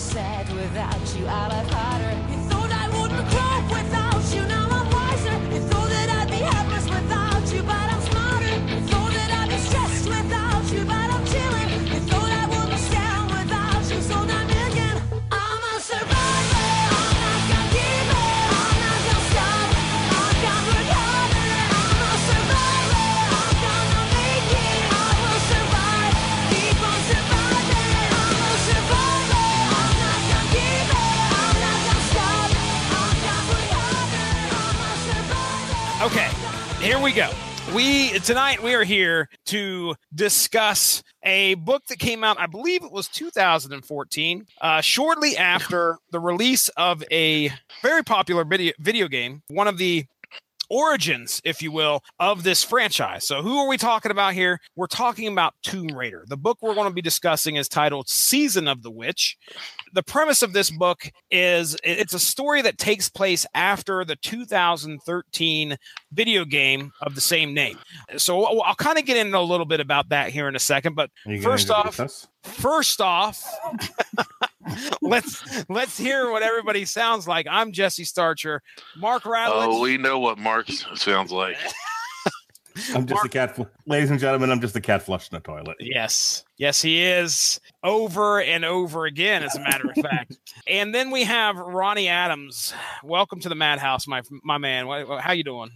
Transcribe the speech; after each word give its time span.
Sad 0.00 0.50
without 0.54 1.14
you, 1.14 1.26
I 1.26 1.48
love 1.48 1.70
harder. 1.70 2.32
You 2.32 2.38
thought 2.48 2.72
I 2.72 2.88
wouldn't 2.88 3.28
cope 3.30 3.70
without 3.70 3.99
here 36.90 36.98
we 36.98 37.12
go. 37.12 37.30
We 37.72 38.18
tonight 38.18 38.60
we 38.64 38.74
are 38.74 38.82
here 38.82 39.28
to 39.44 39.94
discuss 40.12 41.04
a 41.22 41.54
book 41.54 41.84
that 41.86 42.00
came 42.00 42.24
out, 42.24 42.40
I 42.40 42.46
believe 42.46 42.82
it 42.82 42.90
was 42.90 43.06
2014, 43.06 44.46
uh, 44.60 44.80
shortly 44.80 45.36
after 45.36 45.98
the 46.10 46.18
release 46.18 46.68
of 46.70 47.04
a 47.12 47.52
very 47.80 48.02
popular 48.02 48.44
video 48.44 48.72
video 48.80 49.06
game, 49.06 49.42
one 49.46 49.68
of 49.68 49.78
the 49.78 50.06
origins, 50.68 51.40
if 51.44 51.62
you 51.62 51.70
will, 51.70 52.02
of 52.18 52.42
this 52.42 52.64
franchise. 52.64 53.24
So, 53.24 53.40
who 53.40 53.58
are 53.58 53.68
we 53.68 53.76
talking 53.76 54.10
about 54.10 54.34
here? 54.34 54.58
We're 54.74 54.88
talking 54.88 55.28
about 55.28 55.54
Tomb 55.62 55.96
Raider. 55.96 56.24
The 56.26 56.36
book 56.36 56.58
we're 56.60 56.74
going 56.74 56.88
to 56.88 56.94
be 56.94 57.02
discussing 57.02 57.54
is 57.54 57.68
titled 57.68 58.08
Season 58.08 58.66
of 58.66 58.82
the 58.82 58.90
Witch. 58.90 59.36
The 59.92 60.02
premise 60.02 60.42
of 60.42 60.52
this 60.52 60.70
book 60.70 61.10
is 61.30 61.76
it's 61.82 62.14
a 62.14 62.18
story 62.18 62.62
that 62.62 62.78
takes 62.78 63.08
place 63.08 63.46
after 63.54 64.04
the 64.04 64.16
2013 64.16 65.76
video 66.12 66.44
game 66.44 66.92
of 67.02 67.14
the 67.14 67.20
same 67.20 67.54
name. 67.54 67.78
So, 68.16 68.44
I'll, 68.44 68.62
I'll 68.62 68.74
kind 68.74 68.98
of 68.98 69.04
get 69.04 69.16
into 69.16 69.38
a 69.38 69.40
little 69.40 69.66
bit 69.66 69.80
about 69.80 70.10
that 70.10 70.30
here 70.30 70.48
in 70.48 70.54
a 70.56 70.60
second. 70.60 70.94
But 70.94 71.10
Are 71.26 71.32
you 71.32 71.42
gonna 71.42 71.52
first 71.52 71.70
off, 71.70 72.28
first 72.42 73.00
off, 73.00 73.44
let's 75.02 75.64
let's 75.68 75.98
hear 75.98 76.30
what 76.30 76.42
everybody 76.42 76.84
sounds 76.84 77.26
like. 77.26 77.46
I'm 77.50 77.72
Jesse 77.72 78.04
Starcher, 78.04 78.62
Mark 78.96 79.24
Radulich. 79.24 79.66
Oh, 79.66 79.80
we 79.80 79.98
know 79.98 80.18
what 80.18 80.38
Mark 80.38 80.68
sounds 80.94 81.32
like. 81.32 81.56
I'm 82.94 83.06
just 83.06 83.24
a 83.24 83.28
cat. 83.28 83.56
Fl- 83.56 83.62
Ladies 83.86 84.10
and 84.10 84.18
gentlemen, 84.20 84.50
I'm 84.50 84.60
just 84.60 84.76
a 84.76 84.80
cat 84.80 85.02
flushing 85.02 85.36
the 85.36 85.40
toilet. 85.40 85.76
Yes, 85.80 86.44
yes, 86.56 86.80
he 86.82 87.02
is 87.02 87.60
over 87.82 88.40
and 88.40 88.64
over 88.64 89.06
again, 89.06 89.42
as 89.42 89.56
a 89.56 89.60
matter 89.60 89.88
of 89.90 89.96
fact. 90.02 90.36
And 90.66 90.94
then 90.94 91.10
we 91.10 91.24
have 91.24 91.56
Ronnie 91.56 92.08
Adams. 92.08 92.72
Welcome 93.02 93.40
to 93.40 93.48
the 93.48 93.54
Madhouse, 93.56 94.06
my 94.06 94.22
my 94.44 94.58
man. 94.58 94.86
How 95.20 95.32
you 95.32 95.42
doing? 95.42 95.70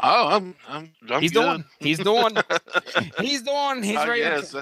Oh, 0.00 0.28
I'm 0.28 0.54
I'm, 0.68 0.92
I'm 1.10 1.22
He's 1.22 1.32
good. 1.32 1.42
doing. 1.42 1.64
He's 1.80 1.98
doing. 1.98 2.36
He's 3.20 3.42
doing. 3.42 3.82
He's 3.82 3.96
I 3.96 4.06
ready. 4.08 4.20
guess. 4.22 4.54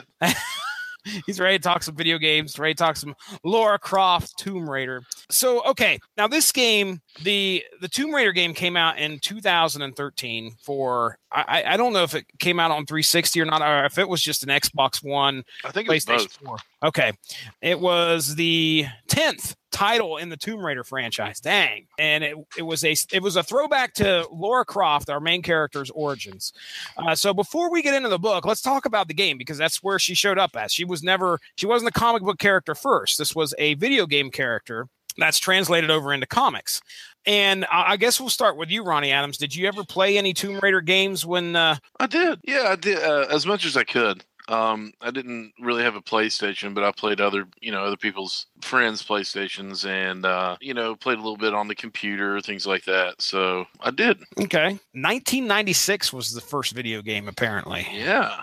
He's 1.26 1.40
ready 1.40 1.58
to 1.58 1.62
talk 1.62 1.82
some 1.82 1.94
video 1.96 2.18
games. 2.18 2.58
Ready 2.58 2.74
to 2.74 2.78
talk 2.78 2.96
some 2.96 3.14
Laura 3.44 3.78
Croft, 3.78 4.36
Tomb 4.38 4.68
Raider. 4.68 5.02
So 5.30 5.62
okay, 5.64 5.98
now 6.16 6.28
this 6.28 6.52
game, 6.52 7.00
the 7.22 7.62
the 7.80 7.88
Tomb 7.88 8.14
Raider 8.14 8.32
game 8.32 8.54
came 8.54 8.76
out 8.76 8.98
in 8.98 9.18
2013 9.20 10.52
for. 10.62 11.16
I, 11.30 11.64
I- 11.66 11.76
don't 11.78 11.94
know 11.94 12.02
if 12.02 12.14
it 12.14 12.26
came 12.38 12.60
out 12.60 12.70
on 12.70 12.84
360 12.84 13.40
or 13.40 13.46
not, 13.46 13.62
or 13.62 13.84
if 13.86 13.96
it 13.96 14.06
was 14.08 14.20
just 14.22 14.42
an 14.42 14.50
Xbox 14.50 15.02
One 15.02 15.42
I 15.64 15.70
think 15.70 15.88
it's 15.88 16.04
PlayStation 16.04 16.42
both. 16.44 16.46
4. 16.46 16.56
Okay. 16.82 17.12
It 17.60 17.78
was 17.78 18.34
the 18.34 18.86
10th 19.08 19.54
title 19.70 20.16
in 20.16 20.28
the 20.28 20.36
Tomb 20.36 20.64
Raider 20.64 20.84
franchise. 20.84 21.40
Dang. 21.40 21.86
And 21.98 22.24
it, 22.24 22.36
it 22.58 22.62
was 22.62 22.84
a 22.84 22.94
it 23.12 23.22
was 23.22 23.36
a 23.36 23.42
throwback 23.42 23.94
to 23.94 24.26
Laura 24.30 24.64
Croft, 24.64 25.08
our 25.10 25.20
main 25.20 25.42
character's 25.42 25.90
origins. 25.90 26.52
Uh, 26.96 27.14
so 27.14 27.32
before 27.32 27.70
we 27.70 27.82
get 27.82 27.94
into 27.94 28.08
the 28.08 28.18
book, 28.18 28.44
let's 28.44 28.60
talk 28.60 28.84
about 28.84 29.08
the 29.08 29.14
game 29.14 29.38
because 29.38 29.58
that's 29.58 29.82
where 29.82 29.98
she 29.98 30.14
showed 30.14 30.38
up 30.38 30.56
as. 30.56 30.72
She 30.72 30.84
was 30.84 31.02
never 31.02 31.38
she 31.56 31.66
wasn't 31.66 31.94
a 31.94 31.98
comic 31.98 32.22
book 32.22 32.38
character 32.38 32.74
first. 32.74 33.18
This 33.18 33.34
was 33.34 33.54
a 33.58 33.74
video 33.74 34.06
game 34.06 34.30
character 34.30 34.88
that's 35.16 35.38
translated 35.38 35.90
over 35.90 36.12
into 36.12 36.26
comics. 36.26 36.80
And 37.24 37.64
I 37.70 37.96
guess 37.96 38.18
we'll 38.18 38.30
start 38.30 38.56
with 38.56 38.68
you, 38.68 38.82
Ronnie 38.82 39.12
Adams. 39.12 39.38
Did 39.38 39.54
you 39.54 39.68
ever 39.68 39.84
play 39.84 40.18
any 40.18 40.32
Tomb 40.32 40.58
Raider 40.60 40.80
games 40.80 41.24
when 41.24 41.54
uh, 41.54 41.76
I 42.00 42.06
did. 42.06 42.40
Yeah, 42.42 42.64
I 42.70 42.76
did 42.76 42.98
uh, 42.98 43.26
as 43.30 43.46
much 43.46 43.64
as 43.64 43.76
I 43.76 43.84
could. 43.84 44.24
Um, 44.52 44.92
I 45.00 45.10
didn't 45.10 45.52
really 45.60 45.82
have 45.82 45.96
a 45.96 46.02
PlayStation, 46.02 46.74
but 46.74 46.84
I 46.84 46.92
played 46.92 47.20
other, 47.20 47.46
you 47.60 47.72
know, 47.72 47.82
other 47.82 47.96
people's 47.96 48.46
friends' 48.60 49.02
PlayStations, 49.02 49.86
and 49.88 50.26
uh, 50.26 50.56
you 50.60 50.74
know, 50.74 50.94
played 50.94 51.18
a 51.18 51.22
little 51.22 51.36
bit 51.36 51.54
on 51.54 51.68
the 51.68 51.74
computer, 51.74 52.40
things 52.40 52.66
like 52.66 52.84
that. 52.84 53.20
So 53.20 53.64
I 53.80 53.90
did. 53.90 54.18
Okay. 54.38 54.78
1996 54.92 56.12
was 56.12 56.32
the 56.32 56.40
first 56.40 56.74
video 56.74 57.02
game, 57.02 57.28
apparently. 57.28 57.86
Yeah, 57.92 58.42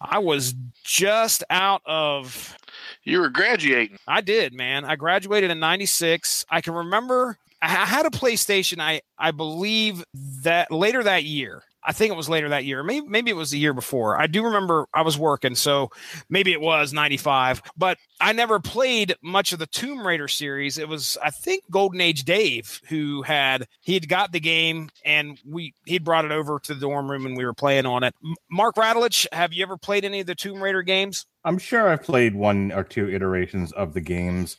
I 0.00 0.18
was 0.18 0.54
just 0.84 1.42
out 1.50 1.82
of. 1.86 2.56
you 3.04 3.20
were 3.20 3.30
graduating. 3.30 3.98
I 4.06 4.20
did, 4.20 4.52
man. 4.52 4.84
I 4.84 4.96
graduated 4.96 5.50
in 5.50 5.58
96. 5.58 6.44
I 6.50 6.60
can 6.60 6.74
remember 6.74 7.38
I 7.62 7.68
I 7.68 7.86
had 7.86 8.06
a 8.06 8.10
PlayStation, 8.10 8.80
I, 8.80 9.00
I 9.18 9.30
believe 9.30 10.04
that 10.42 10.70
later 10.70 11.02
that 11.02 11.24
year. 11.24 11.62
I 11.88 11.92
think 11.92 12.12
it 12.12 12.16
was 12.18 12.28
later 12.28 12.50
that 12.50 12.66
year. 12.66 12.82
Maybe 12.82 13.08
maybe 13.08 13.30
it 13.30 13.34
was 13.34 13.50
the 13.50 13.58
year 13.58 13.72
before. 13.72 14.20
I 14.20 14.26
do 14.26 14.44
remember 14.44 14.86
I 14.92 15.00
was 15.00 15.16
working, 15.16 15.54
so 15.54 15.90
maybe 16.28 16.52
it 16.52 16.60
was 16.60 16.92
95. 16.92 17.62
But 17.78 17.96
I 18.20 18.34
never 18.34 18.60
played 18.60 19.16
much 19.22 19.54
of 19.54 19.58
the 19.58 19.66
Tomb 19.66 20.06
Raider 20.06 20.28
series. 20.28 20.76
It 20.76 20.86
was 20.86 21.16
I 21.24 21.30
think 21.30 21.64
Golden 21.70 22.02
Age 22.02 22.24
Dave 22.24 22.82
who 22.88 23.22
had 23.22 23.66
he 23.80 23.94
had 23.94 24.06
got 24.06 24.32
the 24.32 24.40
game 24.40 24.90
and 25.02 25.40
we 25.46 25.72
he'd 25.86 26.04
brought 26.04 26.26
it 26.26 26.30
over 26.30 26.58
to 26.64 26.74
the 26.74 26.80
dorm 26.80 27.10
room 27.10 27.24
and 27.24 27.38
we 27.38 27.46
were 27.46 27.54
playing 27.54 27.86
on 27.86 28.04
it. 28.04 28.14
Mark 28.50 28.76
Radulich, 28.76 29.26
have 29.32 29.54
you 29.54 29.62
ever 29.62 29.78
played 29.78 30.04
any 30.04 30.20
of 30.20 30.26
the 30.26 30.34
Tomb 30.34 30.62
Raider 30.62 30.82
games? 30.82 31.24
I'm 31.46 31.56
sure 31.56 31.88
I've 31.88 32.02
played 32.02 32.34
one 32.34 32.70
or 32.72 32.84
two 32.84 33.08
iterations 33.08 33.72
of 33.72 33.94
the 33.94 34.02
games. 34.02 34.58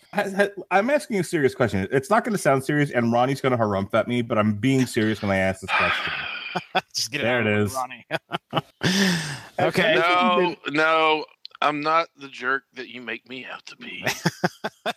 I'm 0.71 0.89
asking 0.89 1.19
a 1.19 1.23
serious 1.23 1.53
question. 1.53 1.87
It's 1.91 2.09
not 2.09 2.23
going 2.23 2.33
to 2.33 2.41
sound 2.41 2.63
serious, 2.63 2.89
and 2.89 3.13
Ronnie's 3.13 3.41
going 3.41 3.51
to 3.51 3.63
harumph 3.63 3.93
at 3.93 4.07
me, 4.07 4.23
but 4.23 4.39
I'm 4.39 4.53
being 4.53 4.87
serious 4.87 5.21
when 5.21 5.29
I 5.29 5.37
ask 5.37 5.61
this 5.61 5.69
question. 5.69 6.13
Just 6.93 7.11
get 7.11 7.21
There 7.21 7.39
out 7.39 7.47
it 7.47 7.53
of 7.53 7.67
is. 7.67 7.73
Ronnie. 7.73 8.05
okay. 9.59 9.95
No, 9.95 10.55
no, 10.69 11.25
I'm 11.61 11.81
not 11.81 12.07
the 12.17 12.29
jerk 12.29 12.63
that 12.75 12.87
you 12.87 13.01
make 13.01 13.27
me 13.27 13.45
out 13.45 13.65
to 13.65 13.75
be. 13.75 14.05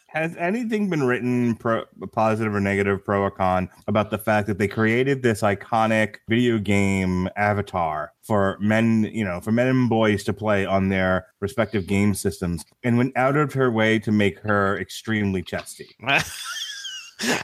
Has 0.09 0.37
anything 0.37 0.89
been 0.89 1.03
written, 1.03 1.57
pro, 1.57 1.85
positive 2.13 2.55
or 2.55 2.61
negative, 2.61 3.05
pro 3.05 3.23
or 3.23 3.31
con, 3.31 3.69
about 3.89 4.11
the 4.11 4.19
fact 4.19 4.47
that 4.47 4.59
they 4.59 4.69
created 4.69 5.23
this 5.23 5.43
iconic 5.43 6.17
video 6.29 6.59
game 6.59 7.29
avatar 7.37 8.13
for 8.23 8.59
men, 8.61 9.05
you 9.13 9.25
know, 9.25 9.41
for 9.41 9.51
men 9.51 9.67
and 9.67 9.89
boys 9.89 10.23
to 10.25 10.33
play 10.33 10.65
on 10.65 10.89
their 10.89 11.27
respective 11.41 11.87
game 11.87 12.15
systems, 12.15 12.65
and 12.85 12.97
went 12.97 13.17
out 13.17 13.37
of 13.37 13.53
her 13.55 13.71
way 13.71 13.99
to 13.99 14.13
make 14.13 14.39
her 14.41 14.79
extremely 14.79 15.43
chesty? 15.43 15.89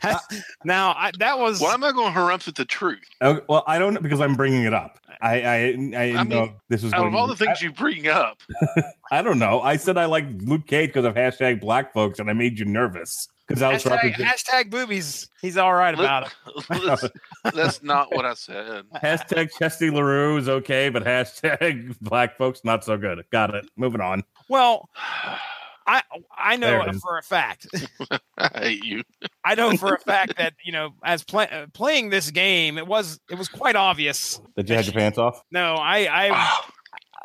Uh, 0.02 0.18
now 0.64 0.90
I, 0.96 1.10
that 1.18 1.38
was 1.38 1.60
Why 1.60 1.74
am 1.74 1.84
I 1.84 1.92
going 1.92 2.12
to 2.12 2.18
harumph 2.18 2.48
at 2.48 2.54
the 2.54 2.64
truth? 2.64 2.98
Oh, 3.20 3.40
well, 3.48 3.64
I 3.66 3.78
don't 3.78 3.94
know 3.94 4.00
because 4.00 4.20
I'm 4.20 4.34
bringing 4.34 4.64
it 4.64 4.74
up. 4.74 4.98
I 5.20 5.40
I, 5.42 5.54
I, 5.96 6.16
I 6.16 6.22
know 6.22 6.42
mean, 6.46 6.54
this 6.68 6.82
was 6.82 6.92
Out 6.92 6.98
going 6.98 7.08
of 7.08 7.14
all 7.14 7.26
to 7.26 7.34
the 7.34 7.44
things 7.44 7.60
you 7.60 7.72
bring 7.72 8.06
up, 8.08 8.40
I, 8.76 8.82
I 9.18 9.22
don't 9.22 9.38
know. 9.38 9.60
I 9.60 9.76
said 9.76 9.98
I 9.98 10.04
like 10.06 10.26
Luke 10.42 10.66
Cage 10.66 10.90
because 10.90 11.04
of 11.04 11.14
hashtag 11.14 11.60
Black 11.60 11.92
folks, 11.92 12.18
and 12.18 12.30
I 12.30 12.32
made 12.32 12.58
you 12.58 12.64
nervous 12.64 13.28
because 13.46 13.62
I 13.62 13.72
was 13.72 13.82
hashtag, 13.82 13.90
representing 13.90 14.26
hashtag 14.26 14.70
boobies. 14.70 15.28
He's 15.40 15.56
all 15.56 15.74
right 15.74 15.94
about 15.94 16.26
it. 16.26 16.70
Let's- 16.84 17.08
that's 17.54 17.82
not 17.82 18.14
what 18.14 18.24
I 18.26 18.34
said. 18.34 18.84
hashtag 19.02 19.50
Chesty 19.58 19.90
Larue 19.90 20.36
is 20.36 20.48
okay, 20.48 20.88
but 20.88 21.04
hashtag 21.04 21.96
Black 22.00 22.36
folks 22.38 22.64
not 22.64 22.84
so 22.84 22.96
good. 22.96 23.24
Got 23.32 23.54
it. 23.54 23.68
Moving 23.76 24.00
on. 24.00 24.22
Well, 24.48 24.88
I 25.88 26.02
I 26.36 26.56
know 26.56 26.84
for 27.00 27.16
a 27.16 27.22
fact. 27.22 27.66
I 28.38 28.58
hate 28.58 28.84
you. 28.84 29.02
I 29.44 29.54
know 29.54 29.76
for 29.76 29.94
a 29.94 29.98
fact 29.98 30.36
that 30.38 30.54
you 30.64 30.70
know 30.70 30.90
as 31.02 31.24
play, 31.24 31.48
uh, 31.48 31.66
playing 31.72 32.10
this 32.10 32.30
game, 32.30 32.76
it 32.78 32.86
was 32.86 33.18
it 33.30 33.36
was 33.36 33.48
quite 33.48 33.74
obvious. 33.74 34.40
Did 34.56 34.68
you 34.68 34.76
have 34.76 34.84
your 34.84 34.92
pants 34.92 35.18
off? 35.18 35.42
No, 35.50 35.74
I 35.74 36.28
I 36.28 36.60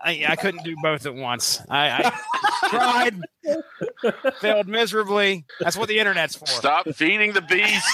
I, 0.04 0.26
I 0.30 0.36
couldn't 0.36 0.64
do 0.64 0.76
both 0.84 1.06
at 1.06 1.16
once. 1.16 1.62
I, 1.70 2.12
I 2.12 2.70
tried, 2.70 3.22
failed 4.42 4.68
miserably. 4.68 5.46
That's 5.60 5.78
what 5.78 5.88
the 5.88 6.00
internet's 6.00 6.36
for. 6.36 6.46
Stop 6.48 6.88
feeding 6.96 7.34
the 7.34 7.42
beast. 7.42 7.88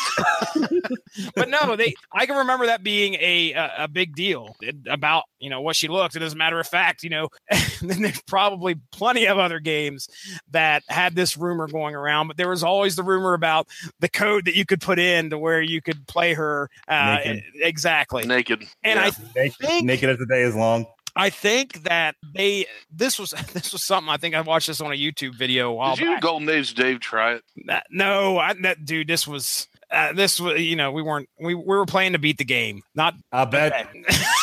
But 1.35 1.49
no, 1.49 1.75
they. 1.75 1.95
I 2.13 2.25
can 2.27 2.37
remember 2.37 2.67
that 2.67 2.83
being 2.83 3.15
a 3.15 3.51
a, 3.53 3.71
a 3.79 3.87
big 3.87 4.15
deal 4.15 4.55
it- 4.61 4.75
about 4.89 5.23
you 5.39 5.49
know 5.49 5.59
what 5.61 5.75
she 5.75 5.87
looked. 5.87 6.15
And 6.15 6.23
as 6.23 6.33
a 6.33 6.35
matter 6.35 6.59
of 6.59 6.67
fact, 6.67 7.03
you 7.03 7.09
know, 7.09 7.29
then 7.81 8.01
there's 8.03 8.21
probably 8.21 8.75
plenty 8.91 9.25
of 9.25 9.37
other 9.37 9.59
games 9.59 10.07
that 10.51 10.83
had 10.87 11.15
this 11.15 11.35
rumor 11.35 11.67
going 11.67 11.95
around. 11.95 12.27
But 12.27 12.37
there 12.37 12.47
was 12.49 12.63
always 12.63 12.95
the 12.95 13.03
rumor 13.03 13.33
about 13.33 13.67
the 13.99 14.07
code 14.09 14.45
that 14.45 14.55
you 14.55 14.65
could 14.65 14.81
put 14.81 14.99
in 14.99 15.29
to 15.31 15.37
where 15.37 15.61
you 15.61 15.81
could 15.81 16.05
play 16.07 16.33
her 16.35 16.69
uh, 16.87 17.17
Naked. 17.25 17.43
exactly. 17.55 18.25
Naked. 18.25 18.63
And 18.83 18.99
I 18.99 19.05
Yeah. 19.07 19.11
Naked, 19.35 19.55
think- 19.59 19.85
naked 19.85 20.09
as 20.11 20.17
the 20.19 20.25
day 20.27 20.43
is 20.43 20.55
long. 20.55 20.85
I 21.19 21.29
think 21.29 21.83
that 21.83 22.15
they 22.33 22.65
this 22.91 23.19
was 23.19 23.31
this 23.53 23.73
was 23.73 23.83
something 23.83 24.09
I 24.09 24.17
think 24.17 24.35
I 24.35 24.41
watched 24.41 24.67
this 24.67 24.79
on 24.79 24.91
a 24.91 24.95
YouTube 24.95 25.35
video 25.35 25.69
a 25.69 25.73
while 25.73 25.95
Did 25.95 26.05
you 26.05 26.11
back. 26.13 26.21
Golden 26.21 26.49
Age 26.49 26.73
Dave 26.73 26.99
try 27.01 27.33
it? 27.33 27.43
That- 27.65 27.87
no, 27.91 28.37
I, 28.37 28.53
that 28.61 28.85
dude, 28.85 29.07
this 29.07 29.27
was 29.27 29.67
uh, 29.91 30.13
this 30.13 30.39
was 30.39 30.61
you 30.61 30.75
know 30.75 30.91
we 30.91 31.01
weren't 31.01 31.27
we, 31.39 31.53
we 31.53 31.63
were 31.63 31.85
playing 31.85 32.13
to 32.13 32.19
beat 32.19 32.37
the 32.37 32.45
game, 32.45 32.83
not 32.95 33.15
I 33.31 33.45
bet. 33.45 33.87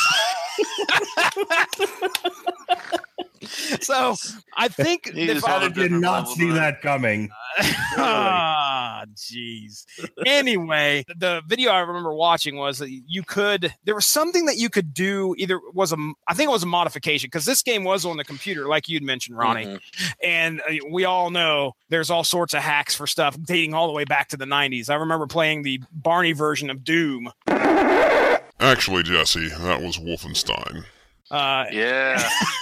so 3.81 4.17
I 4.57 4.69
think 4.69 5.13
He 5.13 5.29
if 5.31 5.45
I 5.45 5.51
had 5.51 5.63
I 5.63 5.67
a 5.67 5.71
did 5.71 5.93
not 5.93 6.29
see 6.29 6.49
of 6.49 6.55
that 6.57 6.81
coming. 6.83 7.29
ah, 7.99 9.05
jeez. 9.15 9.85
Anyway, 10.27 11.05
the 11.17 11.43
video 11.47 11.71
I 11.71 11.81
remember 11.81 12.13
watching 12.13 12.57
was 12.57 12.79
that 12.79 12.91
you 12.91 13.23
could 13.23 13.75
there 13.85 13.95
was 13.95 14.07
something 14.07 14.47
that 14.47 14.57
you 14.57 14.69
could 14.69 14.93
do. 14.93 15.35
Either 15.39 15.61
was 15.73 15.93
a 15.93 15.97
I 16.27 16.35
think 16.35 16.49
it 16.49 16.53
was 16.53 16.63
a 16.65 16.67
modification 16.67 17.29
because 17.29 17.45
this 17.45 17.63
game 17.63 17.85
was 17.85 18.05
on 18.05 18.17
the 18.17 18.25
computer, 18.25 18.67
like 18.67 18.89
you'd 18.89 19.03
mentioned, 19.03 19.39
Ronnie. 19.39 19.67
Mhm. 19.67 19.81
and 20.25 20.61
uh, 20.63 20.75
we 20.91 21.05
all 21.05 21.31
know 21.31 21.73
there's 21.89 22.11
all 22.11 22.25
sorts 22.25 22.53
of 22.55 22.63
hacks 22.63 22.95
for 22.95 23.07
stuff 23.07 23.37
dating 23.43 23.75
all 23.75 23.87
the 23.87 23.93
way 23.93 24.05
back 24.05 24.29
to 24.29 24.37
the 24.37 24.45
90s. 24.45 24.91
I 24.91 24.95
remember 24.97 25.27
playing 25.27 25.63
the 25.63 25.81
Barney 25.93 26.33
version 26.33 26.69
of 26.71 26.83
Doom. 26.85 27.31
Actually, 28.61 29.03
Jesse, 29.03 29.49
that 29.49 29.82
was 29.82 29.99
Wolfenstein. 29.99 30.85
Uh, 31.31 31.64
Yeah. 31.70 32.17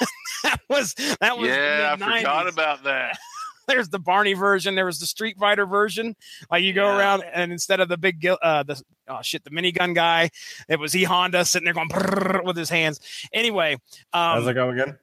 that 0.43 0.61
was 0.69 0.95
that 1.21 1.39
was 1.39 1.49
yeah, 1.49 1.91
I 1.93 1.97
mid-90s. 1.97 2.17
forgot 2.19 2.49
about 2.49 2.85
that. 2.85 3.19
There's 3.67 3.89
the 3.89 3.99
Barney 3.99 4.35
version. 4.35 4.75
There 4.75 4.85
was 4.85 4.99
the 5.01 5.07
Street 5.07 5.39
Fighter 5.39 5.65
version. 5.65 6.15
Like 6.51 6.63
you 6.65 6.73
go 6.75 6.87
Yeah. 6.91 6.99
around 6.99 7.25
and 7.33 7.51
instead 7.53 7.81
of 7.81 7.89
the 7.89 7.97
big 7.97 8.27
uh 8.27 8.63
the 8.63 8.83
oh 9.09 9.21
shit 9.23 9.45
the 9.45 9.51
minigun 9.51 9.95
guy, 9.95 10.31
it 10.69 10.79
was 10.79 10.95
E 10.97 11.05
Honda 11.05 11.45
sitting 11.45 11.65
there 11.65 11.75
going 11.75 11.89
with 12.45 12.57
his 12.57 12.69
hands. 12.69 13.01
Anyway, 13.33 13.77
How's 14.13 14.43
um, 14.45 14.49
it 14.49 14.55
go 14.55 14.71
again? 14.71 14.99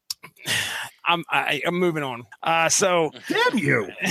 I'm 1.06 1.24
I, 1.30 1.62
I'm 1.66 1.80
moving 1.80 2.04
on. 2.04 2.24
Uh, 2.44 2.70
so 2.70 3.10
Damn 3.28 3.58
you! 3.58 3.90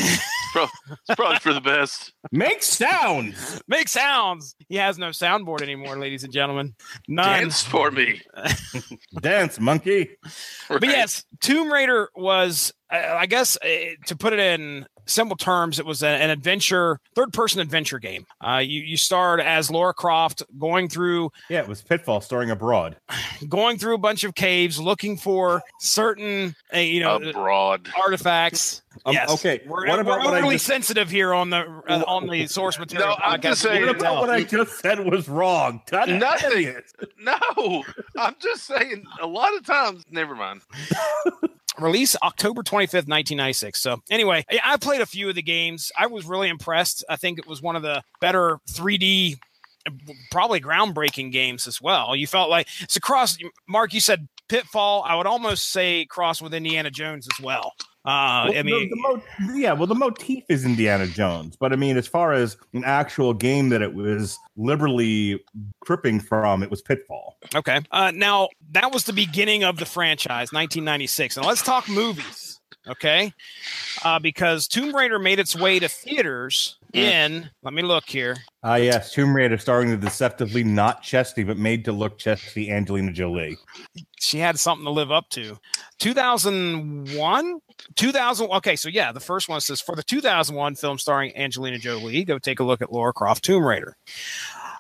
It's 0.55 1.17
probably 1.17 1.39
for 1.39 1.53
the 1.53 1.61
best. 1.61 2.13
Make 2.33 2.63
sounds. 2.63 3.63
make 3.69 3.89
sounds. 3.89 4.55
He 4.69 4.77
has 4.77 4.99
no 4.99 5.09
soundboard 5.09 5.63
anymore, 5.63 5.97
ladies 5.97 6.25
and 6.25 6.33
gentlemen. 6.33 6.75
None. 7.09 7.41
Dance 7.41 7.63
for 7.63 7.91
me. 7.91 8.23
Dance, 9.21 9.61
monkey. 9.61 10.11
But 10.69 10.83
yes, 10.85 11.25
Tomb 11.41 11.73
Raider 11.73 12.11
was, 12.15 12.73
uh, 12.93 13.17
I 13.19 13.27
guess, 13.27 13.57
uh, 13.57 13.69
to 14.07 14.17
put 14.17 14.33
it 14.33 14.39
in 14.39 14.87
simple 15.11 15.37
terms, 15.37 15.79
it 15.79 15.87
was 15.87 16.03
a- 16.03 16.07
an 16.09 16.31
adventure, 16.31 16.99
third-person 17.15 17.61
adventure 17.61 17.99
game. 17.99 18.27
Uh, 18.41 18.59
you 18.59 18.81
you 18.81 18.97
starred 18.97 19.41
as 19.41 19.71
Laura 19.71 19.93
Croft, 19.95 20.43
going 20.59 20.89
through 20.89 21.31
Yeah, 21.49 21.61
it 21.61 21.69
was 21.69 21.83
Pitfall 21.83 22.21
starring 22.21 22.51
abroad. 22.51 22.97
going 23.49 23.79
through 23.79 23.95
a 23.95 23.99
bunch 23.99 24.25
of 24.25 24.35
caves, 24.35 24.79
looking 24.81 25.17
for 25.17 25.63
certain, 25.81 26.55
uh, 26.75 26.79
you 26.79 27.01
know, 27.01 27.17
Abroad. 27.17 27.89
artifacts. 28.03 28.83
Um, 29.07 29.13
yes. 29.15 29.31
okay, 29.31 29.61
We're, 29.67 29.87
what 29.87 30.01
about 30.01 30.19
we're 30.21 30.25
what 30.25 30.35
I 30.35 30.39
overly 30.39 30.55
just- 30.57 30.67
sensitive 30.67 31.09
here 31.11 31.33
on 31.33 31.51
the 31.51 31.59
uh, 31.89 32.03
on 32.07 32.27
the 32.29 32.47
source 32.49 32.79
material. 32.79 33.09
No, 33.11 33.17
I'm 33.25 33.41
just 33.41 33.63
saying- 33.63 33.83
What 33.87 33.91
about 33.97 34.03
tell. 34.03 34.21
what 34.21 34.31
I 34.31 34.43
just 34.43 34.81
said 34.81 34.99
was 35.09 35.29
wrong? 35.29 35.81
God 35.91 36.09
Nothing. 36.09 36.67
it. 36.67 36.93
No, 37.21 37.85
I'm 38.19 38.35
just 38.41 38.65
saying. 38.67 39.05
A 39.23 39.27
lot 39.27 39.55
of 39.57 39.65
times, 39.65 40.05
never 40.11 40.35
mind. 40.35 40.63
release 41.79 42.17
October 42.23 42.63
25th, 42.63 43.07
1996. 43.09 43.81
So, 43.81 44.03
anyway, 44.11 44.45
I- 44.65 44.77
played 44.77 45.01
a 45.01 45.07
few 45.07 45.29
of 45.29 45.35
the 45.35 45.43
games. 45.43 45.93
I 45.97 46.07
was 46.07 46.25
really 46.27 46.49
impressed. 46.49 47.05
I 47.09 47.17
think 47.17 47.39
it 47.39 47.47
was 47.47 47.63
one 47.63 47.77
of 47.77 47.83
the 47.83 48.03
better 48.21 48.59
3D, 48.71 49.37
uh, 49.87 49.91
probably 50.31 50.61
groundbreaking 50.61 51.33
games 51.33 51.67
as 51.67 51.81
well. 51.81 52.17
You 52.17 52.27
felt 52.27 52.51
like 52.51 52.67
it's 52.81 52.97
a 52.97 53.01
cross. 53.01 53.37
Mark, 53.69 53.93
you 53.95 54.01
said 54.01 54.29
Pitfall. 54.49 55.05
I 55.07 55.15
would 55.15 55.27
almost 55.27 55.71
say 55.71 56.07
cross 56.07 56.43
with 56.43 56.53
Indiana 56.55 56.91
Jones 56.91 57.29
as 57.33 57.43
well. 57.43 57.73
Uh, 58.05 58.49
Well, 58.49 58.59
I 58.59 58.63
mean, 58.63 58.89
the, 58.89 58.97
the 58.97 58.97
mo- 58.97 59.55
yeah, 59.55 59.73
well, 59.73 59.87
the 59.87 59.95
motif 59.95 60.45
is 60.49 60.65
Indiana 60.65 61.07
Jones, 61.07 61.57
but 61.57 61.73
I 61.73 61.77
mean, 61.77 61.99
as 61.99 62.07
far 62.07 62.33
as 62.33 62.57
an 62.73 62.83
actual 62.85 63.35
game 63.35 63.69
that 63.69 63.83
it 63.83 63.93
was 63.93 64.39
liberally 64.57 65.43
tripping 65.85 66.19
from, 66.19 66.63
it 66.63 66.71
was 66.71 66.81
Pitfall. 66.81 67.37
Okay. 67.55 67.81
Uh, 67.91 68.11
now 68.15 68.49
that 68.73 68.93
was 68.93 69.05
the 69.05 69.13
beginning 69.13 69.65
of 69.65 69.77
the 69.77 69.87
franchise, 69.87 70.53
1996. 70.53 71.37
Now 71.37 71.43
let's 71.45 71.63
talk 71.63 71.89
movies. 71.89 72.61
Okay. 72.89 73.33
Uh, 74.03 74.19
because 74.19 74.67
Tomb 74.67 74.97
Raider 74.97 75.19
made 75.19 75.39
its 75.39 75.55
way 75.55 75.79
to 75.79 75.89
theaters 75.89 76.79
in, 76.93 77.49
let 77.63 77.73
me 77.75 77.83
look 77.83 78.05
here. 78.09 78.37
Ah, 78.63 78.77
yes, 78.77 79.13
Tomb 79.13 79.35
Raider, 79.35 79.59
starring 79.59 79.91
the 79.91 79.97
deceptively 79.97 80.63
not 80.65 81.03
chesty 81.03 81.45
but 81.45 81.57
made 81.57 81.85
to 81.87 81.93
look 81.93 82.19
chesty 82.19 82.71
Angelina 82.71 83.13
Jolie. 83.13 83.57
She 84.19 84.39
had 84.39 84.59
something 84.59 84.85
to 84.85 84.91
live 84.91 85.11
up 85.11 85.29
to. 85.31 85.59
2001? 85.99 87.61
2000. 87.97 88.51
Okay. 88.51 88.77
So 88.77 88.89
yeah, 88.89 89.13
the 89.13 89.21
first 89.21 89.49
one 89.49 89.61
says 89.61 89.81
for 89.81 89.95
the 89.97 90.03
2001 90.03 90.75
film 90.77 90.99
starring 90.99 91.37
Angelina 91.37 91.79
Jolie, 91.79 92.25
go 92.25 92.39
take 92.39 92.61
a 92.61 92.65
look 92.65 92.83
at 92.83 92.93
Laura 92.93 93.13
Croft 93.13 93.45
Tomb 93.45 93.65
Raider. 93.65 93.97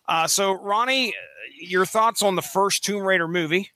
Uh, 0.08 0.26
so 0.26 0.52
Ronnie, 0.52 1.14
your 1.60 1.86
thoughts 1.86 2.22
on 2.22 2.36
the 2.36 2.42
first 2.42 2.84
Tomb 2.84 3.02
Raider 3.02 3.28
movie? 3.28 3.70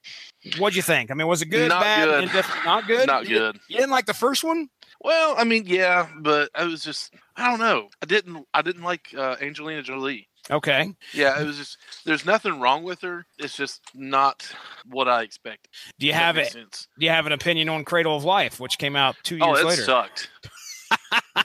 What'd 0.58 0.76
you 0.76 0.82
think? 0.82 1.10
I 1.10 1.14
mean, 1.14 1.26
was 1.26 1.40
it 1.40 1.46
good, 1.46 1.70
Not 1.70 1.80
bad, 1.82 2.04
good. 2.04 2.22
indifferent? 2.24 2.64
Not 2.66 2.86
good. 2.86 3.06
Not 3.06 3.26
You- 3.26 3.38
good. 3.38 3.60
You 3.68 3.76
didn't 3.78 3.90
like 3.92 4.04
the 4.06 4.12
first 4.14 4.44
one? 4.44 4.68
Well, 5.04 5.34
I 5.36 5.44
mean, 5.44 5.64
yeah, 5.66 6.08
but 6.20 6.48
I 6.54 6.64
was 6.64 6.82
just, 6.82 7.12
I 7.36 7.50
don't 7.50 7.60
know. 7.60 7.88
I 8.02 8.06
didn't, 8.06 8.46
I 8.54 8.62
didn't 8.62 8.82
like 8.82 9.14
uh, 9.16 9.36
Angelina 9.40 9.82
Jolie. 9.82 10.26
Okay. 10.50 10.94
Yeah, 11.12 11.40
it 11.40 11.44
was 11.46 11.56
just. 11.56 11.78
There's 12.04 12.26
nothing 12.26 12.58
wrong 12.60 12.82
with 12.84 13.00
her. 13.02 13.24
It's 13.38 13.56
just 13.56 13.80
not 13.94 14.46
what 14.86 15.08
I 15.08 15.22
expected. 15.22 15.70
Do 15.98 16.06
you 16.06 16.12
that 16.12 16.18
have 16.22 16.36
it? 16.38 16.52
sense. 16.52 16.88
Do 16.98 17.04
you 17.06 17.10
have 17.12 17.24
an 17.26 17.32
opinion 17.32 17.68
on 17.70 17.84
Cradle 17.84 18.16
of 18.16 18.24
Life, 18.24 18.60
which 18.60 18.76
came 18.78 18.94
out 18.96 19.16
two 19.22 19.36
years 19.36 19.46
Oh, 19.46 19.54
it 19.56 19.64
later? 19.64 19.82
sucked. 19.82 20.28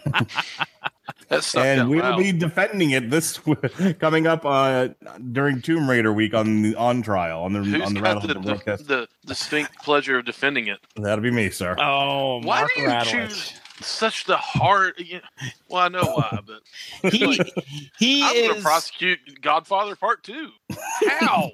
that 1.29 1.55
and 1.55 1.89
we 1.89 1.97
will 1.97 2.03
loud. 2.03 2.17
be 2.17 2.31
defending 2.31 2.91
it 2.91 3.09
this 3.09 3.39
coming 3.99 4.27
up 4.27 4.45
uh, 4.45 4.89
during 5.31 5.61
Tomb 5.61 5.89
Raider 5.89 6.11
week 6.13 6.33
on 6.33 6.61
the 6.61 6.75
on 6.75 7.01
trial 7.01 7.43
on 7.43 7.53
the 7.53 7.59
Who's 7.63 7.81
on 7.81 7.93
the 7.93 7.99
got 8.01 8.15
Rattle 8.15 8.21
the, 8.21 8.27
the 8.27 8.33
the, 8.33 8.39
broadcast. 8.41 8.87
the 8.87 9.07
distinct 9.25 9.77
pleasure 9.83 10.17
of 10.19 10.25
defending 10.25 10.67
it? 10.67 10.79
That'll 10.95 11.23
be 11.23 11.31
me, 11.31 11.49
sir. 11.49 11.75
Oh, 11.79 12.39
Why 12.41 12.61
Mark 12.61 12.71
do 12.75 12.81
you 12.81 12.87
Radulich. 12.87 13.29
choose 13.29 13.53
such 13.81 14.25
the 14.25 14.37
hard? 14.37 14.93
you- 14.97 15.21
Well, 15.69 15.83
I 15.83 15.87
know 15.89 16.03
why, 16.03 16.39
but 17.01 17.11
He 17.13 17.39
he 17.97 18.23
I'm 18.23 18.33
going 18.35 18.49
to 18.51 18.55
is 18.57 18.63
prosecute 18.63 19.19
Godfather 19.41 19.95
Part 19.95 20.23
Two. 20.23 20.49
How? 21.19 21.49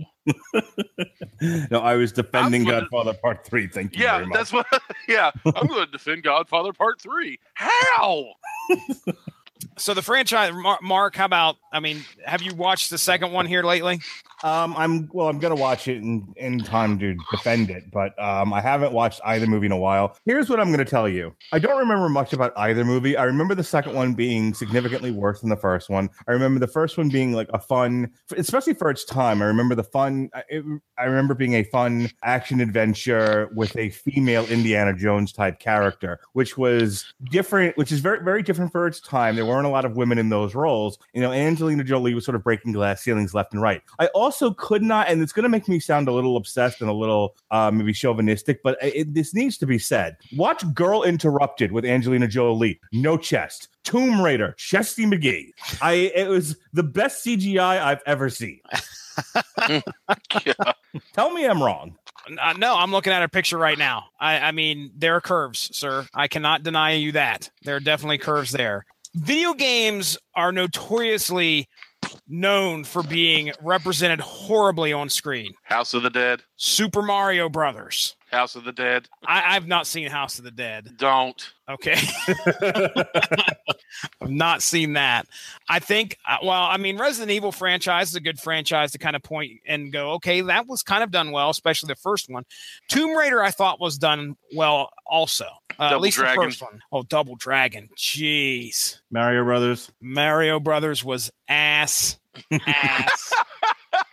No, 1.70 1.80
I 1.82 1.96
was 1.96 2.12
defending 2.12 2.64
gonna- 2.64 2.82
Godfather 2.82 3.14
Part 3.14 3.46
Three. 3.46 3.68
Thank 3.68 3.96
you 3.96 4.04
yeah, 4.04 4.16
very 4.18 4.28
much. 4.28 4.38
that's 4.38 4.54
what. 4.54 4.66
Yeah, 5.08 5.30
I'm 5.46 5.68
going 5.68 5.86
to 5.86 5.92
defend 5.92 6.24
Godfather 6.24 6.74
Part 6.74 7.00
Three. 7.00 7.40
How? 7.54 8.26
So 9.78 9.94
the 9.94 10.02
franchise. 10.02 10.54
Mark, 10.82 11.16
how 11.16 11.26
about? 11.26 11.58
I 11.72 11.80
mean, 11.80 12.06
have 12.26 12.42
you 12.42 12.54
watched 12.56 12.90
the 12.90 12.98
second 12.98 13.32
one 13.32 13.46
here 13.46 13.64
lately? 13.64 14.02
Um, 14.46 14.76
I'm 14.78 15.10
well. 15.12 15.28
I'm 15.28 15.40
gonna 15.40 15.56
watch 15.56 15.88
it 15.88 15.98
in, 15.98 16.32
in 16.38 16.60
time 16.60 17.00
to 17.00 17.18
defend 17.32 17.72
it, 17.72 17.90
but 17.92 18.18
um, 18.22 18.54
I 18.54 18.62
haven't 18.62 18.94
watched 18.94 19.20
either 19.26 19.48
movie 19.48 19.66
in 19.66 19.72
a 19.72 19.78
while. 19.78 20.16
Here's 20.24 20.52
what 20.52 20.60
I'm 20.60 20.70
gonna 20.70 20.86
tell 20.86 21.10
you. 21.10 21.34
I 21.52 21.58
don't 21.58 21.80
remember 21.80 22.10
much 22.10 22.32
about 22.32 22.54
either 22.56 22.86
movie. 22.86 23.18
I 23.18 23.24
remember 23.24 23.56
the 23.56 23.64
second 23.64 23.96
one 23.96 24.14
being 24.14 24.54
significantly 24.54 25.10
worse 25.10 25.42
than 25.42 25.50
the 25.50 25.56
first 25.56 25.90
one. 25.90 26.12
I 26.28 26.32
remember 26.32 26.60
the 26.60 26.68
first 26.68 26.96
one 26.96 27.10
being 27.10 27.34
like 27.34 27.50
a 27.56 27.60
fun, 27.60 28.12
especially 28.38 28.76
for 28.76 28.92
its 28.92 29.04
time. 29.04 29.42
I 29.42 29.46
remember 29.46 29.74
the 29.74 29.84
fun. 29.84 30.30
It, 30.48 30.64
I 31.00 31.06
remember 31.06 31.34
being 31.34 31.56
a 31.56 31.64
fun 31.64 32.12
action 32.24 32.62
adventure 32.62 33.50
with 33.56 33.76
a 33.78 33.90
female 33.90 34.46
Indiana 34.46 34.96
Jones 34.96 35.34
type 35.34 35.58
character, 35.58 36.20
which 36.34 36.56
was 36.56 37.04
different, 37.32 37.76
which 37.78 37.92
is 37.92 38.00
very 38.00 38.24
very 38.24 38.44
different 38.44 38.72
for 38.72 38.86
its 38.86 39.02
time. 39.02 39.38
There 39.38 39.46
weren't 39.48 39.66
a 39.66 39.72
lot 39.72 39.86
of 39.86 39.98
women 39.98 40.20
in 40.20 40.30
those 40.30 40.54
roles. 40.54 41.00
You 41.16 41.22
know, 41.22 41.32
Angelina 41.32 41.84
Jolie 41.84 42.14
was 42.14 42.26
sort 42.26 42.36
of 42.36 42.44
breaking 42.44 42.74
glass 42.74 43.02
ceilings 43.02 43.34
left 43.34 43.52
and 43.52 43.62
right. 43.64 43.82
I 43.98 44.06
also 44.08 44.35
could 44.58 44.84
not, 44.84 45.08
and 45.10 45.22
it's 45.22 45.34
going 45.34 45.44
to 45.44 45.50
make 45.50 45.68
me 45.68 45.80
sound 45.80 46.08
a 46.08 46.12
little 46.12 46.38
obsessed 46.38 46.82
and 46.82 46.90
a 46.90 46.94
little 46.94 47.36
uh, 47.52 47.72
maybe 47.72 47.94
chauvinistic, 47.94 48.62
but 48.64 48.78
it, 48.82 49.14
this 49.14 49.34
needs 49.34 49.58
to 49.58 49.66
be 49.66 49.80
said. 49.80 50.18
Watch 50.36 50.64
Girl 50.74 51.04
Interrupted 51.04 51.72
with 51.72 51.86
Angelina 51.86 52.28
Jolie, 52.28 52.80
no 52.92 53.18
chest. 53.18 53.70
Tomb 53.84 54.22
Raider, 54.22 54.54
Chesty 54.58 55.06
McGee. 55.06 55.52
I 55.82 56.12
it 56.16 56.28
was 56.28 56.58
the 56.74 56.84
best 56.84 57.24
CGI 57.24 57.80
I've 57.80 58.02
ever 58.08 58.30
seen. 58.30 58.60
Tell 61.14 61.30
me 61.32 61.46
I'm 61.46 61.62
wrong. 61.62 61.96
Uh, 62.42 62.54
no, 62.54 62.76
I'm 62.76 62.92
looking 62.92 63.14
at 63.14 63.22
her 63.22 63.28
picture 63.28 63.58
right 63.58 63.78
now. 63.78 64.06
I, 64.20 64.40
I 64.40 64.52
mean, 64.52 64.92
there 64.98 65.16
are 65.16 65.22
curves, 65.22 65.70
sir. 65.78 66.08
I 66.16 66.28
cannot 66.28 66.64
deny 66.64 66.94
you 66.94 67.12
that. 67.12 67.52
There 67.64 67.76
are 67.76 67.80
definitely 67.80 68.18
curves 68.18 68.52
there. 68.52 68.86
Video 69.14 69.54
games 69.54 70.18
are 70.36 70.52
notoriously 70.52 71.70
known 72.28 72.84
for 72.84 73.04
being 73.04 73.52
represented 73.62 74.20
horribly 74.20 74.94
on 74.94 75.10
screen. 75.10 75.54
House 75.64 75.94
of 75.94 76.04
the 76.04 76.10
Dead. 76.10 76.42
Super 76.56 77.02
Mario 77.02 77.50
Brothers. 77.50 78.16
House 78.36 78.56
of 78.56 78.64
the 78.64 78.72
Dead. 78.72 79.08
I, 79.26 79.56
I've 79.56 79.68
not 79.68 79.88
seen 79.88 80.10
House 80.10 80.38
of 80.38 80.46
the 80.46 80.52
Dead. 80.52 80.96
Don't. 80.98 81.54
Okay. 81.68 81.96
I've 84.22 84.30
not 84.30 84.62
seen 84.62 84.94
that. 84.94 85.28
I 85.68 85.80
think, 85.80 86.18
uh, 86.28 86.38
well, 86.44 86.64
I 86.64 86.78
mean, 86.78 86.98
Resident 86.98 87.32
Evil 87.32 87.52
franchise 87.52 88.10
is 88.10 88.16
a 88.16 88.20
good 88.20 88.40
franchise 88.40 88.92
to 88.92 88.98
kind 89.00 89.16
of 89.16 89.24
point 89.24 89.62
and 89.66 89.92
go, 89.92 90.12
okay, 90.14 90.42
that 90.42 90.68
was 90.68 90.84
kind 90.84 91.04
of 91.04 91.12
done 91.12 91.32
well, 91.32 91.50
especially 91.50 91.88
the 91.88 91.96
first 91.96 92.30
one. 92.30 92.46
Tomb 92.88 93.16
Raider, 93.16 93.42
I 93.42 93.52
thought 93.52 93.80
was 93.80 93.98
done 93.98 94.36
well 94.56 94.92
also. 95.06 95.48
Uh, 95.80 95.90
at 95.92 96.02
least 96.02 96.18
Dragon. 96.18 96.38
the 96.38 96.46
first 96.46 96.62
one. 96.62 96.82
Oh, 96.92 97.04
Double 97.04 97.36
Dragon. 97.36 97.90
Jeez. 97.98 99.00
Mario 99.12 99.44
Brothers. 99.44 99.92
Mario 100.02 100.60
Brothers 100.60 101.04
was 101.04 101.32
ass. 101.48 102.18
Ass. 102.68 103.34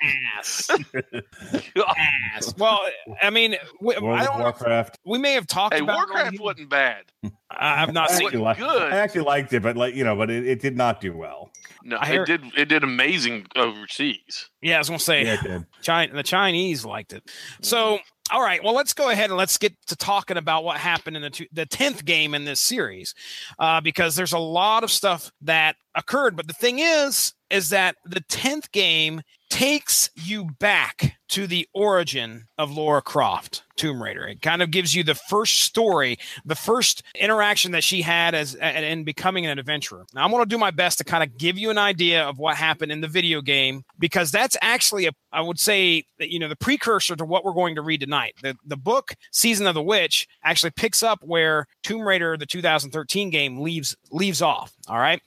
ass. 0.02 0.70
ass. 2.34 2.54
Well, 2.56 2.80
I 3.22 3.30
mean, 3.30 3.56
we, 3.80 3.94
I 3.96 4.00
don't 4.24 4.38
know 4.38 4.44
Warcraft. 4.44 4.98
we 5.04 5.18
may 5.18 5.32
have 5.34 5.46
talked 5.46 5.74
Hey, 5.74 5.80
about 5.80 5.96
Warcraft 5.96 6.40
wasn't 6.40 6.68
bad. 6.68 7.04
I 7.50 7.76
have 7.80 7.92
not 7.92 8.10
I 8.10 8.14
seen 8.14 8.28
it. 8.28 8.34
li- 8.34 8.54
good. 8.56 8.92
I 8.92 8.96
actually 8.98 9.22
liked 9.22 9.52
it, 9.52 9.62
but 9.62 9.76
like 9.76 9.94
you 9.94 10.04
know, 10.04 10.16
but 10.16 10.30
it, 10.30 10.46
it 10.46 10.60
did 10.60 10.76
not 10.76 11.00
do 11.00 11.16
well. 11.16 11.50
No, 11.84 11.98
I 12.00 12.06
hear- 12.06 12.22
it 12.22 12.26
did. 12.26 12.44
It 12.56 12.64
did 12.66 12.84
amazing 12.84 13.46
overseas. 13.56 14.50
Yeah, 14.60 14.76
I 14.76 14.78
was 14.78 14.88
gonna 14.88 14.98
say 14.98 15.24
Yeah, 15.24 15.42
did. 15.42 15.66
China, 15.82 16.14
the 16.14 16.22
Chinese 16.22 16.84
liked 16.84 17.12
it. 17.12 17.24
So, 17.60 17.98
all 18.30 18.40
right, 18.42 18.62
well, 18.64 18.74
let's 18.74 18.94
go 18.94 19.10
ahead 19.10 19.30
and 19.30 19.36
let's 19.36 19.58
get 19.58 19.74
to 19.88 19.96
talking 19.96 20.36
about 20.36 20.64
what 20.64 20.78
happened 20.78 21.16
in 21.16 21.22
the 21.22 21.30
two, 21.30 21.46
the 21.52 21.66
tenth 21.66 22.04
game 22.04 22.34
in 22.34 22.44
this 22.44 22.60
series, 22.60 23.14
uh, 23.58 23.80
because 23.80 24.14
there's 24.16 24.32
a 24.32 24.38
lot 24.38 24.84
of 24.84 24.90
stuff 24.90 25.30
that 25.42 25.76
occurred. 25.94 26.36
But 26.36 26.46
the 26.46 26.54
thing 26.54 26.78
is, 26.78 27.34
is 27.52 27.70
that 27.70 27.96
the 28.04 28.20
tenth 28.20 28.72
game 28.72 29.20
takes 29.50 30.10
you 30.14 30.46
back 30.58 31.18
to 31.32 31.46
the 31.46 31.66
origin 31.72 32.46
of 32.58 32.70
Laura 32.70 33.00
Croft, 33.00 33.62
Tomb 33.76 34.02
Raider. 34.02 34.26
It 34.26 34.42
kind 34.42 34.60
of 34.60 34.70
gives 34.70 34.94
you 34.94 35.02
the 35.02 35.14
first 35.14 35.62
story, 35.62 36.18
the 36.44 36.54
first 36.54 37.02
interaction 37.18 37.72
that 37.72 37.82
she 37.82 38.02
had 38.02 38.34
as 38.34 38.54
in 38.54 39.04
becoming 39.04 39.46
an 39.46 39.58
adventurer. 39.58 40.04
Now, 40.14 40.24
I'm 40.24 40.30
going 40.30 40.42
to 40.42 40.48
do 40.48 40.58
my 40.58 40.70
best 40.70 40.98
to 40.98 41.04
kind 41.04 41.22
of 41.22 41.38
give 41.38 41.56
you 41.56 41.70
an 41.70 41.78
idea 41.78 42.22
of 42.22 42.38
what 42.38 42.56
happened 42.56 42.92
in 42.92 43.00
the 43.00 43.08
video 43.08 43.40
game 43.40 43.82
because 43.98 44.30
that's 44.30 44.58
actually 44.60 45.06
a, 45.06 45.12
I 45.32 45.40
would 45.40 45.58
say, 45.58 46.04
you 46.18 46.38
know, 46.38 46.48
the 46.48 46.56
precursor 46.56 47.16
to 47.16 47.24
what 47.24 47.46
we're 47.46 47.54
going 47.54 47.76
to 47.76 47.82
read 47.82 48.00
tonight. 48.00 48.34
The 48.42 48.54
the 48.66 48.76
book 48.76 49.14
Season 49.30 49.66
of 49.66 49.74
the 49.74 49.82
Witch 49.82 50.28
actually 50.44 50.72
picks 50.72 51.02
up 51.02 51.24
where 51.24 51.66
Tomb 51.82 52.02
Raider, 52.02 52.36
the 52.36 52.44
2013 52.44 53.30
game, 53.30 53.58
leaves 53.58 53.96
leaves 54.10 54.42
off. 54.42 54.74
All 54.86 54.98
right, 54.98 55.22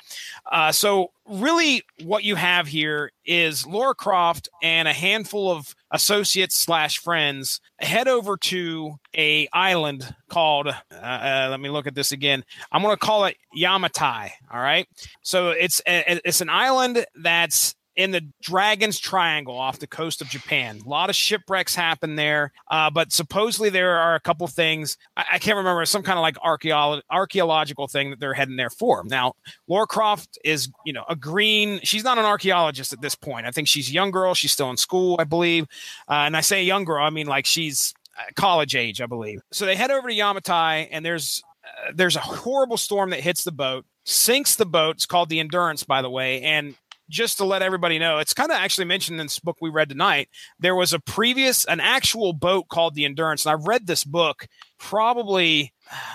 uh, 0.52 0.72
so 0.72 1.12
really, 1.28 1.84
what 2.04 2.24
you 2.24 2.36
have 2.36 2.68
here 2.68 3.12
is 3.26 3.66
Laura 3.66 3.96
Croft 3.96 4.50
and 4.62 4.88
a 4.88 4.94
handful 4.94 5.52
of 5.52 5.76
associates 5.92 6.56
slash 6.56 7.00
friends 7.00 7.62
head 7.80 8.08
over 8.08 8.38
to 8.38 8.96
a 9.16 9.48
island 9.54 10.14
called. 10.30 10.68
Uh, 10.68 10.74
uh, 10.94 11.48
let 11.50 11.60
me 11.60 11.70
look 11.70 11.88
at 11.88 11.96
this 11.96 12.12
again. 12.12 12.44
I'm 12.72 12.82
going 12.82 12.94
to 12.94 13.00
call 13.00 13.26
it 13.26 13.38
Yamatai. 13.58 14.32
All 14.52 14.60
right, 14.60 14.88
so 15.22 15.50
it's 15.50 15.82
a, 15.88 16.20
it's 16.26 16.42
an 16.42 16.50
island 16.50 17.06
that's 17.16 17.76
in 17.96 18.12
the 18.12 18.22
Dragon's 18.42 19.00
Triangle 19.00 19.58
off 19.58 19.80
the 19.80 19.88
coast 19.88 20.22
of 20.22 20.28
Japan. 20.28 20.82
A 20.86 20.90
lot 20.90 21.10
of 21.10 21.16
shipwrecks 21.16 21.76
happen 21.76 22.16
there, 22.16 22.52
uh, 22.70 22.90
but 22.90 23.12
supposedly 23.12 23.70
there 23.70 23.98
are 23.98 24.16
a 24.16 24.20
couple 24.20 24.48
things. 24.48 24.98
I, 25.16 25.26
I 25.34 25.40
can't 25.40 25.58
remember 25.58 25.86
some 25.86 26.04
kind 26.04 26.18
of 26.18 26.22
like 26.22 26.36
archaeolo- 26.36 27.02
archaeological 27.10 27.88
thing 27.88 28.10
that 28.10 28.20
they're 28.20 28.34
heading 28.34 28.58
there 28.58 28.70
for. 28.70 29.04
Now, 29.06 29.34
Laura 29.68 29.88
Croft 29.88 30.38
is, 30.44 30.70
you 30.86 30.94
know, 30.94 31.06
a 31.08 31.16
green. 31.16 31.80
She's 31.84 32.04
not 32.04 32.18
an 32.18 32.26
archaeologist 32.26 32.94
at 32.94 33.02
this 33.02 33.16
point. 33.16 33.46
I 33.46 33.52
think 33.52 33.68
she's 33.68 33.90
a 33.90 33.94
young 33.94 34.12
girl. 34.12 34.34
She's 34.34 34.52
still 34.52 34.70
in 34.70 34.78
school, 34.78 35.16
I 35.20 35.24
believe. 35.24 35.66
Uh, 36.10 36.26
and 36.26 36.36
I 36.36 36.42
say 36.42 36.64
young 36.64 36.84
girl, 36.84 37.04
I 37.04 37.10
mean 37.10 37.28
like 37.28 37.46
she's 37.46 37.94
uh, 38.18 38.24
college 38.36 38.76
age, 38.76 39.02
I 39.02 39.06
believe. 39.06 39.42
So 39.52 39.66
they 39.66 39.76
head 39.76 39.92
over 39.92 40.10
to 40.10 40.16
Yamatai, 40.16 40.90
and 40.92 41.06
there's 41.06 41.42
uh, 41.64 41.92
there's 41.94 42.16
a 42.16 42.22
horrible 42.22 42.78
storm 42.78 43.10
that 43.12 43.22
hits 43.22 43.44
the 43.44 43.52
boat, 43.52 43.86
sinks 44.06 44.56
the 44.56 44.66
boat. 44.66 44.98
It's 44.98 45.06
called 45.06 45.30
the 45.30 45.40
Endurance, 45.40 45.84
by 45.84 46.02
the 46.02 46.10
way, 46.10 46.42
and 46.42 46.76
just 47.10 47.38
to 47.38 47.46
let 47.46 47.62
everybody 47.62 48.00
know, 48.00 48.20
it's 48.20 48.34
kind 48.34 48.52
of 48.52 48.58
actually 48.58 48.86
mentioned 48.86 49.20
in 49.20 49.26
this 49.26 49.40
book 49.40 49.58
we 49.62 49.70
read 49.70 49.90
tonight. 49.90 50.30
There 50.60 50.76
was 50.76 50.94
a 50.94 51.00
previous, 51.00 51.66
an 51.66 51.80
actual 51.80 52.34
boat 52.34 52.68
called 52.70 52.96
the 52.96 53.06
Endurance, 53.06 53.46
and 53.46 53.52
I 53.52 53.64
read 53.64 53.88
this 53.88 54.04
book 54.04 54.48
probably, 54.80 55.74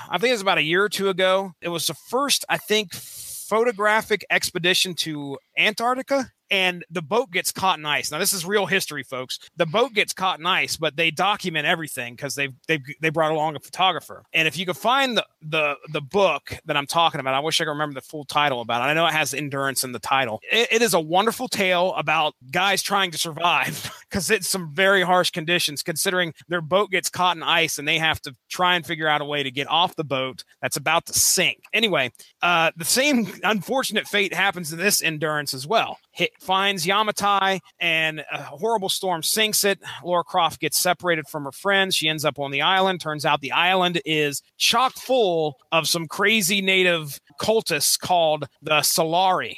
I 0.09 0.19
think 0.19 0.31
it 0.31 0.35
was 0.35 0.41
about 0.43 0.59
a 0.59 0.63
year 0.63 0.85
or 0.85 0.89
two 0.89 1.09
ago. 1.09 1.53
It 1.61 1.69
was 1.69 1.87
the 1.87 1.95
first, 1.95 2.45
I 2.49 2.59
think, 2.59 2.93
photographic 2.93 4.25
expedition 4.31 4.95
to 4.95 5.39
Antarctica. 5.59 6.31
And 6.51 6.85
the 6.91 7.03
boat 7.03 7.31
gets 7.31 7.53
caught 7.53 7.79
in 7.79 7.87
ice. 7.87 8.11
Now, 8.11 8.19
this 8.19 8.33
is 8.33 8.45
real 8.45 8.67
history, 8.67 9.03
folks. 9.03 9.39
The 9.57 9.67
boat 9.67 9.93
gets 9.95 10.13
caught 10.13 10.41
in 10.41 10.47
ice, 10.47 10.77
but 10.77 10.97
they 10.97 11.11
document 11.11 11.67
everything 11.67 12.15
because 12.15 12.35
they 12.35 12.49
they 12.67 12.81
they 13.01 13.11
brought 13.11 13.33
along 13.33 13.57
a 13.57 13.61
photographer. 13.61 14.25
And 14.33 14.49
if 14.49 14.57
you 14.57 14.67
can 14.67 14.75
find 14.75 15.17
the 15.17 15.27
the 15.43 15.77
the 15.93 16.01
book 16.01 16.57
that 16.65 16.77
I'm 16.77 16.87
talking 16.87 17.21
about, 17.21 17.35
I 17.35 17.41
wish 17.41 17.61
I 17.61 17.65
could 17.65 17.71
remember 17.71 17.95
the 17.95 18.01
full 18.01 18.25
title 18.25 18.61
about 18.61 18.83
it. 18.83 18.91
I 18.91 18.95
know 18.95 19.07
it 19.07 19.13
has 19.13 19.35
endurance 19.35 19.85
in 19.85 19.93
the 19.93 19.99
title. 19.99 20.41
It, 20.51 20.69
it 20.73 20.83
is 20.83 20.95
a 20.95 21.01
wonderful 21.01 21.49
tale 21.49 21.95
about 21.97 22.35
guys 22.51 22.83
trying 22.83 23.11
to 23.13 23.19
survive 23.19 23.93
because 24.11 24.31
it's 24.31 24.49
some 24.49 24.75
very 24.75 25.03
harsh 25.03 25.31
conditions. 25.31 25.83
Considering 25.83 26.35
their 26.49 26.61
boat 26.61 26.91
gets 26.91 27.09
caught 27.09 27.37
in 27.37 27.43
ice 27.43 27.79
and 27.79 27.87
they 27.87 27.99
have 27.99 28.21
to 28.23 28.35
try 28.49 28.75
and 28.77 28.85
figure 28.85 29.09
out 29.09 29.21
a 29.21 29.25
way 29.25 29.43
to 29.43 29.51
get 29.51 29.69
off 29.69 29.97
the 29.97 30.05
boat 30.05 30.45
that's 30.61 30.77
about 30.77 31.07
to 31.07 31.13
sink. 31.13 31.63
Anyway, 31.73 32.13
uh, 32.43 32.71
the 32.77 32.85
same 32.85 33.29
unfortunate 33.45 34.07
fate 34.07 34.35
happens 34.35 34.71
to 34.71 34.77
this 34.77 35.03
endurance 35.03 35.55
as 35.55 35.67
well. 35.67 35.99
Finds 36.41 36.87
Yamatai 36.87 37.61
and 37.79 38.25
a 38.33 38.43
horrible 38.43 38.89
storm 38.89 39.23
sinks 39.23 39.65
it. 39.65 39.79
Laura 40.05 40.25
Croft 40.25 40.61
gets 40.61 40.79
separated 40.79 41.29
from 41.29 41.45
her 41.45 41.53
friends. 41.53 41.95
She 41.95 42.09
ends 42.09 42.25
up 42.25 42.39
on 42.39 42.51
the 42.51 42.63
island. 42.63 43.01
Turns 43.01 43.25
out 43.25 43.41
the 43.41 43.53
island 43.53 44.01
is 44.05 44.43
chock 44.57 44.95
full 44.95 45.59
of 45.73 45.89
some 45.89 46.07
crazy 46.07 46.61
native 46.61 47.21
cultists 47.41 47.99
called 47.99 48.47
the 48.63 48.81
Solari. 48.81 49.55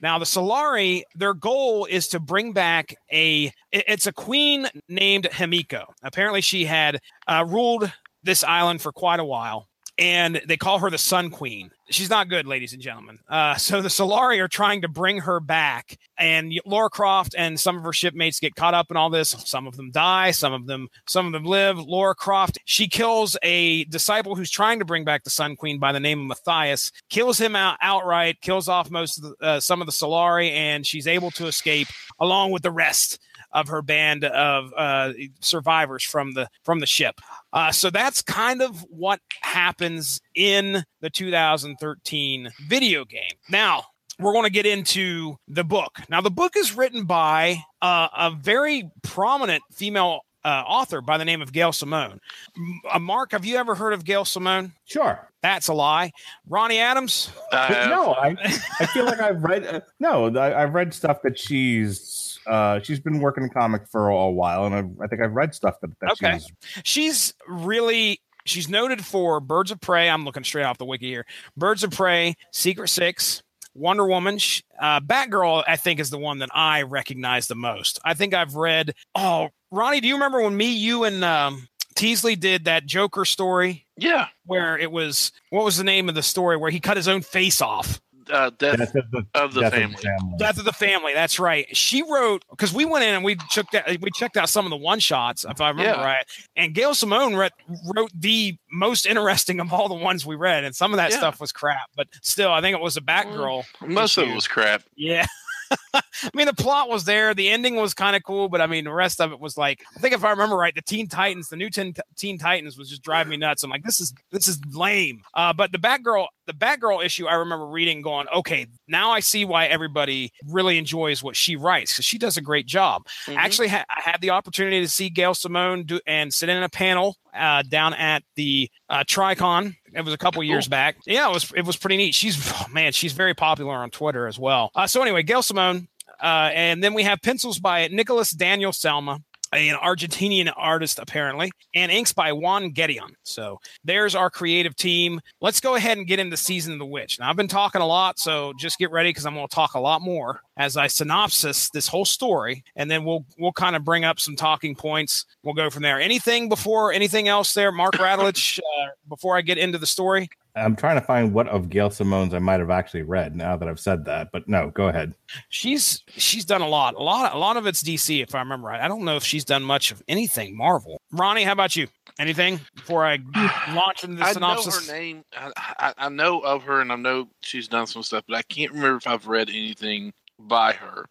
Now, 0.00 0.18
the 0.18 0.24
Solari, 0.24 1.02
their 1.14 1.34
goal 1.34 1.86
is 1.86 2.08
to 2.08 2.20
bring 2.20 2.52
back 2.52 2.94
a. 3.12 3.52
It's 3.72 4.06
a 4.06 4.12
queen 4.12 4.68
named 4.88 5.24
Himiko. 5.30 5.84
Apparently, 6.02 6.40
she 6.40 6.64
had 6.64 7.00
uh, 7.26 7.44
ruled 7.46 7.90
this 8.22 8.44
island 8.44 8.82
for 8.82 8.92
quite 8.92 9.20
a 9.20 9.24
while, 9.24 9.68
and 9.98 10.40
they 10.46 10.56
call 10.56 10.80
her 10.80 10.90
the 10.90 10.98
Sun 10.98 11.30
Queen. 11.30 11.70
She's 11.90 12.10
not 12.10 12.28
good, 12.28 12.46
ladies 12.46 12.72
and 12.72 12.82
gentlemen. 12.82 13.18
Uh, 13.28 13.54
so 13.56 13.82
the 13.82 13.88
Solari 13.88 14.38
are 14.40 14.48
trying 14.48 14.82
to 14.82 14.88
bring 14.88 15.18
her 15.18 15.40
back, 15.40 15.98
and 16.18 16.52
Laura 16.64 16.90
Croft 16.90 17.34
and 17.36 17.58
some 17.58 17.76
of 17.76 17.84
her 17.84 17.92
shipmates 17.92 18.40
get 18.40 18.54
caught 18.54 18.74
up 18.74 18.90
in 18.90 18.96
all 18.96 19.10
this. 19.10 19.30
Some 19.44 19.66
of 19.66 19.76
them 19.76 19.90
die, 19.90 20.30
some 20.30 20.52
of 20.52 20.66
them, 20.66 20.88
some 21.06 21.26
of 21.26 21.32
them 21.32 21.44
live. 21.44 21.78
Laura 21.78 22.14
Croft, 22.14 22.58
she 22.64 22.88
kills 22.88 23.36
a 23.42 23.84
disciple 23.84 24.34
who's 24.34 24.50
trying 24.50 24.78
to 24.78 24.84
bring 24.84 25.04
back 25.04 25.24
the 25.24 25.30
Sun 25.30 25.56
Queen 25.56 25.78
by 25.78 25.92
the 25.92 26.00
name 26.00 26.20
of 26.20 26.26
Matthias, 26.26 26.90
kills 27.08 27.38
him 27.38 27.54
out 27.54 27.78
outright, 27.80 28.40
kills 28.40 28.68
off 28.68 28.90
most 28.90 29.18
of 29.18 29.24
the, 29.24 29.46
uh, 29.46 29.60
some 29.60 29.80
of 29.80 29.86
the 29.86 29.92
Solari, 29.92 30.50
and 30.50 30.86
she's 30.86 31.06
able 31.06 31.30
to 31.32 31.46
escape 31.46 31.88
along 32.18 32.50
with 32.50 32.62
the 32.62 32.70
rest 32.70 33.18
of 33.54 33.68
her 33.68 33.80
band 33.80 34.24
of 34.24 34.72
uh, 34.76 35.12
survivors 35.40 36.02
from 36.02 36.34
the 36.34 36.48
from 36.64 36.80
the 36.80 36.86
ship. 36.86 37.20
Uh, 37.52 37.72
so 37.72 37.88
that's 37.88 38.20
kind 38.20 38.60
of 38.60 38.80
what 38.90 39.20
happens 39.40 40.20
in 40.34 40.84
the 41.00 41.08
2013 41.08 42.50
video 42.68 43.04
game. 43.04 43.22
Now 43.48 43.84
we're 44.18 44.32
going 44.32 44.44
to 44.44 44.50
get 44.50 44.66
into 44.66 45.36
the 45.48 45.64
book. 45.64 45.98
Now 46.08 46.20
the 46.20 46.30
book 46.30 46.56
is 46.56 46.76
written 46.76 47.04
by 47.04 47.62
uh, 47.80 48.08
a 48.16 48.30
very 48.30 48.90
prominent 49.02 49.62
female. 49.72 50.20
Uh, 50.44 50.62
author 50.66 51.00
by 51.00 51.16
the 51.16 51.24
name 51.24 51.40
of 51.40 51.52
Gail 51.52 51.72
Simone. 51.72 52.20
M- 52.56 52.80
Uh, 52.92 52.98
Mark, 52.98 53.32
have 53.32 53.44
you 53.46 53.56
ever 53.56 53.74
heard 53.74 53.94
of 53.94 54.04
Gail 54.04 54.24
Simone? 54.26 54.72
Sure. 54.84 55.26
That's 55.42 55.68
a 55.68 55.72
lie. 55.74 56.12
Ronnie 56.48 56.78
Adams. 56.78 57.30
I 57.52 57.68
But 57.68 57.76
have- 57.78 57.90
no, 57.90 58.12
I 58.12 58.36
I 58.80 58.86
feel 58.86 59.04
like 59.06 59.20
I've 59.28 59.42
read 59.42 59.66
uh, 59.66 59.80
no, 60.00 60.34
I, 60.36 60.62
I've 60.62 60.74
read 60.74 60.92
stuff 60.92 61.22
that 61.22 61.38
she's 61.38 62.38
uh 62.46 62.80
she's 62.82 63.00
been 63.00 63.20
working 63.20 63.44
in 63.44 63.50
comic 63.50 63.86
for 63.88 64.08
a, 64.08 64.30
while, 64.30 64.66
and 64.66 64.74
I've, 64.74 64.90
I 65.02 65.06
think 65.06 65.22
I've 65.22 65.32
read 65.32 65.54
stuff 65.54 65.80
that, 65.80 65.90
that 66.00 66.10
Okay. 66.12 66.38
she's 66.38 66.82
she's 66.84 67.34
really 67.48 68.20
she's 68.44 68.68
noted 68.68 69.02
for 69.04 69.40
Birds 69.40 69.70
of 69.70 69.80
Prey. 69.80 70.10
I'm 70.10 70.24
looking 70.26 70.44
straight 70.44 70.64
off 70.64 70.76
the 70.76 70.84
wiki 70.84 71.06
here. 71.08 71.24
Birds 71.56 71.82
of 71.84 71.90
Prey, 71.90 72.34
Secret 72.52 72.88
Six, 72.88 73.42
Wonder 73.74 74.06
Woman, 74.06 74.34
uh, 74.78 75.00
Batgirl. 75.00 75.64
I 75.66 75.76
think 75.76 76.00
is 76.00 76.10
the 76.10 76.18
one 76.18 76.38
that 76.40 76.50
I 76.54 76.82
recognize 76.82 77.48
the 77.48 77.54
most. 77.54 77.98
I 78.04 78.12
think 78.14 78.34
I've 78.34 78.54
read. 78.56 78.92
Oh, 79.14 79.48
Ronnie, 79.74 80.00
do 80.00 80.08
you 80.08 80.14
remember 80.14 80.40
when 80.42 80.56
me, 80.56 80.72
you, 80.72 81.04
and 81.04 81.24
um, 81.24 81.68
Teasley 81.94 82.36
did 82.36 82.64
that 82.66 82.86
Joker 82.86 83.24
story 83.24 83.86
yeah, 83.96 84.28
where 84.46 84.76
it 84.78 84.90
was 84.90 85.32
what 85.50 85.64
was 85.64 85.76
the 85.76 85.84
name 85.84 86.08
of 86.08 86.14
the 86.14 86.22
story 86.22 86.56
where 86.56 86.70
he 86.70 86.80
cut 86.80 86.96
his 86.96 87.08
own 87.08 87.22
face 87.22 87.60
off? 87.60 88.00
uh, 88.32 88.50
death, 88.58 88.78
Death 88.78 88.94
of 88.94 89.10
the, 89.10 89.26
of 89.34 89.54
the 89.54 89.60
Death 89.62 89.72
family. 89.74 89.96
Death 90.38 90.58
of 90.58 90.64
the 90.64 90.72
Family. 90.72 91.12
That's 91.12 91.38
right. 91.38 91.66
She 91.76 92.02
wrote 92.02 92.42
because 92.50 92.72
we 92.72 92.84
went 92.86 93.04
in 93.04 93.14
and 93.14 93.22
we 93.24 93.36
checked 93.50 93.74
out, 93.74 93.86
we 94.00 94.10
checked 94.14 94.36
out 94.36 94.48
some 94.48 94.64
of 94.64 94.70
the 94.70 94.76
one 94.76 94.98
shots, 94.98 95.44
if 95.44 95.60
I 95.60 95.68
remember 95.68 95.92
Yeah. 96.00 96.04
right. 96.04 96.24
And 96.56 96.74
Gail 96.74 96.94
Simone 96.94 97.36
read, 97.36 97.52
wrote 97.94 98.10
the 98.14 98.56
most 98.72 99.04
interesting 99.06 99.60
of 99.60 99.72
all 99.72 99.88
the 99.88 99.94
ones 99.94 100.24
we 100.24 100.36
read, 100.36 100.64
and 100.64 100.74
some 100.74 100.92
of 100.92 100.96
that 100.96 101.10
Yeah. 101.10 101.18
stuff 101.18 101.40
was 101.40 101.52
crap. 101.52 101.90
But 101.96 102.08
still, 102.22 102.50
I 102.50 102.60
think 102.62 102.74
it 102.74 102.80
was 102.82 102.96
a 102.96 103.02
Batgirl. 103.02 103.64
Most 103.86 104.16
of 104.16 104.26
it 104.28 104.34
was 104.34 104.48
crap. 104.48 104.82
Yeah. 104.96 105.26
I 105.94 106.02
mean, 106.34 106.46
the 106.46 106.54
plot 106.54 106.88
was 106.88 107.04
there. 107.04 107.34
The 107.34 107.48
ending 107.48 107.76
was 107.76 107.94
kind 107.94 108.16
of 108.16 108.22
cool, 108.22 108.48
but 108.48 108.60
I 108.60 108.66
mean, 108.66 108.84
the 108.84 108.92
rest 108.92 109.20
of 109.20 109.32
it 109.32 109.40
was 109.40 109.56
like, 109.56 109.82
I 109.96 110.00
think 110.00 110.14
if 110.14 110.24
I 110.24 110.30
remember 110.30 110.56
right, 110.56 110.74
the 110.74 110.82
Teen 110.82 111.06
Titans, 111.06 111.48
the 111.48 111.56
new 111.56 111.70
Teen, 111.70 111.94
Teen 112.16 112.38
Titans 112.38 112.78
was 112.78 112.88
just 112.88 113.02
driving 113.02 113.30
me 113.30 113.36
nuts. 113.36 113.62
I'm 113.62 113.70
like, 113.70 113.82
this 113.82 114.00
is 114.00 114.14
this 114.30 114.48
is 114.48 114.60
lame. 114.72 115.22
Uh, 115.34 115.52
but 115.52 115.72
the 115.72 115.78
Batgirl, 115.78 116.26
the 116.46 116.52
Batgirl 116.52 117.04
issue, 117.04 117.26
I 117.26 117.34
remember 117.34 117.66
reading, 117.66 118.02
going, 118.02 118.26
okay, 118.34 118.66
now 118.86 119.10
I 119.10 119.20
see 119.20 119.44
why 119.44 119.66
everybody 119.66 120.32
really 120.46 120.78
enjoys 120.78 121.22
what 121.22 121.36
she 121.36 121.56
writes 121.56 121.92
because 121.92 122.04
she 122.04 122.18
does 122.18 122.36
a 122.36 122.40
great 122.42 122.66
job. 122.66 123.02
Mhm. 123.26 123.36
Actually, 123.36 123.68
ha- 123.68 123.84
I 123.88 124.00
had 124.00 124.20
the 124.20 124.30
opportunity 124.30 124.80
to 124.80 124.88
see 124.88 125.08
Gail 125.10 125.34
Simone 125.34 125.84
do 125.84 126.00
and 126.06 126.32
sit 126.32 126.48
in 126.48 126.62
a 126.62 126.68
panel 126.68 127.16
uh, 127.34 127.62
down 127.62 127.94
at 127.94 128.22
the 128.36 128.70
uh, 128.88 129.04
Tricon. 129.04 129.74
It 129.92 130.04
was 130.04 130.14
a 130.14 130.18
couple 130.18 130.42
years 130.42 130.68
back. 130.68 130.96
Yeah, 131.06 131.28
it 131.28 131.32
was 131.32 131.52
it 131.56 131.64
was 131.64 131.76
pretty 131.76 131.96
neat. 131.96 132.14
She's 132.14 132.52
oh, 132.52 132.66
man, 132.72 132.92
she's 132.92 133.12
very 133.12 133.34
popular 133.34 133.74
on 133.74 133.90
Twitter 133.90 134.26
as 134.26 134.38
well. 134.38 134.70
Uh, 134.74 134.86
so 134.86 135.02
anyway, 135.02 135.22
Gail 135.22 135.42
Simone, 135.42 135.88
uh, 136.22 136.50
and 136.52 136.82
then 136.82 136.94
we 136.94 137.02
have 137.04 137.20
pencils 137.22 137.58
by 137.58 137.88
Nicholas 137.88 138.30
Daniel 138.30 138.72
Selma. 138.72 139.20
An 139.54 139.76
Argentinian 139.76 140.52
artist, 140.56 140.98
apparently, 140.98 141.50
and 141.74 141.92
inks 141.92 142.12
by 142.12 142.32
Juan 142.32 142.72
Gedeon. 142.72 143.14
So 143.22 143.60
there's 143.84 144.14
our 144.14 144.30
creative 144.30 144.74
team. 144.76 145.20
Let's 145.40 145.60
go 145.60 145.76
ahead 145.76 145.96
and 145.96 146.06
get 146.06 146.18
into 146.18 146.36
Season 146.36 146.72
of 146.72 146.78
the 146.78 146.86
Witch. 146.86 147.18
Now, 147.18 147.30
I've 147.30 147.36
been 147.36 147.48
talking 147.48 147.80
a 147.80 147.86
lot, 147.86 148.18
so 148.18 148.52
just 148.58 148.78
get 148.78 148.90
ready 148.90 149.10
because 149.10 149.26
I'm 149.26 149.34
going 149.34 149.46
to 149.46 149.54
talk 149.54 149.74
a 149.74 149.80
lot 149.80 150.02
more 150.02 150.40
as 150.56 150.76
I 150.76 150.86
synopsis 150.86 151.70
this 151.70 151.88
whole 151.88 152.04
story, 152.04 152.64
and 152.76 152.90
then 152.90 153.04
we'll 153.04 153.24
we'll 153.38 153.52
kind 153.52 153.76
of 153.76 153.84
bring 153.84 154.04
up 154.04 154.20
some 154.20 154.36
talking 154.36 154.74
points. 154.74 155.26
We'll 155.42 155.54
go 155.54 155.70
from 155.70 155.82
there. 155.82 156.00
Anything 156.00 156.48
before 156.48 156.92
anything 156.92 157.28
else 157.28 157.54
there, 157.54 157.72
Mark 157.72 157.94
Radulich, 157.94 158.58
uh, 158.58 158.88
before 159.08 159.36
I 159.36 159.40
get 159.40 159.58
into 159.58 159.78
the 159.78 159.86
story? 159.86 160.28
I'm 160.56 160.76
trying 160.76 161.00
to 161.00 161.04
find 161.04 161.34
what 161.34 161.48
of 161.48 161.68
Gail 161.68 161.90
Simone's 161.90 162.32
I 162.32 162.38
might 162.38 162.60
have 162.60 162.70
actually 162.70 163.02
read 163.02 163.34
now 163.34 163.56
that 163.56 163.68
I've 163.68 163.80
said 163.80 164.04
that, 164.04 164.28
but 164.32 164.48
no, 164.48 164.70
go 164.70 164.88
ahead. 164.88 165.14
She's 165.48 166.02
she's 166.08 166.44
done 166.44 166.60
a 166.60 166.68
lot, 166.68 166.94
a 166.94 167.02
lot, 167.02 167.34
a 167.34 167.38
lot 167.38 167.56
of 167.56 167.66
it's 167.66 167.82
DC, 167.82 168.22
if 168.22 168.34
I 168.34 168.38
remember 168.38 168.68
right. 168.68 168.80
I 168.80 168.86
don't 168.86 169.04
know 169.04 169.16
if 169.16 169.24
she's 169.24 169.44
done 169.44 169.62
much 169.62 169.90
of 169.90 170.02
anything 170.06 170.56
Marvel. 170.56 171.00
Ronnie, 171.12 171.42
how 171.42 171.52
about 171.52 171.74
you? 171.74 171.88
Anything 172.20 172.60
before 172.76 173.04
I 173.04 173.18
launch 173.74 174.04
into 174.04 174.16
the 174.16 174.24
I 174.24 174.32
synopsis? 174.32 174.86
know 174.88 174.94
her 174.94 175.00
name. 175.00 175.24
I, 175.36 175.50
I, 175.56 175.94
I 175.98 176.08
know 176.08 176.38
of 176.40 176.62
her, 176.62 176.80
and 176.80 176.92
I 176.92 176.96
know 176.96 177.28
she's 177.40 177.66
done 177.66 177.88
some 177.88 178.04
stuff, 178.04 178.22
but 178.28 178.36
I 178.36 178.42
can't 178.42 178.70
remember 178.70 178.98
if 178.98 179.06
I've 179.08 179.26
read 179.26 179.48
anything 179.48 180.12
by 180.38 180.72
her. 180.72 181.06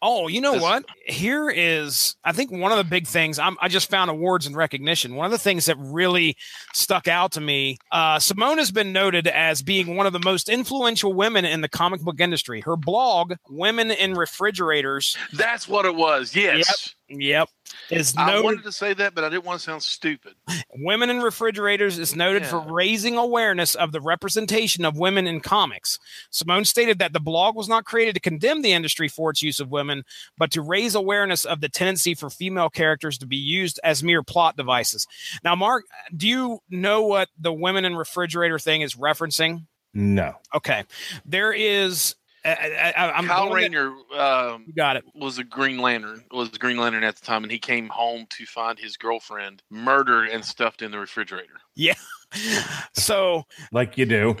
Oh, 0.00 0.28
you 0.28 0.40
know 0.40 0.54
This- 0.54 0.62
what? 0.62 0.84
Here 1.06 1.50
is, 1.50 2.16
I 2.24 2.32
think, 2.32 2.50
one 2.50 2.72
of 2.72 2.78
the 2.78 2.84
big 2.84 3.06
things. 3.06 3.38
I'm, 3.38 3.56
I 3.60 3.68
just 3.68 3.90
found 3.90 4.10
awards 4.10 4.46
and 4.46 4.56
recognition. 4.56 5.14
One 5.14 5.26
of 5.26 5.32
the 5.32 5.38
things 5.38 5.66
that 5.66 5.76
really 5.78 6.36
stuck 6.74 7.06
out 7.06 7.32
to 7.32 7.40
me 7.40 7.76
uh, 7.92 8.18
Simone 8.18 8.58
has 8.58 8.70
been 8.70 8.92
noted 8.92 9.26
as 9.26 9.60
being 9.62 9.96
one 9.96 10.06
of 10.06 10.12
the 10.14 10.20
most 10.24 10.48
influential 10.48 11.12
women 11.12 11.44
in 11.44 11.60
the 11.60 11.68
comic 11.68 12.00
book 12.00 12.18
industry. 12.20 12.62
Her 12.62 12.76
blog, 12.76 13.34
Women 13.50 13.90
in 13.90 14.14
Refrigerators, 14.14 15.16
That's 15.34 15.68
what 15.68 15.84
it 15.84 15.94
was. 15.94 16.34
Yes. 16.34 16.94
yep, 17.10 17.48
is 17.90 18.14
I 18.16 18.26
noted. 18.26 18.44
wanted 18.44 18.64
to 18.64 18.72
say 18.72 18.94
that, 18.94 19.14
but 19.14 19.24
I 19.24 19.28
didn't 19.28 19.44
want 19.44 19.60
to 19.60 19.64
sound 19.64 19.82
stupid. 19.82 20.34
Women 20.76 21.10
in 21.10 21.20
Refrigerators 21.20 21.98
is 21.98 22.14
noted 22.14 22.46
for 22.46 22.60
raising 22.60 23.16
awareness 23.16 23.74
of 23.74 23.92
the 23.92 24.00
representation 24.00 24.84
of 24.84 24.96
women 24.96 25.26
in 25.26 25.40
comics. 25.40 25.98
Simone 26.30 26.64
stated 26.64 26.98
that 26.98 27.12
the 27.12 27.20
blog 27.20 27.56
was 27.56 27.68
not 27.68 27.84
created 27.84 28.14
to 28.14 28.20
condemn 28.20 28.62
the 28.62 28.72
industry 28.72 29.08
for 29.08 29.30
its 29.30 29.42
use 29.42 29.60
of 29.60 29.70
women, 29.70 30.04
but 30.36 30.50
to 30.52 30.62
raise 30.62 30.94
awareness 30.94 31.44
of 31.44 31.60
the 31.60 31.68
tendency 31.68 32.14
for 32.14 32.30
female 32.30 32.70
characters 32.70 33.18
to 33.18 33.26
be 33.26 33.36
used 33.36 33.80
as 33.82 34.02
mere 34.02 34.22
plot 34.22 34.56
devices. 34.56 35.06
Now, 35.42 35.54
Mark, 35.54 35.84
do 36.16 36.28
you 36.28 36.60
know 36.70 37.02
what 37.02 37.28
the 37.38 37.52
women 37.52 37.84
in 37.84 37.96
refrigerator 37.96 38.58
thing 38.58 38.82
is 38.82 38.94
referencing? 38.94 39.66
No. 39.94 40.34
Okay, 40.54 40.84
there 41.24 41.52
is. 41.52 42.14
I, 42.44 42.92
I, 42.96 43.22
Kyle 43.22 43.50
Rayner 43.50 43.92
um, 44.16 44.66
got 44.76 44.96
it. 44.96 45.04
was 45.14 45.38
a 45.38 45.44
Green 45.44 45.78
Lantern. 45.78 46.24
Was 46.30 46.50
the 46.50 46.58
Green 46.58 46.78
Lantern 46.78 47.04
at 47.04 47.16
the 47.16 47.24
time, 47.24 47.42
and 47.42 47.52
he 47.52 47.58
came 47.58 47.88
home 47.88 48.26
to 48.30 48.46
find 48.46 48.78
his 48.78 48.96
girlfriend 48.96 49.62
murdered 49.70 50.28
and 50.28 50.44
stuffed 50.44 50.82
in 50.82 50.90
the 50.90 50.98
refrigerator. 50.98 51.60
So 52.94 53.44
Like 53.72 53.96
you 53.96 54.06
do. 54.06 54.36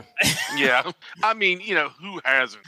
Yeah, 0.56 0.90
I 1.22 1.34
mean, 1.34 1.60
you 1.60 1.74
know, 1.74 1.90
who 2.00 2.20
hasn't? 2.24 2.62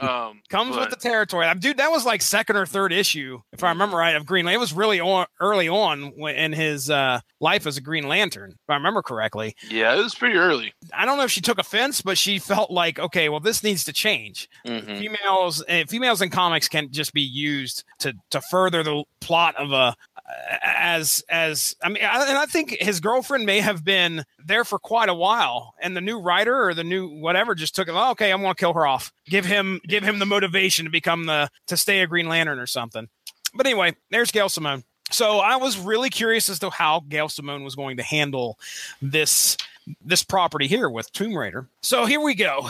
Um, 0.00 0.42
comes 0.48 0.76
with 0.76 0.90
the 0.90 0.96
territory. 0.96 1.46
Dude, 1.58 1.78
that 1.78 1.90
was 1.90 2.04
like 2.04 2.22
second 2.22 2.56
or 2.56 2.66
third 2.66 2.92
issue, 2.92 3.40
if 3.52 3.62
I 3.64 3.70
remember 3.70 3.96
right, 3.96 4.16
of 4.16 4.26
Green 4.26 4.44
Lantern. 4.44 4.58
It 4.58 4.60
was 4.60 4.72
really 4.72 5.00
on 5.00 5.26
early 5.40 5.68
on 5.68 6.12
in 6.28 6.52
his 6.52 6.90
uh, 6.90 7.20
life 7.40 7.66
as 7.66 7.76
a 7.76 7.80
Green 7.80 8.06
Lantern, 8.08 8.50
if 8.50 8.70
I 8.70 8.74
remember 8.74 9.02
correctly. 9.02 9.54
Yeah, 9.70 9.94
it 9.94 10.02
was 10.02 10.14
pretty 10.14 10.36
early. 10.36 10.72
I 10.92 11.04
don't 11.06 11.16
know 11.18 11.24
if 11.24 11.30
she 11.30 11.40
took 11.40 11.58
offense, 11.58 12.02
but 12.02 12.18
she 12.18 12.38
felt 12.38 12.70
like, 12.70 12.98
okay, 12.98 13.28
well, 13.28 13.40
this 13.40 13.62
needs 13.62 13.84
to 13.84 13.92
change. 13.92 14.48
Mhm. 14.66 14.98
Females, 14.98 15.64
uh, 15.68 15.84
females 15.88 16.20
in 16.20 16.30
comics 16.30 16.68
can 16.68 16.90
just 16.90 17.12
be 17.12 17.22
used 17.22 17.84
to 18.00 18.14
to 18.30 18.40
further 18.50 18.82
the 18.82 19.04
plot 19.20 19.54
of 19.56 19.72
a 19.72 19.94
as 20.62 21.22
as 21.28 21.76
I 21.82 21.88
mean, 21.88 22.04
I, 22.04 22.28
and 22.28 22.38
I 22.38 22.46
think 22.46 22.70
his 22.70 23.00
girlfriend 23.00 23.46
may 23.46 23.60
have 23.60 23.84
been 23.84 24.24
there 24.44 24.64
for 24.64 24.78
quite 24.78 25.08
a 25.08 25.14
while, 25.14 25.74
and 25.80 25.96
the 25.96 26.00
new 26.00 26.18
writer 26.20 26.64
or 26.66 26.74
the 26.74 26.84
new 26.84 27.08
whatever 27.08 27.54
just 27.54 27.74
took 27.74 27.88
it. 27.88 27.94
Oh, 27.94 28.10
okay, 28.12 28.32
I'm 28.32 28.40
going 28.40 28.54
to 28.54 28.58
kill 28.58 28.72
her 28.74 28.86
off. 28.86 29.12
Give 29.26 29.44
him 29.44 29.80
give 29.86 30.02
him 30.02 30.18
the 30.18 30.26
motivation 30.26 30.84
to 30.86 30.90
become 30.90 31.26
the 31.26 31.50
to 31.66 31.76
stay 31.76 32.00
a 32.00 32.06
Green 32.06 32.28
Lantern 32.28 32.58
or 32.58 32.66
something. 32.66 33.08
But 33.54 33.66
anyway, 33.66 33.94
there's 34.10 34.30
Gail 34.30 34.48
Simone. 34.48 34.84
So 35.10 35.38
I 35.38 35.56
was 35.56 35.78
really 35.78 36.10
curious 36.10 36.48
as 36.48 36.58
to 36.60 36.70
how 36.70 37.00
Gail 37.08 37.28
Simone 37.28 37.62
was 37.62 37.74
going 37.74 37.98
to 37.98 38.02
handle 38.02 38.58
this 39.02 39.56
this 40.02 40.24
property 40.24 40.66
here 40.66 40.88
with 40.88 41.12
Tomb 41.12 41.36
Raider. 41.36 41.68
So 41.82 42.06
here 42.06 42.20
we 42.20 42.34
go. 42.34 42.68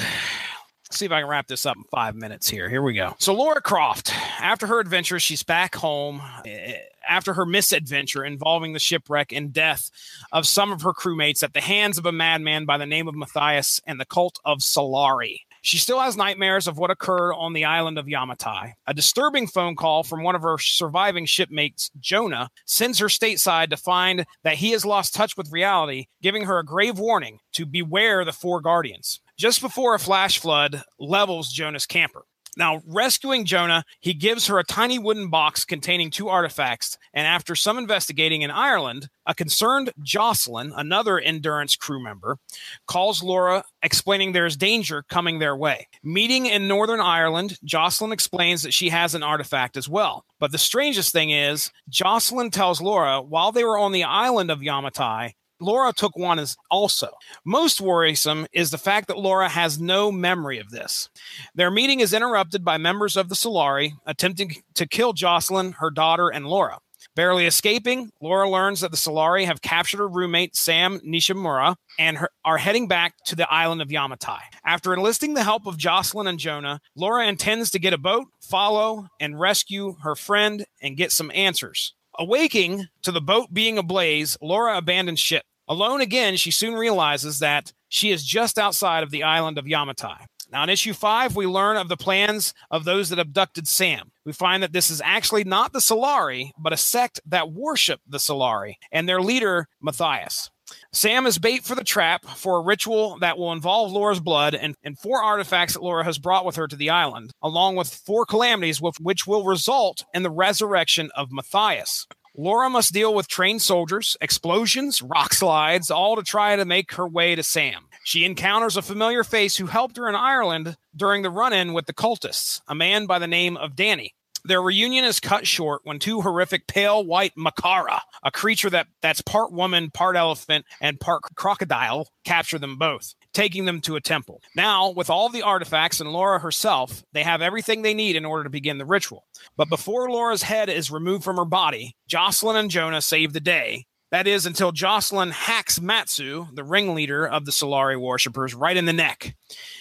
See 0.90 1.06
if 1.06 1.12
I 1.12 1.20
can 1.20 1.28
wrap 1.28 1.46
this 1.46 1.64
up 1.66 1.76
in 1.76 1.84
five 1.84 2.14
minutes 2.14 2.48
here. 2.48 2.68
Here 2.68 2.82
we 2.82 2.92
go. 2.92 3.14
So 3.18 3.34
Laura 3.34 3.60
Croft, 3.60 4.12
after 4.40 4.66
her 4.66 4.80
adventure, 4.80 5.18
she's 5.18 5.42
back 5.42 5.74
home. 5.74 6.20
eh, 6.44 6.76
After 7.08 7.34
her 7.34 7.46
misadventure 7.46 8.24
involving 8.24 8.72
the 8.72 8.78
shipwreck 8.78 9.32
and 9.32 9.52
death 9.52 9.90
of 10.32 10.46
some 10.46 10.72
of 10.72 10.82
her 10.82 10.92
crewmates 10.92 11.42
at 11.42 11.52
the 11.52 11.60
hands 11.60 11.98
of 11.98 12.06
a 12.06 12.12
madman 12.12 12.64
by 12.64 12.78
the 12.78 12.86
name 12.86 13.08
of 13.08 13.14
Matthias 13.14 13.80
and 13.86 14.00
the 14.00 14.04
cult 14.04 14.40
of 14.44 14.58
Solari. 14.58 15.40
She 15.64 15.78
still 15.78 15.98
has 16.00 16.14
nightmares 16.14 16.66
of 16.66 16.76
what 16.76 16.90
occurred 16.90 17.32
on 17.32 17.54
the 17.54 17.64
island 17.64 17.96
of 17.96 18.04
Yamatai. 18.04 18.74
A 18.86 18.92
disturbing 18.92 19.46
phone 19.46 19.76
call 19.76 20.02
from 20.02 20.22
one 20.22 20.34
of 20.34 20.42
her 20.42 20.58
surviving 20.58 21.24
shipmates, 21.24 21.90
Jonah, 21.98 22.50
sends 22.66 22.98
her 22.98 23.06
stateside 23.06 23.70
to 23.70 23.78
find 23.78 24.26
that 24.42 24.56
he 24.56 24.72
has 24.72 24.84
lost 24.84 25.14
touch 25.14 25.38
with 25.38 25.50
reality, 25.50 26.08
giving 26.20 26.44
her 26.44 26.58
a 26.58 26.66
grave 26.66 26.98
warning 26.98 27.38
to 27.52 27.64
beware 27.64 28.26
the 28.26 28.32
four 28.32 28.60
guardians. 28.60 29.20
Just 29.38 29.62
before 29.62 29.94
a 29.94 29.98
flash 29.98 30.38
flood 30.38 30.82
levels 30.98 31.50
Jonah's 31.50 31.86
camper. 31.86 32.26
Now, 32.56 32.82
rescuing 32.86 33.44
Jonah, 33.44 33.84
he 34.00 34.14
gives 34.14 34.46
her 34.46 34.58
a 34.58 34.64
tiny 34.64 34.98
wooden 34.98 35.28
box 35.28 35.64
containing 35.64 36.10
two 36.10 36.28
artifacts. 36.28 36.98
And 37.12 37.26
after 37.26 37.54
some 37.54 37.78
investigating 37.78 38.42
in 38.42 38.50
Ireland, 38.50 39.08
a 39.26 39.34
concerned 39.34 39.92
Jocelyn, 40.02 40.72
another 40.76 41.18
Endurance 41.18 41.76
crew 41.76 42.02
member, 42.02 42.38
calls 42.86 43.22
Laura 43.22 43.64
explaining 43.82 44.32
there's 44.32 44.56
danger 44.56 45.04
coming 45.08 45.38
their 45.38 45.56
way. 45.56 45.88
Meeting 46.02 46.46
in 46.46 46.68
Northern 46.68 47.00
Ireland, 47.00 47.58
Jocelyn 47.64 48.12
explains 48.12 48.62
that 48.62 48.74
she 48.74 48.90
has 48.90 49.14
an 49.14 49.22
artifact 49.22 49.76
as 49.76 49.88
well. 49.88 50.24
But 50.38 50.52
the 50.52 50.58
strangest 50.58 51.12
thing 51.12 51.30
is, 51.30 51.72
Jocelyn 51.88 52.50
tells 52.50 52.80
Laura 52.80 53.22
while 53.22 53.52
they 53.52 53.64
were 53.64 53.78
on 53.78 53.92
the 53.92 54.04
island 54.04 54.50
of 54.50 54.60
Yamatai, 54.60 55.32
Laura 55.60 55.92
took 55.92 56.16
one 56.16 56.38
as 56.38 56.56
also. 56.70 57.10
Most 57.44 57.80
worrisome 57.80 58.46
is 58.52 58.70
the 58.70 58.78
fact 58.78 59.08
that 59.08 59.18
Laura 59.18 59.48
has 59.48 59.80
no 59.80 60.10
memory 60.10 60.58
of 60.58 60.70
this. 60.70 61.08
Their 61.54 61.70
meeting 61.70 62.00
is 62.00 62.12
interrupted 62.12 62.64
by 62.64 62.78
members 62.78 63.16
of 63.16 63.28
the 63.28 63.34
Solari 63.34 63.92
attempting 64.06 64.62
to 64.74 64.86
kill 64.86 65.12
Jocelyn, 65.12 65.72
her 65.72 65.90
daughter, 65.90 66.28
and 66.28 66.46
Laura. 66.46 66.78
Barely 67.14 67.46
escaping, 67.46 68.10
Laura 68.20 68.48
learns 68.48 68.80
that 68.80 68.90
the 68.90 68.96
Solari 68.96 69.44
have 69.46 69.62
captured 69.62 69.98
her 69.98 70.08
roommate, 70.08 70.56
Sam 70.56 70.98
Nishimura, 71.00 71.76
and 71.98 72.16
her, 72.18 72.30
are 72.44 72.58
heading 72.58 72.88
back 72.88 73.14
to 73.26 73.36
the 73.36 73.50
island 73.52 73.82
of 73.82 73.88
Yamatai. 73.88 74.40
After 74.64 74.92
enlisting 74.92 75.34
the 75.34 75.44
help 75.44 75.66
of 75.66 75.78
Jocelyn 75.78 76.26
and 76.26 76.38
Jonah, 76.38 76.80
Laura 76.96 77.26
intends 77.26 77.70
to 77.70 77.78
get 77.78 77.92
a 77.92 77.98
boat, 77.98 78.26
follow, 78.40 79.06
and 79.20 79.38
rescue 79.38 79.96
her 80.02 80.16
friend 80.16 80.64
and 80.82 80.96
get 80.96 81.12
some 81.12 81.30
answers. 81.34 81.94
Awaking 82.18 82.86
to 83.02 83.10
the 83.10 83.20
boat 83.20 83.52
being 83.52 83.76
ablaze, 83.76 84.38
Laura 84.40 84.78
abandons 84.78 85.18
ship. 85.18 85.42
Alone 85.66 86.00
again, 86.00 86.36
she 86.36 86.50
soon 86.50 86.74
realizes 86.74 87.40
that 87.40 87.72
she 87.88 88.10
is 88.10 88.24
just 88.24 88.58
outside 88.58 89.02
of 89.02 89.10
the 89.10 89.22
island 89.22 89.58
of 89.58 89.64
Yamatai. 89.64 90.26
Now, 90.52 90.62
in 90.62 90.70
issue 90.70 90.92
five, 90.92 91.34
we 91.34 91.46
learn 91.46 91.76
of 91.76 91.88
the 91.88 91.96
plans 91.96 92.54
of 92.70 92.84
those 92.84 93.08
that 93.08 93.18
abducted 93.18 93.66
Sam. 93.66 94.12
We 94.24 94.32
find 94.32 94.62
that 94.62 94.72
this 94.72 94.90
is 94.90 95.02
actually 95.04 95.42
not 95.42 95.72
the 95.72 95.80
Solari, 95.80 96.52
but 96.56 96.72
a 96.72 96.76
sect 96.76 97.20
that 97.26 97.50
worship 97.50 98.00
the 98.06 98.18
Solari 98.18 98.74
and 98.92 99.08
their 99.08 99.20
leader, 99.20 99.66
Matthias. 99.80 100.50
Sam 100.92 101.26
is 101.26 101.38
bait 101.38 101.64
for 101.64 101.74
the 101.74 101.84
trap 101.84 102.24
for 102.24 102.58
a 102.58 102.62
ritual 102.62 103.18
that 103.18 103.36
will 103.36 103.52
involve 103.52 103.92
Laura's 103.92 104.20
blood 104.20 104.54
and, 104.54 104.74
and 104.82 104.98
four 104.98 105.22
artifacts 105.22 105.74
that 105.74 105.82
Laura 105.82 106.04
has 106.04 106.18
brought 106.18 106.44
with 106.44 106.56
her 106.56 106.68
to 106.68 106.76
the 106.76 106.90
island, 106.90 107.32
along 107.42 107.76
with 107.76 107.92
four 107.92 108.24
calamities 108.24 108.80
which 108.80 109.26
will 109.26 109.44
result 109.44 110.04
in 110.14 110.22
the 110.22 110.30
resurrection 110.30 111.10
of 111.16 111.32
Matthias. 111.32 112.06
Laura 112.36 112.68
must 112.68 112.92
deal 112.92 113.14
with 113.14 113.28
trained 113.28 113.62
soldiers, 113.62 114.16
explosions, 114.20 115.00
rock 115.02 115.32
slides, 115.32 115.90
all 115.90 116.16
to 116.16 116.22
try 116.22 116.56
to 116.56 116.64
make 116.64 116.92
her 116.94 117.06
way 117.06 117.34
to 117.36 117.42
Sam. 117.44 117.86
She 118.04 118.24
encounters 118.24 118.76
a 118.76 118.82
familiar 118.82 119.22
face 119.22 119.56
who 119.56 119.66
helped 119.66 119.96
her 119.96 120.08
in 120.08 120.16
Ireland 120.16 120.76
during 120.96 121.22
the 121.22 121.30
run 121.30 121.52
in 121.52 121.72
with 121.72 121.86
the 121.86 121.94
cultists, 121.94 122.60
a 122.66 122.74
man 122.74 123.06
by 123.06 123.18
the 123.18 123.28
name 123.28 123.56
of 123.56 123.76
Danny. 123.76 124.14
Their 124.46 124.60
reunion 124.60 125.04
is 125.04 125.20
cut 125.20 125.46
short 125.46 125.80
when 125.84 125.98
two 125.98 126.20
horrific 126.20 126.66
pale 126.66 127.02
white 127.02 127.32
Makara, 127.34 128.00
a 128.22 128.30
creature 128.30 128.68
that, 128.70 128.88
that's 129.00 129.22
part 129.22 129.52
woman, 129.52 129.90
part 129.90 130.16
elephant, 130.16 130.66
and 130.82 131.00
part 131.00 131.22
crocodile, 131.34 132.08
capture 132.24 132.58
them 132.58 132.76
both, 132.76 133.14
taking 133.32 133.64
them 133.64 133.80
to 133.82 133.96
a 133.96 134.02
temple. 134.02 134.42
Now, 134.54 134.90
with 134.90 135.08
all 135.08 135.30
the 135.30 135.42
artifacts 135.42 136.00
and 136.00 136.12
Laura 136.12 136.38
herself, 136.40 137.02
they 137.12 137.22
have 137.22 137.40
everything 137.40 137.80
they 137.80 137.94
need 137.94 138.16
in 138.16 138.26
order 138.26 138.44
to 138.44 138.50
begin 138.50 138.76
the 138.76 138.84
ritual. 138.84 139.24
But 139.56 139.70
before 139.70 140.10
Laura's 140.10 140.42
head 140.42 140.68
is 140.68 140.90
removed 140.90 141.24
from 141.24 141.36
her 141.36 141.46
body, 141.46 141.96
Jocelyn 142.06 142.56
and 142.56 142.70
Jonah 142.70 143.00
save 143.00 143.32
the 143.32 143.40
day. 143.40 143.86
That 144.14 144.28
is 144.28 144.46
until 144.46 144.70
Jocelyn 144.70 145.32
hacks 145.32 145.80
Matsu, 145.80 146.46
the 146.54 146.62
ringleader 146.62 147.26
of 147.26 147.46
the 147.46 147.50
Solari 147.50 148.00
worshippers, 148.00 148.54
right 148.54 148.76
in 148.76 148.84
the 148.84 148.92
neck. 148.92 149.34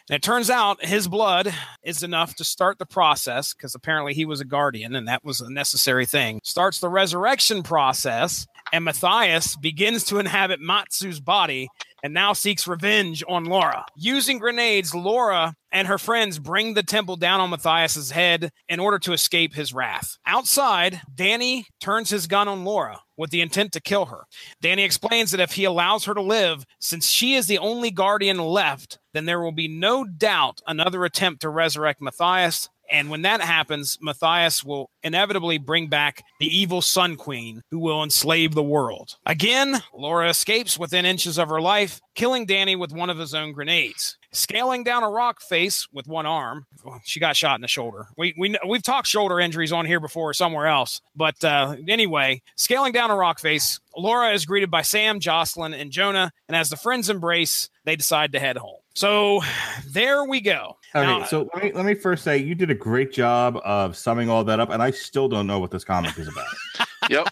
And 0.10 0.16
it 0.16 0.24
turns 0.24 0.50
out 0.50 0.84
his 0.84 1.08
blood 1.08 1.54
is 1.84 2.02
enough 2.02 2.34
to 2.38 2.44
start 2.44 2.80
the 2.80 2.88
process 2.88 3.54
because 3.54 3.76
apparently 3.76 4.16
he 4.16 4.26
was 4.26 4.42
a 4.42 4.46
guardian 4.46 4.96
and 4.96 5.08
that 5.08 5.24
was 5.24 5.40
a 5.40 5.54
necessary 5.54 6.08
thing. 6.08 6.40
Starts 6.44 6.80
the 6.80 6.90
resurrection 6.90 7.62
process, 7.62 8.48
and 8.72 8.86
Matthias 8.86 9.56
begins 9.56 10.04
to 10.06 10.18
inhabit 10.18 10.60
Matsu's 10.60 11.20
body 11.20 11.70
and 12.04 12.14
now 12.14 12.34
seeks 12.34 12.68
revenge 12.68 13.24
on 13.28 13.46
Laura. 13.46 13.86
Using 13.96 14.38
grenades, 14.38 14.94
Laura 14.94 15.56
and 15.72 15.88
her 15.88 15.98
friends 15.98 16.38
bring 16.38 16.74
the 16.74 16.84
temple 16.84 17.16
down 17.16 17.40
on 17.40 17.50
Matthias's 17.50 18.12
head 18.12 18.52
in 18.70 18.80
order 18.80 19.00
to 19.00 19.14
escape 19.14 19.56
his 19.56 19.74
wrath. 19.74 20.18
Outside, 20.26 21.02
Danny 21.16 21.66
turns 21.80 22.10
his 22.10 22.28
gun 22.28 22.48
on 22.48 22.66
Laura 22.66 23.00
with 23.18 23.32
the 23.32 23.42
intent 23.42 23.72
to 23.72 23.82
kill 23.82 24.06
her. 24.06 24.26
Danny 24.62 24.84
explains 24.84 25.32
that 25.32 25.40
if 25.40 25.54
he 25.54 25.64
allows 25.64 26.06
her 26.06 26.14
to 26.14 26.22
live, 26.22 26.66
since 26.80 27.08
she 27.08 27.34
is 27.34 27.48
the 27.48 27.58
only 27.58 27.90
guardian 27.90 28.38
left, 28.38 29.00
then 29.14 29.26
there 29.26 29.42
will 29.42 29.52
be 29.52 29.68
no 29.68 30.04
doubt 30.04 30.62
another 30.68 31.06
attempt 31.06 31.42
to 31.42 31.50
resurrect 31.50 32.02
Matthias. 32.02 32.70
And 32.94 33.10
when 33.10 33.24
that 33.24 33.42
happens, 33.42 33.98
Matthias 34.00 34.64
will 34.64 34.92
inevitably 35.02 35.58
bring 35.58 35.88
back 35.88 36.24
the 36.40 36.46
evil 36.46 36.80
Sun 36.80 37.16
Queen 37.16 37.64
who 37.72 37.80
will 37.80 38.04
enslave 38.04 38.54
the 38.54 38.64
world. 38.64 39.18
Again, 39.26 39.82
Laura 39.96 40.30
escapes 40.30 40.78
within 40.78 41.04
inches 41.04 41.40
of 41.40 41.50
her 41.50 41.60
life, 41.60 42.00
killing 42.14 42.46
Danny 42.46 42.76
with 42.76 42.94
one 42.94 43.10
of 43.10 43.18
his 43.18 43.34
own 43.34 43.52
grenades. 43.52 44.18
Scaling 44.32 44.84
down 44.84 45.04
a 45.04 45.10
rock 45.10 45.42
face 45.42 45.88
with 45.92 46.08
one 46.08 46.28
arm, 46.28 46.66
she 47.04 47.20
got 47.20 47.36
shot 47.36 47.56
in 47.56 47.62
the 47.62 47.68
shoulder. 47.68 48.08
We 48.18 48.34
we 48.38 48.56
we've 48.68 48.82
talked 48.82 49.08
shoulder 49.08 49.40
injuries 49.40 49.72
on 49.72 49.86
here 49.86 50.00
before 50.00 50.34
somewhere 50.34 50.66
else, 50.66 51.02
but 51.16 51.44
uh, 51.44 51.76
anyway, 51.88 52.42
scaling 52.56 52.94
down 52.94 53.12
a 53.12 53.16
rock 53.16 53.40
face, 53.40 53.80
Laura 53.96 54.32
is 54.34 54.46
greeted 54.48 54.72
by 54.72 54.82
Sam, 54.82 55.20
Jocelyn, 55.20 55.76
and 55.76 55.92
Jonah, 55.92 56.32
and 56.48 56.58
as 56.58 56.70
the 56.70 56.78
friends 56.78 57.12
embrace, 57.12 57.70
they 57.86 57.96
decide 57.96 58.32
to 58.32 58.40
head 58.40 58.58
home. 58.58 58.80
So 58.96 59.42
there 59.88 60.24
we 60.24 60.42
go. 60.42 60.78
Okay, 60.96 61.06
Now- 61.20 61.26
so 61.26 61.50
let 61.54 61.64
me, 61.64 61.72
let 61.74 61.86
me 61.86 61.94
first 61.96 62.24
say 62.24 62.38
you 62.38 62.54
did 62.56 62.70
a 62.70 62.76
great 62.76 63.12
job 63.12 63.58
of 63.64 63.96
summing 63.98 64.30
all 64.30 64.44
that 64.44 64.60
up, 64.60 64.70
and 64.70 64.82
I 64.84 64.92
still 64.92 65.28
don't 65.28 65.48
know 65.48 65.60
what 65.60 65.72
this 65.72 65.84
comic 65.84 66.18
is 66.18 66.28
about. 66.28 66.48
Yep. 67.10 67.28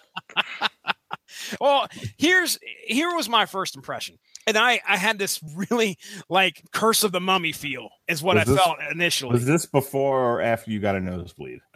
well 1.61 1.87
here's 2.17 2.59
here 2.85 3.15
was 3.15 3.29
my 3.29 3.45
first 3.45 3.75
impression 3.77 4.17
and 4.47 4.57
i 4.57 4.81
i 4.87 4.97
had 4.97 5.17
this 5.17 5.39
really 5.69 5.97
like 6.29 6.61
curse 6.73 7.05
of 7.05 7.13
the 7.13 7.21
mummy 7.21 7.53
feel 7.53 7.87
is 8.09 8.21
what 8.21 8.35
Was 8.35 8.47
i 8.49 8.51
this- 8.51 8.61
felt 8.61 8.77
initially 8.91 9.31
Was 9.31 9.45
this 9.45 9.65
before 9.65 10.19
or 10.35 10.41
after 10.41 10.71
you 10.71 10.79
got 10.81 10.95
a 10.95 10.99
nosebleed? 10.99 11.59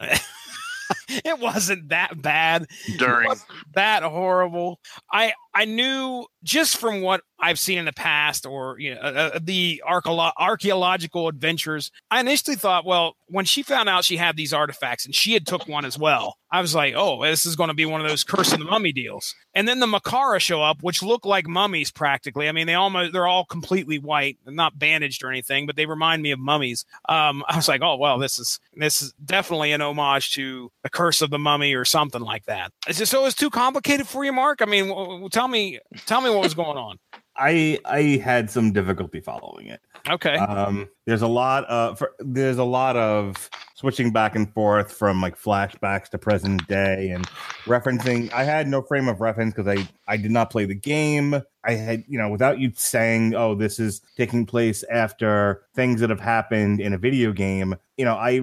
it 1.08 1.38
wasn't 1.40 1.88
that 1.88 2.20
bad 2.20 2.66
During. 2.98 3.30
that 3.74 4.02
horrible 4.02 4.78
i 5.10 5.32
i 5.56 5.64
knew 5.64 6.24
just 6.42 6.76
from 6.76 7.00
what 7.00 7.22
i've 7.40 7.58
seen 7.58 7.78
in 7.78 7.84
the 7.84 7.92
past 7.92 8.46
or 8.46 8.78
you 8.78 8.94
know 8.94 9.00
uh, 9.00 9.30
uh, 9.34 9.38
the 9.42 9.82
archaeological 9.86 11.28
adventures 11.28 11.90
i 12.10 12.20
initially 12.20 12.56
thought 12.56 12.84
well 12.84 13.16
when 13.28 13.44
she 13.44 13.62
found 13.62 13.88
out 13.88 14.04
she 14.04 14.16
had 14.16 14.36
these 14.36 14.52
artifacts 14.52 15.04
and 15.04 15.14
she 15.14 15.32
had 15.32 15.46
took 15.46 15.66
one 15.66 15.84
as 15.84 15.98
well 15.98 16.36
i 16.50 16.60
was 16.60 16.74
like 16.74 16.94
oh 16.96 17.24
this 17.24 17.46
is 17.46 17.56
going 17.56 17.68
to 17.68 17.74
be 17.74 17.86
one 17.86 18.00
of 18.00 18.08
those 18.08 18.24
curse 18.24 18.52
of 18.52 18.58
the 18.58 18.64
mummy 18.64 18.92
deals. 18.92 19.34
And 19.54 19.66
then 19.66 19.80
the 19.80 19.86
makara 19.86 20.40
show 20.40 20.62
up 20.62 20.82
which 20.82 21.02
look 21.02 21.24
like 21.24 21.46
mummies 21.46 21.90
practically. 21.90 22.48
I 22.48 22.52
mean 22.52 22.66
they 22.66 22.74
almost 22.74 23.12
they're 23.12 23.26
all 23.26 23.44
completely 23.44 23.98
white 23.98 24.38
not 24.46 24.78
bandaged 24.78 25.24
or 25.24 25.30
anything 25.30 25.66
but 25.66 25.76
they 25.76 25.86
remind 25.86 26.22
me 26.22 26.30
of 26.32 26.38
mummies. 26.38 26.84
Um 27.08 27.44
i 27.48 27.56
was 27.56 27.68
like 27.68 27.82
oh 27.82 27.96
well 27.96 28.18
this 28.18 28.38
is 28.38 28.60
this 28.74 29.02
is 29.02 29.12
definitely 29.24 29.72
an 29.72 29.80
homage 29.80 30.32
to 30.32 30.70
the 30.82 30.90
curse 30.90 31.22
of 31.22 31.30
the 31.30 31.38
mummy 31.38 31.74
or 31.74 31.84
something 31.84 32.22
like 32.22 32.44
that. 32.46 32.72
It 32.88 32.94
so 32.94 33.24
it's 33.26 33.34
too 33.34 33.50
complicated 33.50 34.06
for 34.06 34.24
you 34.24 34.32
mark? 34.32 34.62
I 34.62 34.66
mean 34.66 34.88
w- 34.88 35.06
w- 35.06 35.28
tell 35.28 35.45
me 35.48 35.78
tell 36.06 36.20
me 36.20 36.30
what 36.30 36.42
was 36.42 36.54
going 36.54 36.76
on 36.76 36.98
I 37.38 37.78
I 37.84 38.20
had 38.22 38.50
some 38.50 38.72
difficulty 38.72 39.20
following 39.20 39.66
it. 39.66 39.80
okay 40.08 40.36
Um, 40.36 40.88
there's 41.06 41.22
a 41.22 41.26
lot 41.28 41.64
of 41.66 41.98
for, 41.98 42.12
there's 42.18 42.58
a 42.58 42.64
lot 42.64 42.96
of 42.96 43.50
switching 43.74 44.10
back 44.10 44.34
and 44.34 44.52
forth 44.54 44.90
from 44.90 45.20
like 45.20 45.38
flashbacks 45.38 46.08
to 46.10 46.18
present 46.18 46.66
day 46.66 47.10
and 47.10 47.26
referencing. 47.66 48.32
I 48.32 48.44
had 48.44 48.68
no 48.68 48.80
frame 48.80 49.08
of 49.08 49.20
reference 49.20 49.54
because 49.54 49.68
I 49.68 49.86
I 50.08 50.16
did 50.16 50.30
not 50.30 50.50
play 50.50 50.64
the 50.64 50.74
game. 50.74 51.42
I 51.64 51.72
had 51.72 52.04
you 52.08 52.18
know 52.18 52.30
without 52.30 52.58
you 52.58 52.72
saying 52.74 53.34
oh 53.34 53.54
this 53.54 53.78
is 53.78 54.00
taking 54.16 54.46
place 54.46 54.82
after 54.84 55.62
things 55.74 56.00
that 56.00 56.10
have 56.10 56.20
happened 56.20 56.80
in 56.80 56.92
a 56.92 56.98
video 56.98 57.32
game. 57.32 57.76
You 57.96 58.04
know 58.06 58.14
I. 58.14 58.40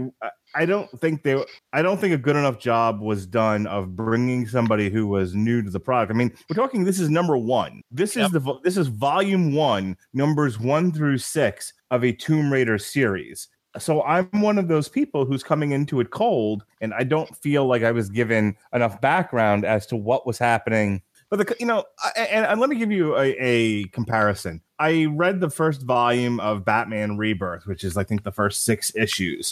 I 0.56 0.66
don't 0.66 0.90
think 1.00 1.24
they. 1.24 1.44
I 1.72 1.82
don't 1.82 2.00
think 2.00 2.14
a 2.14 2.18
good 2.18 2.36
enough 2.36 2.60
job 2.60 3.02
was 3.02 3.26
done 3.26 3.66
of 3.68 3.96
bringing 3.96 4.48
somebody 4.48 4.90
who 4.90 5.08
was 5.08 5.34
new 5.34 5.62
to 5.62 5.70
the 5.70 5.80
product. 5.80 6.12
I 6.12 6.16
mean, 6.16 6.32
we're 6.50 6.56
talking. 6.56 6.84
This 6.84 7.00
is 7.00 7.10
number 7.10 7.38
one. 7.38 7.82
This 7.92 8.16
is 8.16 8.30
the. 8.32 8.60
This 8.64 8.78
is 8.78 8.88
volume 8.88 9.54
one, 9.54 9.98
numbers 10.14 10.60
one 10.60 10.92
through 10.92 11.18
six 11.18 11.74
of 11.92 12.04
a 12.04 12.12
Tomb 12.12 12.52
Raider 12.52 12.78
series. 12.78 13.48
So 13.80 14.04
I'm 14.04 14.30
one 14.34 14.60
of 14.60 14.68
those 14.68 14.88
people 14.88 15.26
who's 15.26 15.44
coming 15.44 15.72
into 15.72 16.00
it 16.00 16.12
cold, 16.12 16.64
and 16.82 16.94
I 16.94 17.04
don't 17.04 17.36
feel 17.38 17.66
like 17.66 17.82
I 17.82 17.92
was 17.92 18.10
given 18.10 18.56
enough 18.72 19.02
background 19.02 19.66
as 19.66 19.88
to 19.88 19.96
what 19.96 20.28
was 20.28 20.38
happening. 20.38 21.02
But 21.32 21.48
the, 21.48 21.56
you 21.60 21.66
know, 21.66 21.84
and, 22.16 22.46
and 22.46 22.62
let 22.62 22.70
me 22.70 22.76
give 22.76 22.92
you 22.92 23.18
a, 23.18 23.36
a 23.40 23.86
comparison. 23.86 24.62
I 24.78 25.06
read 25.06 25.40
the 25.40 25.50
first 25.50 25.82
volume 25.82 26.40
of 26.40 26.64
Batman 26.64 27.18
Rebirth, 27.18 27.66
which 27.66 27.84
is 27.84 27.98
I 27.98 28.04
think 28.04 28.24
the 28.24 28.32
first 28.32 28.64
six 28.64 28.96
issues. 28.96 29.52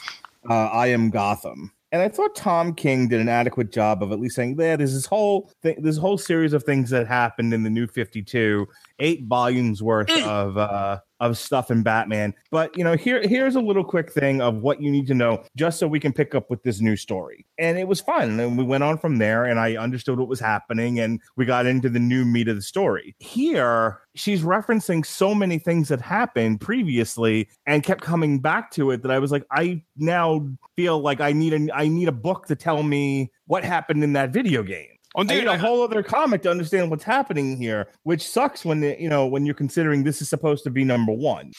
Uh, 0.50 0.68
I 0.68 0.88
am 0.88 1.10
Gotham. 1.10 1.72
And 1.94 2.02
I 2.02 2.08
thought 2.08 2.36
Tom 2.36 2.74
King 2.74 3.10
did 3.10 3.20
an 3.20 3.28
adequate 3.28 3.72
job 3.72 4.02
of 4.02 4.14
at 4.14 4.20
least 4.20 4.36
saying, 4.36 4.56
"Yeah, 4.58 4.78
there's 4.78 4.94
this 4.94 5.06
whole 5.06 5.52
thing, 5.62 5.76
this 5.82 5.98
whole 5.98 6.18
series 6.18 6.54
of 6.54 6.64
things 6.64 6.90
that 6.92 7.06
happened 7.06 7.54
in 7.54 7.64
the 7.64 7.70
New 7.70 7.86
Fifty 7.86 8.24
Two, 8.24 8.66
eight 9.00 9.26
volumes 9.26 9.84
worth 9.84 10.10
of 10.10 10.58
uh, 10.58 11.00
of 11.22 11.38
stuff 11.38 11.72
in 11.72 11.84
Batman." 11.84 12.34
But 12.52 12.78
you 12.78 12.84
know, 12.84 12.98
here 12.98 13.22
here's 13.26 13.56
a 13.56 13.62
little 13.62 13.86
quick 13.86 14.12
thing 14.12 14.42
of 14.42 14.58
what 14.58 14.82
you 14.82 14.92
need 14.92 15.08
to 15.08 15.14
know, 15.14 15.44
just 15.56 15.80
so 15.80 15.88
we 15.88 16.02
can 16.02 16.12
pick 16.12 16.36
up 16.36 16.50
with 16.50 16.62
this 16.64 16.82
new 16.82 16.98
story. 16.98 17.46
And 17.58 17.80
it 17.80 17.88
was 17.88 18.02
fun, 18.02 18.38
and 18.42 18.58
we 18.58 18.66
went 18.66 18.84
on 18.84 18.98
from 18.98 19.18
there, 19.18 19.46
and 19.46 19.60
I 19.60 19.78
understood 19.78 20.20
what 20.20 20.28
was 20.28 20.42
happening, 20.42 21.00
and 21.00 21.22
we 21.38 21.46
got 21.46 21.66
into 21.66 21.88
the 21.90 22.00
new 22.00 22.26
meat 22.26 22.50
of 22.50 22.58
the 22.58 22.62
story. 22.62 23.16
Here, 23.20 24.00
she's 24.16 24.42
referencing 24.42 25.06
so 25.06 25.34
many 25.34 25.58
things 25.58 25.88
that 25.88 26.02
happened 26.02 26.60
previously, 26.60 27.48
and 27.66 27.84
kept 27.84 28.02
coming 28.02 28.40
back 28.40 28.72
to 28.72 28.92
it 28.92 29.02
that 29.04 29.12
I 29.12 29.20
was 29.20 29.32
like, 29.32 29.46
I 29.52 29.84
now 29.96 30.48
feel 30.76 31.00
like 31.00 31.22
I 31.22 31.32
need 31.32 31.54
a 31.54 31.74
I 31.74 31.88
need 31.88 32.08
a 32.08 32.12
book 32.12 32.48
to 32.48 32.56
tell 32.56 32.84
me 32.84 33.32
what 33.46 33.64
happened 33.64 34.04
in 34.04 34.14
that 34.14 34.32
video 34.32 34.64
game. 34.64 34.88
Oh, 35.16 35.22
I 35.22 35.24
dude, 35.26 35.44
need 35.44 35.48
a 35.48 35.54
I- 35.54 35.58
whole 35.58 35.84
other 35.84 36.04
comic 36.04 36.42
to 36.44 36.52
understand 36.52 36.90
what's 36.90 37.04
happening 37.04 37.58
here, 37.58 37.88
which 38.04 38.28
sucks 38.28 38.64
when 38.66 38.82
the, 38.82 38.96
you 39.00 39.10
know 39.10 39.28
when 39.28 39.46
you're 39.46 39.56
considering 39.56 40.04
this 40.04 40.22
is 40.22 40.30
supposed 40.30 40.64
to 40.66 40.70
be 40.70 40.84
number 40.84 41.12
one. 41.14 41.52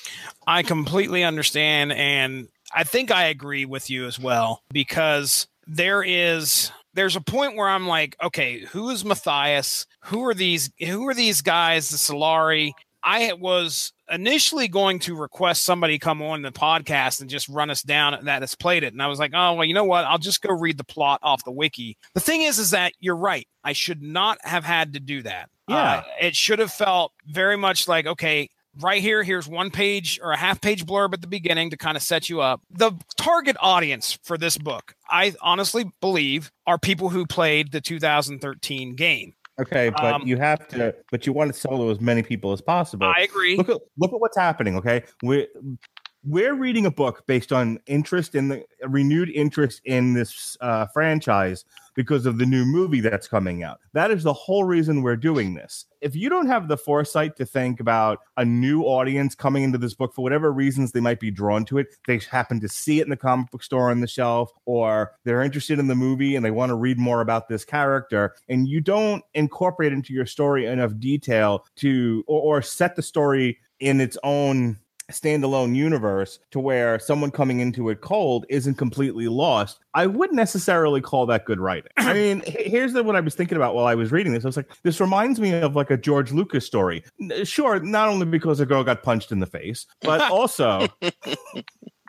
I 0.47 0.63
completely 0.63 1.25
understand. 1.25 1.93
And 1.93 2.49
I 2.75 2.85
think 2.85 3.11
I 3.11 3.25
agree 3.27 3.65
with 3.65 3.91
you 3.91 4.07
as 4.07 4.19
well 4.19 4.63
because 4.73 5.47
there 5.67 6.03
is. 6.03 6.71
There's 6.95 7.17
a 7.17 7.23
point 7.23 7.57
where 7.57 7.71
I'm 7.71 7.87
like, 7.89 8.17
okay, 8.23 8.61
who 8.67 8.91
is 8.91 9.03
Matthias? 9.03 9.87
Who 10.05 10.27
are 10.27 10.35
these? 10.35 10.71
Who 10.79 11.09
are 11.09 11.15
these 11.15 11.41
guys? 11.41 11.89
The 11.89 11.97
Solari. 11.97 12.73
I 13.05 13.33
was 13.33 13.93
initially 14.11 14.69
going 14.69 14.99
to 15.01 15.17
request 15.17 15.65
somebody 15.65 15.99
come 15.99 16.23
on 16.23 16.43
the 16.43 16.53
podcast 16.53 17.21
and 17.21 17.29
just 17.29 17.49
run 17.49 17.71
us 17.71 17.83
down 17.83 18.25
that 18.25 18.43
has 18.43 18.55
played 18.55 18.85
it, 18.85 18.93
and 18.93 19.03
I 19.03 19.07
was 19.07 19.19
like, 19.19 19.33
oh 19.35 19.55
well, 19.55 19.65
you 19.65 19.75
know 19.75 19.85
what? 19.85 20.05
I'll 20.05 20.19
just 20.19 20.43
go 20.43 20.53
read 20.53 20.79
the 20.79 20.85
plot 20.85 21.21
off 21.23 21.45
the 21.45 21.51
wiki. 21.51 21.97
The 22.15 22.21
thing 22.21 22.43
is, 22.43 22.59
is 22.59 22.71
that 22.71 22.93
you're 23.01 23.17
right. 23.17 23.47
I 23.65 23.73
should 23.73 24.03
not 24.03 24.39
have 24.43 24.65
had 24.65 24.93
to 24.95 25.01
do 25.01 25.23
that. 25.23 25.51
Yeah. 25.69 25.77
Uh, 25.77 26.03
it 26.21 26.37
should 26.37 26.59
have 26.59 26.73
felt 26.73 27.13
very 27.27 27.57
much 27.57 27.89
like, 27.89 28.07
okay, 28.07 28.49
right 28.81 29.03
here 29.03 29.23
here's 29.23 29.47
one 29.47 29.71
page 29.71 30.19
or 30.23 30.33
a 30.33 30.37
half 30.37 30.61
page 30.61 30.87
blurb 30.87 31.13
at 31.13 31.21
the 31.21 31.27
beginning 31.27 31.71
to 31.71 31.77
kind 31.77 31.97
of 31.97 32.03
set 32.03 32.29
you 32.29 32.41
up 32.41 32.61
the 32.71 32.93
target 33.17 33.57
audience 33.61 34.19
for 34.23 34.39
this 34.39 34.57
book 34.57 34.95
i 35.11 35.33
honestly 35.43 35.85
believe 36.01 36.51
are 36.67 36.79
people 36.79 37.11
who 37.11 37.27
played 37.27 37.71
the 37.73 37.81
2013 37.81 38.95
game 38.95 39.35
Okay, 39.63 39.91
but 39.91 40.15
Um, 40.15 40.23
you 40.27 40.37
have 40.37 40.67
to, 40.69 40.95
but 41.11 41.27
you 41.27 41.33
want 41.33 41.53
to 41.53 41.59
sell 41.59 41.79
to 41.79 41.91
as 41.91 42.01
many 42.01 42.23
people 42.23 42.53
as 42.53 42.61
possible. 42.61 43.07
I 43.07 43.23
agree. 43.23 43.57
look 43.57 43.69
at 43.69 43.79
look 43.99 44.13
at 44.13 44.21
what's 44.21 44.37
happening. 44.37 44.77
Okay, 44.77 45.03
we're 45.23 45.47
we're 46.25 46.55
reading 46.55 46.87
a 46.87 46.91
book 46.91 47.25
based 47.27 47.53
on 47.53 47.79
interest 47.87 48.35
in 48.35 48.49
the 48.49 48.65
renewed 48.89 49.31
interest 49.31 49.81
in 49.85 50.15
this 50.15 50.57
uh, 50.61 50.87
franchise 50.93 51.65
because 51.95 52.27
of 52.27 52.39
the 52.39 52.47
new 52.47 52.65
movie 52.65 53.01
that's 53.01 53.29
coming 53.29 53.63
out. 53.63 53.81
That 53.93 54.11
is 54.11 54.23
the 54.23 54.33
whole 54.33 54.65
reason 54.65 55.03
we're 55.03 55.17
doing 55.17 55.55
this. 55.55 55.87
If 56.01 56.17
you 56.17 56.29
don't 56.29 56.47
have 56.47 56.69
the 56.69 56.77
foresight 56.77 57.37
to 57.37 57.47
think 57.47 57.81
about 57.81 58.21
a 58.37 58.45
new 58.45 58.83
audience 58.83 59.35
coming 59.35 59.63
into 59.63 59.79
this 59.79 59.95
book 59.95 60.15
for 60.15 60.23
whatever 60.23 60.53
reasons 60.53 60.93
they 60.93 61.01
might 61.01 61.21
be 61.21 61.31
drawn 61.31 61.65
to 61.67 61.79
it, 61.79 61.89
they 62.07 62.19
happen 62.19 62.61
to 62.61 62.69
see 62.69 63.01
it 63.01 63.05
in 63.05 63.11
the 63.11 63.17
comic 63.17 63.51
book 63.51 63.63
store 63.63 63.91
on 63.91 64.01
the 64.01 64.07
shelf, 64.07 64.51
or 64.65 65.13
they're 65.25 65.43
interested 65.43 65.79
in 65.79 65.89
the 65.89 65.95
movie 65.95 66.37
and 66.37 66.45
they 66.45 66.51
want 66.51 66.71
to 66.71 66.77
read 66.77 66.99
more 66.99 67.21
about 67.21 67.49
this 67.49 67.65
character, 67.65 68.35
and 68.49 68.69
you 68.69 68.81
don't 68.81 69.25
incorporate 69.35 69.93
into 69.93 70.13
your 70.13 70.27
story 70.27 70.67
enough 70.67 70.93
detail 70.99 71.65
to 71.77 72.25
or, 72.27 72.59
or 72.59 72.63
set 72.63 72.97
the 72.97 73.03
story 73.03 73.59
in 73.81 74.01
its 74.01 74.17
own 74.23 74.79
standalone 75.13 75.75
universe 75.75 76.39
to 76.51 76.61
where 76.61 76.99
someone 76.99 77.31
coming 77.31 77.61
into 77.61 77.89
it 77.89 78.01
cold 78.01 78.47
isn't 78.49 78.75
completely 78.75 79.29
lost. 79.29 79.81
I 79.95 80.07
wouldn't 80.07 80.37
necessarily 80.37 81.01
call 81.01 81.27
that 81.27 81.45
good 81.45 81.61
writing. 81.61 81.91
I 81.97 82.13
mean, 82.15 82.43
here's 82.47 82.93
the, 82.93 83.03
what 83.03 83.17
I 83.17 83.21
was 83.21 83.35
thinking 83.35 83.57
about 83.57 83.75
while 83.75 83.87
I 83.87 83.95
was 83.95 84.11
reading 84.13 84.33
this. 84.33 84.45
I 84.45 84.49
was 84.49 84.57
like, 84.57 84.71
this 84.83 85.01
reminds 85.01 85.41
me 85.41 85.53
of 85.53 85.77
like 85.77 85.91
a 85.91 85.97
George 85.97 86.33
Lucas 86.33 86.67
story. 86.67 87.05
Sure, 87.45 87.79
not 87.81 88.09
only 88.09 88.27
because 88.27 88.61
a 88.61 88.67
girl 88.67 88.85
got 88.85 89.03
punched 89.03 89.33
in 89.33 89.41
the 89.41 89.47
face, 89.47 89.87
but 90.01 90.21
also 90.31 90.87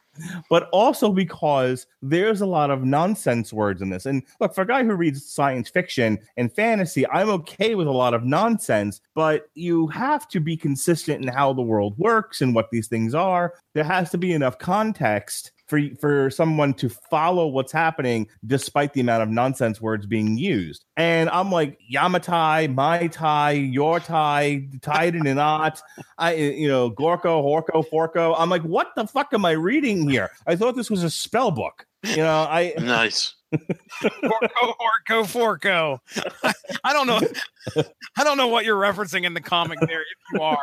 but 0.49 0.69
also 0.71 1.11
because 1.11 1.87
there's 2.01 2.41
a 2.41 2.45
lot 2.45 2.69
of 2.69 2.83
nonsense 2.83 3.53
words 3.53 3.81
in 3.81 3.89
this. 3.89 4.05
And 4.05 4.23
look, 4.39 4.53
for 4.53 4.61
a 4.61 4.67
guy 4.67 4.83
who 4.83 4.93
reads 4.93 5.25
science 5.25 5.69
fiction 5.69 6.19
and 6.37 6.53
fantasy, 6.53 7.07
I'm 7.09 7.29
okay 7.29 7.75
with 7.75 7.87
a 7.87 7.91
lot 7.91 8.13
of 8.13 8.23
nonsense, 8.23 9.01
but 9.15 9.49
you 9.55 9.87
have 9.87 10.27
to 10.29 10.39
be 10.39 10.57
consistent 10.57 11.23
in 11.23 11.27
how 11.29 11.53
the 11.53 11.61
world 11.61 11.97
works 11.97 12.41
and 12.41 12.53
what 12.53 12.69
these 12.71 12.87
things 12.87 13.15
are. 13.15 13.53
There 13.73 13.83
has 13.83 14.11
to 14.11 14.17
be 14.17 14.33
enough 14.33 14.59
context 14.59 15.52
for 15.65 15.79
for 15.99 16.29
someone 16.29 16.73
to 16.75 16.89
follow 16.89 17.47
what's 17.47 17.71
happening 17.71 18.27
despite 18.45 18.93
the 18.93 19.01
amount 19.01 19.23
of 19.23 19.29
nonsense 19.29 19.81
words 19.81 20.05
being 20.05 20.37
used. 20.37 20.85
And 20.97 21.29
I'm 21.29 21.51
like 21.51 21.79
Yamatai, 21.91 22.73
my 22.73 23.07
tie, 23.07 23.51
your 23.51 23.99
tie, 23.99 24.67
tied 24.81 25.15
in 25.15 25.25
a 25.27 25.35
knot. 25.35 25.81
I 26.17 26.35
you 26.35 26.67
know 26.67 26.91
Gorko, 26.91 27.43
Horko, 27.43 27.83
Forko. 27.89 28.35
I'm 28.37 28.49
like, 28.49 28.63
what 28.63 28.91
the 28.95 29.07
fuck 29.07 29.33
am 29.33 29.45
I 29.45 29.51
reading 29.51 30.09
here? 30.09 30.29
I 30.47 30.55
thought 30.55 30.75
this 30.75 30.89
was 30.89 31.03
a 31.03 31.09
spell 31.09 31.51
book. 31.51 31.85
You 32.03 32.17
know, 32.17 32.47
I 32.49 32.73
Nice. 32.79 33.35
Forco, 33.53 34.73
Forco, 35.07 35.23
Forco. 35.25 36.53
I 36.83 36.93
don't 36.93 37.07
know. 37.07 37.19
I 38.17 38.23
don't 38.23 38.37
know 38.37 38.47
what 38.47 38.65
you're 38.65 38.79
referencing 38.79 39.23
in 39.25 39.33
the 39.33 39.41
comic 39.41 39.79
there. 39.81 40.01
If 40.01 40.07
you 40.33 40.41
are, 40.41 40.57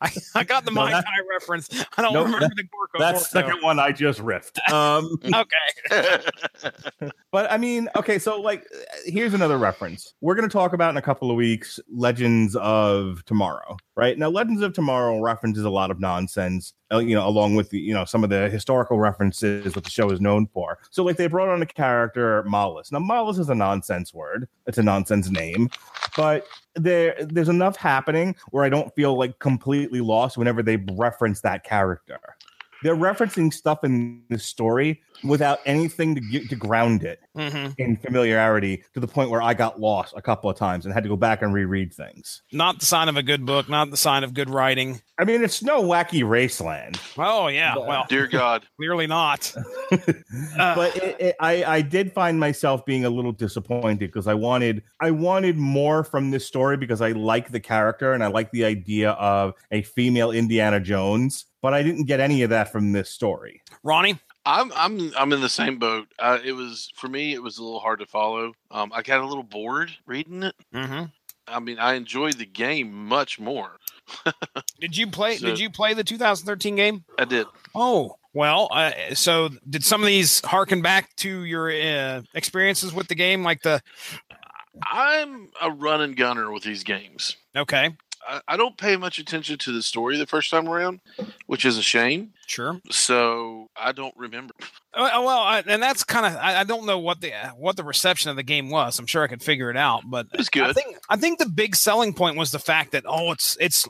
I, 0.00 0.10
I 0.34 0.44
got 0.44 0.64
the 0.64 0.70
No, 0.70 0.82
Mai 0.82 0.90
Tai 0.92 1.02
reference. 1.30 1.68
I 1.96 2.02
don't 2.02 2.12
Nope, 2.12 2.26
remember 2.26 2.48
the 2.54 2.62
Gorko. 2.64 2.98
that's 2.98 3.28
the 3.28 3.40
second 3.40 3.62
one 3.62 3.78
I 3.78 3.92
just 3.92 4.20
riffed. 4.20 4.58
Um, 4.72 5.16
Okay. 5.24 6.20
But 7.32 7.50
I 7.50 7.56
mean, 7.58 7.88
okay, 7.96 8.20
so 8.20 8.40
like 8.40 8.64
here's 9.06 9.34
another 9.34 9.58
reference. 9.58 10.14
We're 10.20 10.36
going 10.36 10.48
to 10.48 10.52
talk 10.52 10.72
about 10.72 10.90
in 10.90 10.96
a 10.96 11.02
couple 11.02 11.30
of 11.32 11.36
weeks 11.36 11.80
Legends 11.92 12.54
of 12.54 13.24
Tomorrow, 13.24 13.76
right? 13.96 14.16
Now 14.16 14.28
Legends 14.28 14.62
of 14.62 14.72
Tomorrow 14.72 15.20
references 15.20 15.64
a 15.64 15.70
lot 15.70 15.90
of 15.90 15.98
nonsense, 15.98 16.74
uh, 16.92 16.98
you 16.98 17.14
know, 17.14 17.26
along 17.26 17.54
with 17.54 17.70
the, 17.70 17.78
you 17.78 17.94
know, 17.94 18.04
some 18.04 18.24
of 18.24 18.30
the 18.30 18.48
historical 18.48 18.98
references 18.98 19.72
that 19.72 19.84
the 19.84 19.90
show 19.90 20.10
is 20.10 20.20
known 20.20 20.46
for. 20.52 20.78
So 20.90 21.02
like 21.02 21.16
they 21.16 21.26
brought 21.26 21.48
on 21.48 21.62
a 21.62 21.66
character 21.66 22.44
Mallus. 22.44 22.92
Now 22.92 22.98
Mallus 22.98 23.38
is 23.38 23.48
a 23.48 23.54
nonsense 23.54 24.12
word. 24.12 24.48
It's 24.66 24.78
a 24.78 24.82
nonsense 24.82 25.30
name, 25.30 25.70
but 26.16 26.46
there 26.74 27.16
there's 27.20 27.48
enough 27.48 27.76
happening 27.76 28.34
where 28.50 28.64
I 28.64 28.68
don't 28.68 28.94
feel 28.94 29.16
like 29.18 29.38
completely 29.38 30.00
lost 30.00 30.36
whenever 30.36 30.62
they 30.62 30.76
reference 30.92 31.40
that 31.42 31.64
character. 31.64 32.20
They're 32.82 32.96
referencing 32.96 33.52
stuff 33.52 33.84
in 33.84 34.22
the 34.28 34.38
story 34.38 35.02
without 35.22 35.60
anything 35.64 36.14
to 36.14 36.20
get, 36.20 36.48
to 36.50 36.56
ground 36.56 37.02
it 37.02 37.20
hmm 37.34 37.68
in 37.78 37.96
familiarity 37.96 38.84
to 38.92 39.00
the 39.00 39.08
point 39.08 39.30
where 39.30 39.42
I 39.42 39.54
got 39.54 39.80
lost 39.80 40.14
a 40.16 40.22
couple 40.22 40.48
of 40.48 40.56
times 40.56 40.84
and 40.84 40.94
had 40.94 41.02
to 41.02 41.08
go 41.08 41.16
back 41.16 41.42
and 41.42 41.52
reread 41.52 41.92
things. 41.92 42.42
Not 42.52 42.80
the 42.80 42.86
sign 42.86 43.08
of 43.08 43.16
a 43.16 43.22
good 43.22 43.44
book. 43.44 43.68
Not 43.68 43.90
the 43.90 43.96
sign 43.96 44.22
of 44.22 44.34
good 44.34 44.50
writing. 44.50 45.00
I 45.18 45.24
mean, 45.24 45.42
it's 45.42 45.62
no 45.62 45.82
wacky 45.82 46.22
raceland, 46.22 46.98
Oh 47.16 47.48
yeah. 47.48 47.76
Well, 47.76 48.04
Dear 48.08 48.26
God. 48.26 48.66
clearly 48.76 49.06
not. 49.06 49.54
Uh, 50.58 50.74
but 50.74 50.96
it, 50.96 51.20
it, 51.20 51.36
I 51.40 51.64
I 51.64 51.80
did 51.80 52.12
find 52.12 52.38
myself 52.38 52.84
being 52.84 53.04
a 53.04 53.10
little 53.10 53.32
disappointed 53.32 53.98
because 53.98 54.26
I 54.26 54.34
wanted 54.34 54.82
I 55.00 55.10
wanted 55.10 55.56
more 55.56 56.04
from 56.04 56.30
this 56.30 56.46
story 56.46 56.76
because 56.76 57.00
I 57.00 57.12
like 57.12 57.50
the 57.50 57.60
character 57.60 58.12
and 58.12 58.22
I 58.22 58.28
like 58.28 58.50
the 58.50 58.64
idea 58.64 59.10
of 59.12 59.54
a 59.70 59.82
female 59.82 60.30
Indiana 60.32 60.80
Jones, 60.80 61.46
but 61.64 61.72
I 61.72 61.82
didn't 61.82 62.04
get 62.04 62.20
any 62.20 62.42
of 62.42 62.50
that 62.50 62.70
from 62.70 62.92
this 62.92 63.08
story. 63.08 63.62
Ronnie. 63.82 64.18
I'm 64.44 64.70
I'm 64.76 65.10
I'm 65.16 65.32
in 65.32 65.40
the 65.40 65.48
same 65.48 65.78
boat. 65.78 66.08
Uh, 66.18 66.38
it 66.44 66.52
was 66.52 66.92
for 66.94 67.08
me. 67.08 67.32
It 67.32 67.42
was 67.42 67.56
a 67.56 67.64
little 67.64 67.80
hard 67.80 68.00
to 68.00 68.06
follow. 68.06 68.52
Um, 68.70 68.92
I 68.94 69.00
got 69.00 69.20
a 69.20 69.26
little 69.26 69.42
bored 69.42 69.90
reading 70.04 70.42
it. 70.42 70.54
hmm 70.74 71.04
I 71.48 71.60
mean, 71.60 71.78
I 71.78 71.94
enjoyed 71.94 72.34
the 72.34 72.44
game 72.44 72.92
much 73.08 73.40
more. 73.40 73.78
Did 74.80 74.94
you 74.98 75.06
play? 75.06 75.36
So- 75.38 75.46
did 75.46 75.58
you 75.58 75.70
play 75.70 75.94
the 75.94 76.04
2013 76.04 76.76
game? 76.76 77.04
I 77.18 77.24
did. 77.24 77.46
Oh 77.74 78.16
well. 78.34 78.68
Uh, 78.70 78.92
so 79.14 79.48
did 79.68 79.82
some 79.84 80.02
of 80.02 80.06
these 80.06 80.44
harken 80.44 80.82
back 80.82 81.16
to 81.16 81.44
your 81.44 81.70
uh, 81.70 82.20
experiences 82.34 82.92
with 82.92 83.08
the 83.08 83.14
game? 83.14 83.42
Like 83.42 83.62
the 83.62 83.80
I'm 84.82 85.48
a 85.62 85.70
run 85.70 86.00
and 86.00 86.16
gunner 86.16 86.50
with 86.50 86.64
these 86.64 86.82
games. 86.84 87.36
okay, 87.56 87.96
I, 88.28 88.40
I 88.48 88.56
don't 88.56 88.76
pay 88.76 88.96
much 88.96 89.18
attention 89.18 89.58
to 89.58 89.72
the 89.72 89.82
story 89.82 90.16
the 90.16 90.26
first 90.26 90.50
time 90.50 90.68
around, 90.68 91.00
which 91.46 91.64
is 91.64 91.78
a 91.78 91.82
shame. 91.82 92.32
sure. 92.46 92.80
So 92.90 93.68
I 93.76 93.92
don't 93.92 94.14
remember. 94.16 94.54
Uh, 94.92 95.08
well, 95.14 95.40
I, 95.40 95.62
and 95.66 95.82
that's 95.82 96.04
kind 96.04 96.24
of 96.26 96.36
I, 96.36 96.60
I 96.60 96.64
don't 96.64 96.86
know 96.86 96.98
what 96.98 97.20
the 97.20 97.32
what 97.56 97.76
the 97.76 97.84
reception 97.84 98.30
of 98.30 98.36
the 98.36 98.42
game 98.42 98.70
was. 98.70 98.98
I'm 98.98 99.06
sure 99.06 99.22
I 99.22 99.26
could 99.26 99.42
figure 99.42 99.70
it 99.70 99.76
out, 99.76 100.02
but 100.06 100.26
It 100.32 100.38
was 100.38 100.48
I 100.54 100.58
good. 100.58 100.74
think 100.74 100.96
I 101.08 101.16
think 101.16 101.38
the 101.38 101.48
big 101.48 101.74
selling 101.76 102.14
point 102.14 102.36
was 102.36 102.50
the 102.52 102.58
fact 102.58 102.92
that 102.92 103.04
oh, 103.06 103.32
it's 103.32 103.56
it's 103.60 103.86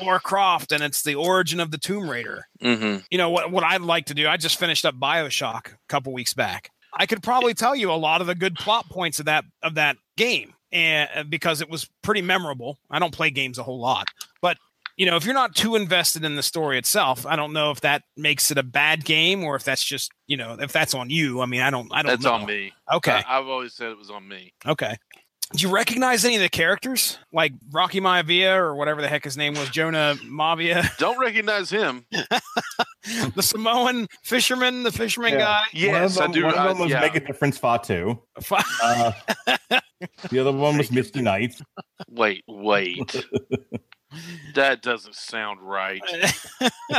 Lara 0.00 0.20
Croft 0.20 0.70
and 0.72 0.82
it's 0.82 1.02
the 1.02 1.14
origin 1.14 1.58
of 1.60 1.70
the 1.70 1.78
Tomb 1.78 2.08
Raider. 2.08 2.46
hmm 2.60 2.96
You 3.10 3.18
know 3.18 3.30
what 3.30 3.50
what 3.50 3.64
I'd 3.64 3.80
like 3.80 4.06
to 4.06 4.14
do. 4.14 4.28
I 4.28 4.36
just 4.36 4.58
finished 4.58 4.84
up 4.84 4.94
Bioshock 4.96 5.68
a 5.72 5.76
couple 5.88 6.12
weeks 6.12 6.34
back. 6.34 6.70
I 6.94 7.06
could 7.06 7.22
probably 7.22 7.54
tell 7.54 7.74
you 7.74 7.90
a 7.90 7.94
lot 7.94 8.20
of 8.20 8.26
the 8.26 8.34
good 8.34 8.56
plot 8.56 8.86
points 8.90 9.18
of 9.18 9.24
that 9.26 9.44
of 9.62 9.76
that 9.76 9.96
game, 10.18 10.52
and 10.72 11.08
uh, 11.14 11.22
because 11.24 11.60
it 11.60 11.68
was 11.70 11.88
pretty 12.02 12.22
memorable. 12.22 12.78
I 12.90 12.98
don't 12.98 13.12
play 13.14 13.30
games 13.30 13.58
a 13.58 13.62
whole 13.62 13.80
lot, 13.80 14.06
but 14.40 14.56
you 14.96 15.06
know, 15.06 15.16
if 15.16 15.24
you're 15.24 15.34
not 15.34 15.54
too 15.54 15.74
invested 15.74 16.22
in 16.24 16.36
the 16.36 16.42
story 16.42 16.76
itself, 16.78 17.24
I 17.26 17.34
don't 17.34 17.52
know 17.54 17.70
if 17.70 17.80
that 17.80 18.02
makes 18.16 18.50
it 18.50 18.58
a 18.58 18.62
bad 18.62 19.04
game 19.04 19.42
or 19.42 19.56
if 19.56 19.64
that's 19.64 19.82
just 19.84 20.10
you 20.26 20.36
know 20.36 20.56
if 20.60 20.72
that's 20.72 20.94
on 20.94 21.10
you. 21.10 21.40
I 21.40 21.46
mean, 21.46 21.62
I 21.62 21.70
don't 21.70 21.88
I 21.92 22.02
don't 22.02 22.10
That's 22.10 22.24
know. 22.24 22.34
on 22.34 22.46
me. 22.46 22.72
Okay, 22.92 23.22
I, 23.26 23.38
I've 23.38 23.46
always 23.46 23.72
said 23.74 23.90
it 23.90 23.98
was 23.98 24.10
on 24.10 24.26
me. 24.28 24.52
okay. 24.66 24.96
Do 25.54 25.66
you 25.66 25.72
recognize 25.72 26.24
any 26.24 26.36
of 26.36 26.42
the 26.42 26.48
characters 26.48 27.18
like 27.32 27.52
Rocky 27.70 28.00
Maivia 28.00 28.56
or 28.56 28.74
whatever 28.74 29.02
the 29.02 29.08
heck 29.08 29.24
his 29.24 29.36
name 29.36 29.54
was, 29.54 29.68
Jonah 29.68 30.16
Maiava, 30.24 30.96
Don't 30.98 31.18
recognize 31.18 31.68
him. 31.68 32.06
the 33.34 33.42
Samoan 33.42 34.06
fisherman, 34.22 34.82
the 34.82 34.92
fisherman 34.92 35.34
Yeah. 35.34 35.38
guy? 35.38 35.64
Yes, 35.72 36.16
them, 36.16 36.30
I 36.30 36.32
do. 36.32 36.44
One 36.44 36.54
of 36.54 36.58
uh, 36.60 36.68
them 36.68 36.78
was 36.78 36.90
yeah. 36.90 37.00
Make 37.00 37.16
a 37.16 37.20
Difference 37.20 37.58
Fatu. 37.58 38.18
Fi- 38.40 38.62
Uh, 38.82 39.12
the 40.30 40.38
other 40.38 40.52
one 40.52 40.78
was 40.78 40.90
Misty 40.90 41.20
Knight. 41.20 41.54
Wait, 42.08 42.42
wait. 42.48 43.24
that 44.54 44.82
doesn't 44.82 45.14
sound 45.14 45.60
right. 45.62 46.02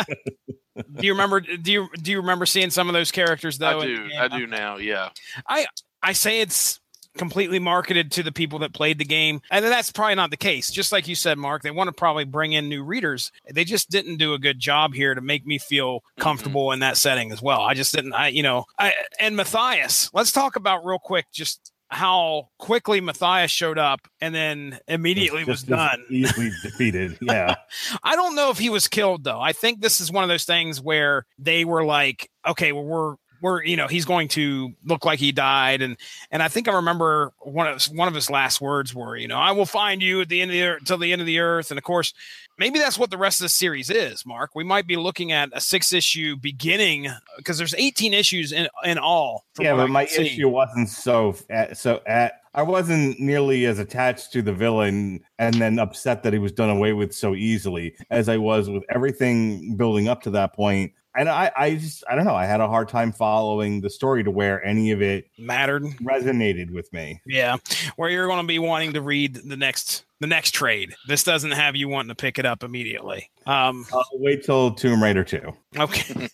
do 0.02 1.06
you 1.06 1.12
remember? 1.12 1.42
Do 1.42 1.72
you 1.72 1.88
do 2.02 2.12
you 2.12 2.18
remember 2.22 2.46
seeing 2.46 2.70
some 2.70 2.88
of 2.88 2.94
those 2.94 3.12
characters 3.12 3.58
though? 3.58 3.82
I 3.82 3.86
do. 3.86 4.10
I 4.18 4.28
do 4.30 4.48
now. 4.48 4.78
Yeah. 4.78 5.10
I 5.48 5.66
I 6.02 6.14
say 6.14 6.40
it's 6.42 6.80
completely 7.18 7.60
marketed 7.60 8.12
to 8.14 8.24
the 8.24 8.32
people 8.32 8.60
that 8.60 8.74
played 8.74 8.98
the 8.98 9.06
game, 9.06 9.42
and 9.52 9.64
that's 9.66 9.92
probably 9.92 10.16
not 10.16 10.32
the 10.32 10.38
case. 10.38 10.72
Just 10.72 10.92
like 10.92 11.08
you 11.08 11.16
said, 11.16 11.38
Mark, 11.38 11.64
they 11.64 11.72
want 11.72 11.88
to 11.88 11.94
probably 11.94 12.26
bring 12.26 12.54
in 12.54 12.70
new 12.70 12.84
readers. 12.84 13.32
They 13.52 13.64
just 13.64 13.90
didn't 13.90 14.18
do 14.18 14.34
a 14.34 14.40
good 14.40 14.60
job 14.60 14.94
here 14.94 15.14
to 15.16 15.22
make 15.22 15.46
me 15.46 15.58
feel 15.58 16.00
mm-hmm. 16.00 16.22
comfortable 16.22 16.72
in 16.72 16.80
that 16.80 16.98
setting 16.98 17.32
as 17.32 17.42
well. 17.42 17.62
I 17.62 17.74
just 17.74 17.94
didn't. 17.94 18.14
I 18.14 18.28
you 18.30 18.44
know. 18.44 18.66
I 18.78 18.94
and 19.20 19.36
Matthias. 19.36 20.10
Let's 20.14 20.32
talk 20.32 20.56
about 20.56 20.86
real 20.86 21.00
quick 21.00 21.26
just 21.32 21.74
how 21.94 22.50
quickly 22.58 23.00
Matthias 23.00 23.52
showed 23.52 23.78
up 23.78 24.08
and 24.20 24.34
then 24.34 24.80
immediately 24.88 25.44
was 25.44 25.64
done. 25.64 26.04
Easily 26.10 26.50
defeated. 26.64 27.18
Yeah. 27.22 27.56
I 28.04 28.16
don't 28.16 28.36
know 28.36 28.50
if 28.50 28.58
he 28.58 28.70
was 28.70 28.88
killed 28.88 29.24
though. 29.24 29.40
I 29.40 29.54
think 29.54 29.80
this 29.82 30.02
is 30.02 30.12
one 30.12 30.24
of 30.24 30.30
those 30.30 30.46
things 30.46 30.82
where 30.82 31.26
they 31.38 31.66
were 31.66 31.86
like, 31.86 32.30
okay, 32.48 32.72
well, 32.72 32.84
we're 32.84 33.16
where 33.44 33.62
you 33.62 33.76
know 33.76 33.88
he's 33.88 34.06
going 34.06 34.30
to 34.30 34.72
look 34.86 35.04
like 35.04 35.20
he 35.20 35.34
died, 35.34 35.82
and 35.82 35.98
and 36.32 36.42
I 36.42 36.48
think 36.48 36.70
I 36.70 36.72
remember 36.76 37.34
one 37.42 37.68
of 37.68 37.84
one 37.88 38.08
of 38.08 38.16
his 38.16 38.30
last 38.30 38.62
words 38.62 38.96
were, 38.96 39.18
you 39.18 39.28
know, 39.28 39.38
I 39.38 39.52
will 39.52 39.66
find 39.66 40.02
you 40.02 40.22
at 40.22 40.30
the 40.30 40.42
end 40.42 40.52
of 40.52 40.54
the 40.54 40.64
earth, 40.64 40.86
till 40.86 40.98
the 40.98 41.12
end 41.12 41.22
of 41.22 41.26
the 41.26 41.40
earth, 41.40 41.70
and 41.70 41.78
of 41.78 41.84
course, 41.84 42.14
maybe 42.58 42.80
that's 42.80 42.98
what 42.98 43.10
the 43.10 43.18
rest 43.18 43.40
of 43.40 43.46
the 43.46 43.50
series 43.50 43.90
is. 43.90 44.26
Mark, 44.26 44.52
we 44.56 44.64
might 44.64 44.88
be 44.88 44.96
looking 44.96 45.32
at 45.32 45.50
a 45.54 45.62
six 45.62 45.94
issue 45.94 46.36
beginning 46.36 47.10
because 47.38 47.58
there's 47.58 47.76
18 47.76 48.14
issues 48.14 48.52
in 48.52 48.68
in 48.84 48.98
all. 48.98 49.46
Yeah, 49.60 49.76
but 49.76 49.90
my 49.90 50.06
see. 50.06 50.28
issue 50.28 50.50
wasn't 50.50 50.90
so 50.90 51.36
at, 51.50 51.78
so 51.78 52.02
at. 52.06 52.34
I 52.56 52.62
wasn't 52.62 53.20
nearly 53.20 53.66
as 53.66 53.80
attached 53.80 54.32
to 54.34 54.44
the 54.44 54.54
villain 54.54 55.22
and 55.40 55.56
then 55.56 55.80
upset 55.80 56.22
that 56.22 56.34
he 56.34 56.40
was 56.40 56.52
done 56.52 56.70
away 56.70 56.94
with 56.94 57.12
so 57.12 57.34
easily 57.34 57.96
as 58.12 58.30
I 58.30 58.38
was 58.38 58.70
with 58.70 58.84
everything 58.94 59.76
building 59.76 60.08
up 60.08 60.22
to 60.24 60.30
that 60.32 60.54
point. 60.54 60.94
And 61.16 61.30
I, 61.30 61.52
I 61.56 61.76
just, 61.76 62.04
I 62.10 62.16
don't 62.16 62.26
know. 62.26 62.36
I 62.36 62.46
had 62.46 62.60
a 62.60 62.68
hard 62.68 62.90
time 62.90 63.12
following 63.12 63.82
the 63.82 63.90
story 63.90 64.24
to 64.24 64.32
where 64.32 64.64
any 64.64 64.92
of 64.92 65.02
it 65.02 65.30
mattered. 65.38 65.84
resonated 66.04 66.72
with 66.72 66.92
me. 66.94 67.22
Yeah, 67.26 67.58
where 67.96 68.10
you're 68.10 68.28
going 68.28 68.42
to 68.42 68.48
be 68.48 68.60
wanting 68.60 68.94
to 68.94 69.02
read 69.02 69.36
the 69.36 69.58
next 69.58 70.06
the 70.20 70.28
next 70.28 70.52
trade. 70.52 70.94
This 71.08 71.24
doesn't 71.24 71.52
have 71.52 71.76
you 71.76 71.88
wanting 71.90 72.10
to 72.10 72.16
pick 72.16 72.40
it 72.40 72.46
up 72.46 72.64
immediately. 72.64 73.30
Um, 73.46 73.86
I'll 73.92 74.06
wait 74.14 74.44
till 74.44 74.72
Tomb 74.74 75.04
Raider 75.04 75.24
2. 75.24 75.52
okay, 75.80 76.30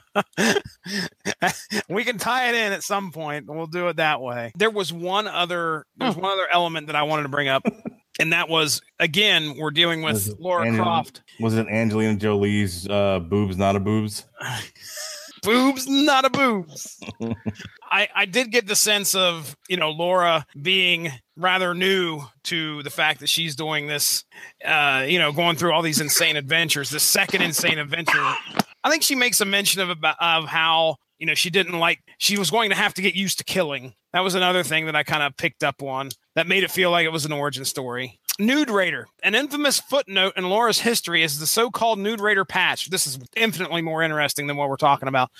we 1.88 2.04
can 2.04 2.18
tie 2.18 2.48
it 2.48 2.54
in 2.54 2.72
at 2.72 2.82
some 2.82 3.12
point. 3.12 3.46
We'll 3.46 3.66
do 3.66 3.88
it 3.88 3.96
that 3.96 4.20
way. 4.20 4.52
There 4.56 4.70
was 4.70 4.92
one 4.92 5.26
other 5.28 5.84
there's 5.96 6.14
was 6.16 6.22
one 6.22 6.32
other 6.32 6.48
element 6.52 6.86
that 6.86 6.96
I 6.96 7.02
wanted 7.02 7.24
to 7.24 7.28
bring 7.28 7.48
up, 7.48 7.62
and 8.20 8.32
that 8.32 8.48
was 8.48 8.80
again 8.98 9.56
we're 9.58 9.70
dealing 9.72 10.02
with 10.02 10.34
Laura 10.38 10.62
Angelina- 10.62 10.82
Croft. 10.84 11.22
Was 11.40 11.54
it 11.56 11.66
Angelina 11.68 12.16
Jolie's 12.16 12.88
uh, 12.88 13.20
boobs, 13.20 13.56
not 13.56 13.76
a 13.76 13.80
boobs? 13.80 14.24
boobs, 15.42 15.86
not 15.88 16.24
a 16.24 16.30
boobs. 16.30 17.00
I, 17.90 18.08
I 18.14 18.24
did 18.26 18.50
get 18.50 18.66
the 18.66 18.76
sense 18.76 19.14
of, 19.14 19.56
you 19.68 19.76
know, 19.76 19.90
Laura 19.90 20.46
being 20.60 21.10
rather 21.36 21.74
new 21.74 22.22
to 22.44 22.82
the 22.82 22.90
fact 22.90 23.20
that 23.20 23.28
she's 23.28 23.56
doing 23.56 23.86
this, 23.86 24.24
uh, 24.64 25.04
you 25.08 25.18
know, 25.18 25.32
going 25.32 25.56
through 25.56 25.72
all 25.72 25.82
these 25.82 26.00
insane 26.00 26.36
adventures. 26.36 26.90
The 26.90 27.00
second 27.00 27.42
insane 27.42 27.78
adventure, 27.78 28.34
I 28.84 28.90
think 28.90 29.02
she 29.02 29.14
makes 29.14 29.40
a 29.40 29.44
mention 29.44 29.80
of 29.80 29.90
about 29.90 30.16
of 30.20 30.46
how 30.46 30.96
you 31.18 31.26
know 31.26 31.34
she 31.34 31.50
didn't 31.50 31.78
like 31.78 32.00
she 32.18 32.38
was 32.38 32.50
going 32.50 32.70
to 32.70 32.76
have 32.76 32.94
to 32.94 33.02
get 33.02 33.14
used 33.14 33.38
to 33.38 33.44
killing. 33.44 33.94
That 34.12 34.20
was 34.20 34.34
another 34.34 34.62
thing 34.62 34.86
that 34.86 34.96
I 34.96 35.02
kind 35.02 35.22
of 35.22 35.36
picked 35.36 35.62
up 35.62 35.82
on 35.82 36.10
that 36.34 36.46
made 36.46 36.64
it 36.64 36.70
feel 36.70 36.90
like 36.90 37.04
it 37.04 37.12
was 37.12 37.24
an 37.24 37.32
origin 37.32 37.64
story. 37.64 38.18
Nude 38.38 38.70
Raider. 38.70 39.08
An 39.24 39.34
infamous 39.34 39.80
footnote 39.80 40.34
in 40.36 40.48
Laura's 40.48 40.78
history 40.78 41.24
is 41.24 41.40
the 41.40 41.46
so 41.46 41.70
called 41.70 41.98
Nude 41.98 42.20
Raider 42.20 42.44
patch. 42.44 42.88
This 42.88 43.04
is 43.04 43.18
infinitely 43.34 43.82
more 43.82 44.00
interesting 44.00 44.46
than 44.46 44.56
what 44.56 44.68
we're 44.68 44.76
talking 44.76 45.08
about. 45.08 45.30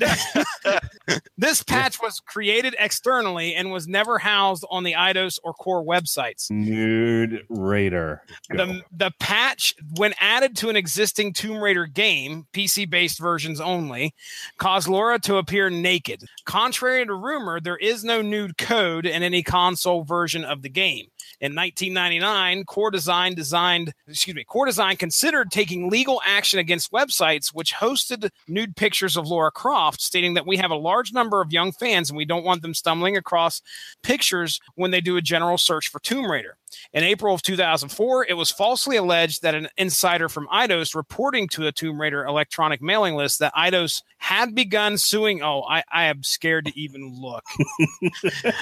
this 1.38 1.62
patch 1.62 2.02
was 2.02 2.18
created 2.18 2.74
externally 2.80 3.54
and 3.54 3.70
was 3.70 3.86
never 3.86 4.18
housed 4.18 4.64
on 4.70 4.82
the 4.82 4.94
Eidos 4.94 5.38
or 5.44 5.54
core 5.54 5.84
websites. 5.84 6.50
Nude 6.50 7.44
Raider. 7.48 8.22
Go. 8.50 8.66
The, 8.66 8.82
the 8.90 9.12
patch, 9.20 9.76
when 9.96 10.12
added 10.18 10.56
to 10.56 10.68
an 10.68 10.74
existing 10.74 11.32
Tomb 11.32 11.62
Raider 11.62 11.86
game, 11.86 12.48
PC 12.52 12.90
based 12.90 13.20
versions 13.20 13.60
only, 13.60 14.14
caused 14.58 14.88
Laura 14.88 15.20
to 15.20 15.36
appear 15.36 15.70
naked. 15.70 16.24
Contrary 16.44 17.06
to 17.06 17.14
rumor, 17.14 17.60
there 17.60 17.76
is 17.76 18.02
no 18.02 18.20
nude 18.20 18.58
code 18.58 19.06
in 19.06 19.22
any 19.22 19.44
console 19.44 20.02
version 20.02 20.44
of 20.44 20.62
the 20.62 20.68
game. 20.68 21.06
In 21.40 21.54
1999, 21.54 22.64
Core 22.64 22.90
Design 22.90 23.34
designed, 23.34 23.92
excuse 24.08 24.34
me, 24.34 24.44
Core 24.44 24.64
Design 24.64 24.96
considered 24.96 25.50
taking 25.50 25.90
legal 25.90 26.22
action 26.24 26.58
against 26.58 26.92
websites 26.92 27.48
which 27.48 27.74
hosted 27.74 28.30
nude 28.48 28.74
pictures 28.74 29.18
of 29.18 29.26
Laura 29.26 29.50
Croft, 29.50 30.00
stating 30.00 30.32
that 30.34 30.46
we 30.46 30.56
have 30.56 30.70
a 30.70 30.76
large 30.76 31.12
number 31.12 31.42
of 31.42 31.52
young 31.52 31.72
fans 31.72 32.08
and 32.08 32.16
we 32.16 32.24
don't 32.24 32.44
want 32.44 32.62
them 32.62 32.72
stumbling 32.72 33.18
across 33.18 33.60
pictures 34.02 34.60
when 34.76 34.90
they 34.90 35.00
do 35.02 35.18
a 35.18 35.22
general 35.22 35.58
search 35.58 35.88
for 35.88 35.98
Tomb 36.00 36.30
Raider. 36.30 36.56
In 36.92 37.04
April 37.04 37.34
of 37.34 37.42
2004, 37.42 38.26
it 38.26 38.34
was 38.34 38.50
falsely 38.50 38.96
alleged 38.96 39.42
that 39.42 39.54
an 39.54 39.68
insider 39.76 40.28
from 40.28 40.48
Eidos 40.48 40.94
reporting 40.94 41.48
to 41.48 41.66
a 41.66 41.72
Tomb 41.72 42.00
Raider 42.00 42.24
electronic 42.24 42.80
mailing 42.80 43.14
list 43.14 43.38
that 43.40 43.54
Eidos 43.54 44.02
had 44.18 44.54
begun 44.54 44.96
suing. 44.98 45.42
Oh, 45.42 45.62
I, 45.68 45.82
I 45.92 46.04
am 46.04 46.22
scared 46.22 46.66
to 46.66 46.78
even 46.78 47.14
look. 47.20 47.44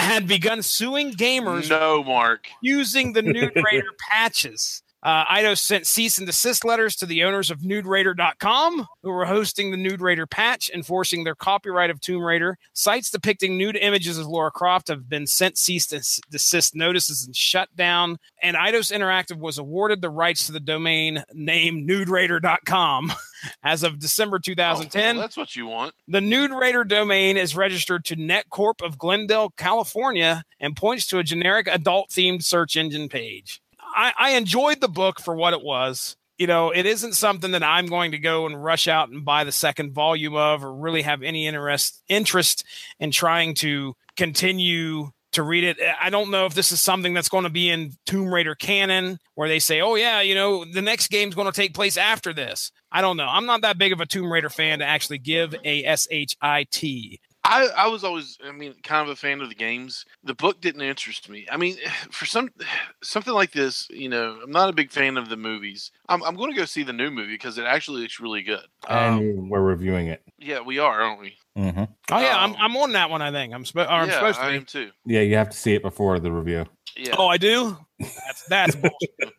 had 0.00 0.26
begun 0.28 0.62
suing 0.62 1.12
gamers 1.12 1.68
No, 1.70 2.02
Mark. 2.04 2.48
using 2.62 3.12
the 3.12 3.22
Nude 3.22 3.52
Raider 3.56 3.90
patches. 4.10 4.82
Uh, 5.02 5.24
Eidos 5.24 5.60
sent 5.60 5.86
cease 5.86 6.18
and 6.18 6.26
desist 6.26 6.62
letters 6.62 6.94
to 6.96 7.06
the 7.06 7.24
owners 7.24 7.50
of 7.50 7.60
NudeRaider.com, 7.60 8.86
who 9.02 9.10
were 9.10 9.24
hosting 9.24 9.70
the 9.70 9.78
Nude 9.78 10.02
Raider 10.02 10.26
patch, 10.26 10.70
enforcing 10.74 11.24
their 11.24 11.34
copyright 11.34 11.88
of 11.88 12.02
Tomb 12.02 12.22
Raider. 12.22 12.58
Sites 12.74 13.08
depicting 13.08 13.56
nude 13.56 13.76
images 13.76 14.18
of 14.18 14.26
Laura 14.26 14.50
Croft 14.50 14.88
have 14.88 15.08
been 15.08 15.26
sent 15.26 15.56
cease 15.56 15.90
and 15.90 16.04
desist 16.30 16.74
notices 16.74 17.24
and 17.24 17.34
shut 17.34 17.74
down. 17.74 18.18
And 18.42 18.58
Eidos 18.58 18.92
Interactive 18.94 19.38
was 19.38 19.56
awarded 19.56 20.02
the 20.02 20.10
rights 20.10 20.44
to 20.46 20.52
the 20.52 20.60
domain 20.60 21.24
name 21.32 21.86
NudeRaider.com 21.88 23.12
as 23.62 23.82
of 23.82 23.98
December 23.98 24.38
2010. 24.38 25.16
Oh, 25.16 25.20
that's 25.20 25.36
what 25.36 25.56
you 25.56 25.66
want. 25.66 25.94
The 26.08 26.20
Nude 26.20 26.52
Raider 26.52 26.84
domain 26.84 27.36
is 27.36 27.56
registered 27.56 28.04
to 28.06 28.16
NetCorp 28.16 28.84
of 28.84 28.98
Glendale, 28.98 29.50
California, 29.50 30.44
and 30.58 30.76
points 30.76 31.06
to 31.08 31.18
a 31.18 31.24
generic 31.24 31.68
adult 31.68 32.10
themed 32.10 32.42
search 32.42 32.76
engine 32.76 33.08
page. 33.08 33.60
I, 33.94 34.12
I 34.18 34.30
enjoyed 34.32 34.80
the 34.80 34.88
book 34.88 35.20
for 35.20 35.34
what 35.34 35.52
it 35.52 35.62
was. 35.62 36.16
You 36.38 36.46
know, 36.46 36.70
it 36.70 36.86
isn't 36.86 37.14
something 37.14 37.50
that 37.50 37.62
I'm 37.62 37.86
going 37.86 38.12
to 38.12 38.18
go 38.18 38.46
and 38.46 38.62
rush 38.62 38.88
out 38.88 39.10
and 39.10 39.24
buy 39.24 39.44
the 39.44 39.52
second 39.52 39.92
volume 39.92 40.36
of 40.36 40.64
or 40.64 40.72
really 40.72 41.02
have 41.02 41.22
any 41.22 41.46
interest 41.46 42.02
interest 42.08 42.64
in 42.98 43.10
trying 43.10 43.54
to 43.56 43.94
continue 44.16 45.10
to 45.32 45.42
read 45.42 45.64
it. 45.64 45.78
I 46.00 46.10
don't 46.10 46.30
know 46.30 46.46
if 46.46 46.54
this 46.54 46.72
is 46.72 46.80
something 46.80 47.14
that's 47.14 47.28
going 47.28 47.44
to 47.44 47.50
be 47.50 47.70
in 47.70 47.92
Tomb 48.06 48.32
Raider 48.32 48.54
canon 48.54 49.18
where 49.34 49.48
they 49.48 49.60
say, 49.60 49.80
oh, 49.80 49.94
yeah, 49.94 50.20
you 50.20 50.34
know, 50.34 50.64
the 50.64 50.82
next 50.82 51.08
game's 51.08 51.34
going 51.34 51.46
to 51.46 51.52
take 51.52 51.72
place 51.72 51.96
after 51.96 52.32
this. 52.32 52.72
I 52.90 53.00
don't 53.00 53.16
know. 53.16 53.28
I'm 53.28 53.46
not 53.46 53.62
that 53.62 53.78
big 53.78 53.92
of 53.92 54.00
a 54.00 54.06
Tomb 54.06 54.32
Raider 54.32 54.50
fan 54.50 54.80
to 54.80 54.84
actually 54.84 55.18
give 55.18 55.54
a 55.64 55.84
S 55.84 56.08
H 56.10 56.36
I 56.40 56.66
T. 56.70 57.20
I, 57.50 57.66
I 57.84 57.86
was 57.88 58.04
always, 58.04 58.38
I 58.44 58.52
mean, 58.52 58.74
kind 58.82 59.02
of 59.02 59.12
a 59.12 59.16
fan 59.16 59.40
of 59.40 59.48
the 59.48 59.54
games. 59.54 60.04
The 60.22 60.34
book 60.34 60.60
didn't 60.60 60.82
interest 60.82 61.28
me. 61.28 61.46
I 61.50 61.56
mean, 61.56 61.76
for 62.10 62.24
some 62.24 62.48
something 63.02 63.34
like 63.34 63.50
this, 63.52 63.88
you 63.90 64.08
know, 64.08 64.38
I'm 64.42 64.50
not 64.52 64.68
a 64.70 64.72
big 64.72 64.90
fan 64.92 65.16
of 65.16 65.28
the 65.28 65.36
movies. 65.36 65.90
I'm, 66.08 66.22
I'm 66.22 66.36
going 66.36 66.50
to 66.50 66.56
go 66.56 66.64
see 66.64 66.82
the 66.84 66.92
new 66.92 67.10
movie 67.10 67.32
because 67.34 67.58
it 67.58 67.64
actually 67.64 68.02
looks 68.02 68.20
really 68.20 68.42
good. 68.42 68.64
Um, 68.88 69.18
And 69.18 69.50
we're 69.50 69.60
reviewing 69.60 70.06
it. 70.06 70.22
yeah, 70.38 70.60
we 70.60 70.78
are, 70.78 71.00
aren't 71.02 71.20
we? 71.20 71.36
hmm 71.56 71.82
Oh 72.12 72.18
yeah, 72.20 72.36
I'm, 72.38 72.50
Um, 72.52 72.56
I'm 72.60 72.76
on 72.76 72.92
that 72.92 73.10
one. 73.10 73.22
I 73.22 73.32
think 73.32 73.52
I'm, 73.52 73.64
sp- 73.66 73.78
or 73.78 73.88
I'm 73.88 74.08
yeah, 74.08 74.14
supposed 74.14 74.38
to. 74.38 74.44
I 74.44 74.50
Be. 74.52 74.56
am 74.56 74.64
too. 74.64 74.90
Yeah, 75.04 75.20
you 75.22 75.34
have 75.36 75.50
to 75.50 75.56
see 75.56 75.74
it 75.74 75.82
before 75.82 76.20
the 76.20 76.30
review. 76.30 76.66
Yeah. 76.96 77.16
Oh, 77.18 77.26
I 77.28 77.36
do. 77.36 77.76
That's 77.98 78.44
that's 78.48 78.76
bullshit. 78.76 79.34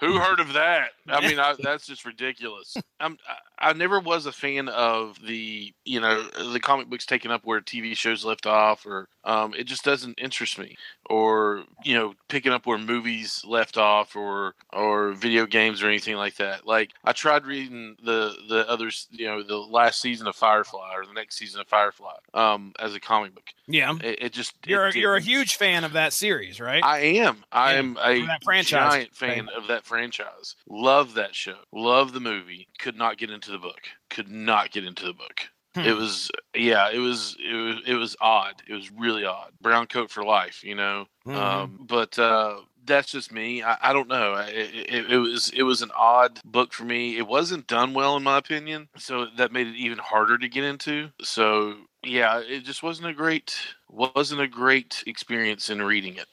Who 0.00 0.18
heard 0.20 0.40
of 0.40 0.52
that? 0.54 0.90
I 1.08 1.26
mean, 1.26 1.38
I, 1.38 1.54
that's 1.58 1.86
just 1.86 2.04
ridiculous. 2.04 2.76
I'm, 3.00 3.18
I, 3.58 3.70
I 3.70 3.72
never 3.72 3.98
was 3.98 4.26
a 4.26 4.32
fan 4.32 4.68
of 4.68 5.18
the, 5.24 5.72
you 5.84 6.00
know, 6.00 6.28
the 6.52 6.60
comic 6.60 6.88
books 6.88 7.06
taking 7.06 7.30
up 7.30 7.44
where 7.44 7.60
TV 7.60 7.96
shows 7.96 8.24
left 8.24 8.46
off, 8.46 8.86
or 8.86 9.08
um, 9.24 9.54
it 9.54 9.64
just 9.64 9.84
doesn't 9.84 10.18
interest 10.20 10.58
me. 10.58 10.76
Or 11.10 11.64
you 11.84 11.94
know, 11.94 12.14
picking 12.28 12.52
up 12.52 12.66
where 12.66 12.76
movies 12.76 13.42
left 13.46 13.78
off, 13.78 14.14
or 14.14 14.54
or 14.72 15.12
video 15.12 15.46
games, 15.46 15.82
or 15.82 15.88
anything 15.88 16.16
like 16.16 16.36
that. 16.36 16.66
Like 16.66 16.90
I 17.02 17.12
tried 17.12 17.46
reading 17.46 17.96
the 18.04 18.34
the 18.48 18.68
others, 18.68 19.08
you 19.10 19.26
know, 19.26 19.42
the 19.42 19.56
last 19.56 20.02
season 20.02 20.26
of 20.26 20.36
Firefly 20.36 20.92
or 20.94 21.06
the 21.06 21.14
next 21.14 21.38
season 21.38 21.60
of 21.62 21.66
Firefly, 21.66 22.12
um, 22.34 22.74
as 22.78 22.94
a 22.94 23.00
comic 23.00 23.34
book. 23.34 23.48
Yeah, 23.66 23.96
It, 24.02 24.22
it 24.22 24.32
just 24.32 24.54
you're 24.66 24.86
a, 24.86 24.94
you're 24.94 25.16
a 25.16 25.20
huge 25.20 25.56
fan 25.56 25.84
of 25.84 25.94
that 25.94 26.12
series, 26.12 26.60
right? 26.60 26.84
I 26.84 26.98
am. 26.98 27.44
I 27.50 27.74
am 27.74 27.96
a 28.02 28.26
that 28.26 28.44
franchise, 28.44 28.92
giant 28.92 29.16
fan 29.16 29.48
of 29.56 29.68
that 29.68 29.84
franchise. 29.88 30.54
Love 30.68 31.14
that 31.14 31.34
show. 31.34 31.56
Love 31.72 32.12
the 32.12 32.20
movie. 32.20 32.68
Could 32.78 32.96
not 32.96 33.18
get 33.18 33.30
into 33.30 33.50
the 33.50 33.58
book. 33.58 33.80
Could 34.10 34.30
not 34.30 34.70
get 34.70 34.84
into 34.84 35.04
the 35.04 35.12
book. 35.12 35.48
Hmm. 35.74 35.80
It 35.80 35.96
was 35.96 36.30
yeah. 36.54 36.90
It 36.90 36.98
was 36.98 37.36
it 37.44 37.54
was 37.54 37.76
it 37.86 37.94
was 37.94 38.16
odd. 38.20 38.62
It 38.68 38.74
was 38.74 38.90
really 38.92 39.24
odd. 39.24 39.52
Brown 39.60 39.86
coat 39.86 40.10
for 40.10 40.24
life. 40.24 40.62
You 40.64 40.74
know. 40.74 41.06
Mhm. 41.26 41.34
Um, 41.34 41.78
but 41.86 42.18
uh, 42.18 42.60
that's 42.84 43.12
just 43.12 43.30
me. 43.32 43.62
I, 43.62 43.76
I 43.82 43.92
don't 43.92 44.08
know. 44.08 44.34
It, 44.34 44.74
it, 44.88 45.10
it 45.12 45.18
was 45.18 45.50
it 45.50 45.62
was 45.62 45.82
an 45.82 45.90
odd 45.96 46.40
book 46.44 46.72
for 46.72 46.84
me. 46.84 47.16
It 47.18 47.26
wasn't 47.26 47.66
done 47.66 47.94
well 47.94 48.16
in 48.16 48.22
my 48.22 48.38
opinion, 48.38 48.88
so 48.96 49.26
that 49.36 49.52
made 49.52 49.66
it 49.66 49.76
even 49.76 49.98
harder 49.98 50.38
to 50.38 50.48
get 50.48 50.64
into. 50.64 51.10
So 51.22 51.74
yeah, 52.02 52.40
it 52.40 52.64
just 52.64 52.82
wasn't 52.82 53.08
a 53.08 53.12
great 53.12 53.54
wasn't 53.88 54.40
a 54.40 54.48
great 54.48 55.04
experience 55.06 55.68
in 55.70 55.82
reading 55.82 56.16
it. 56.16 56.28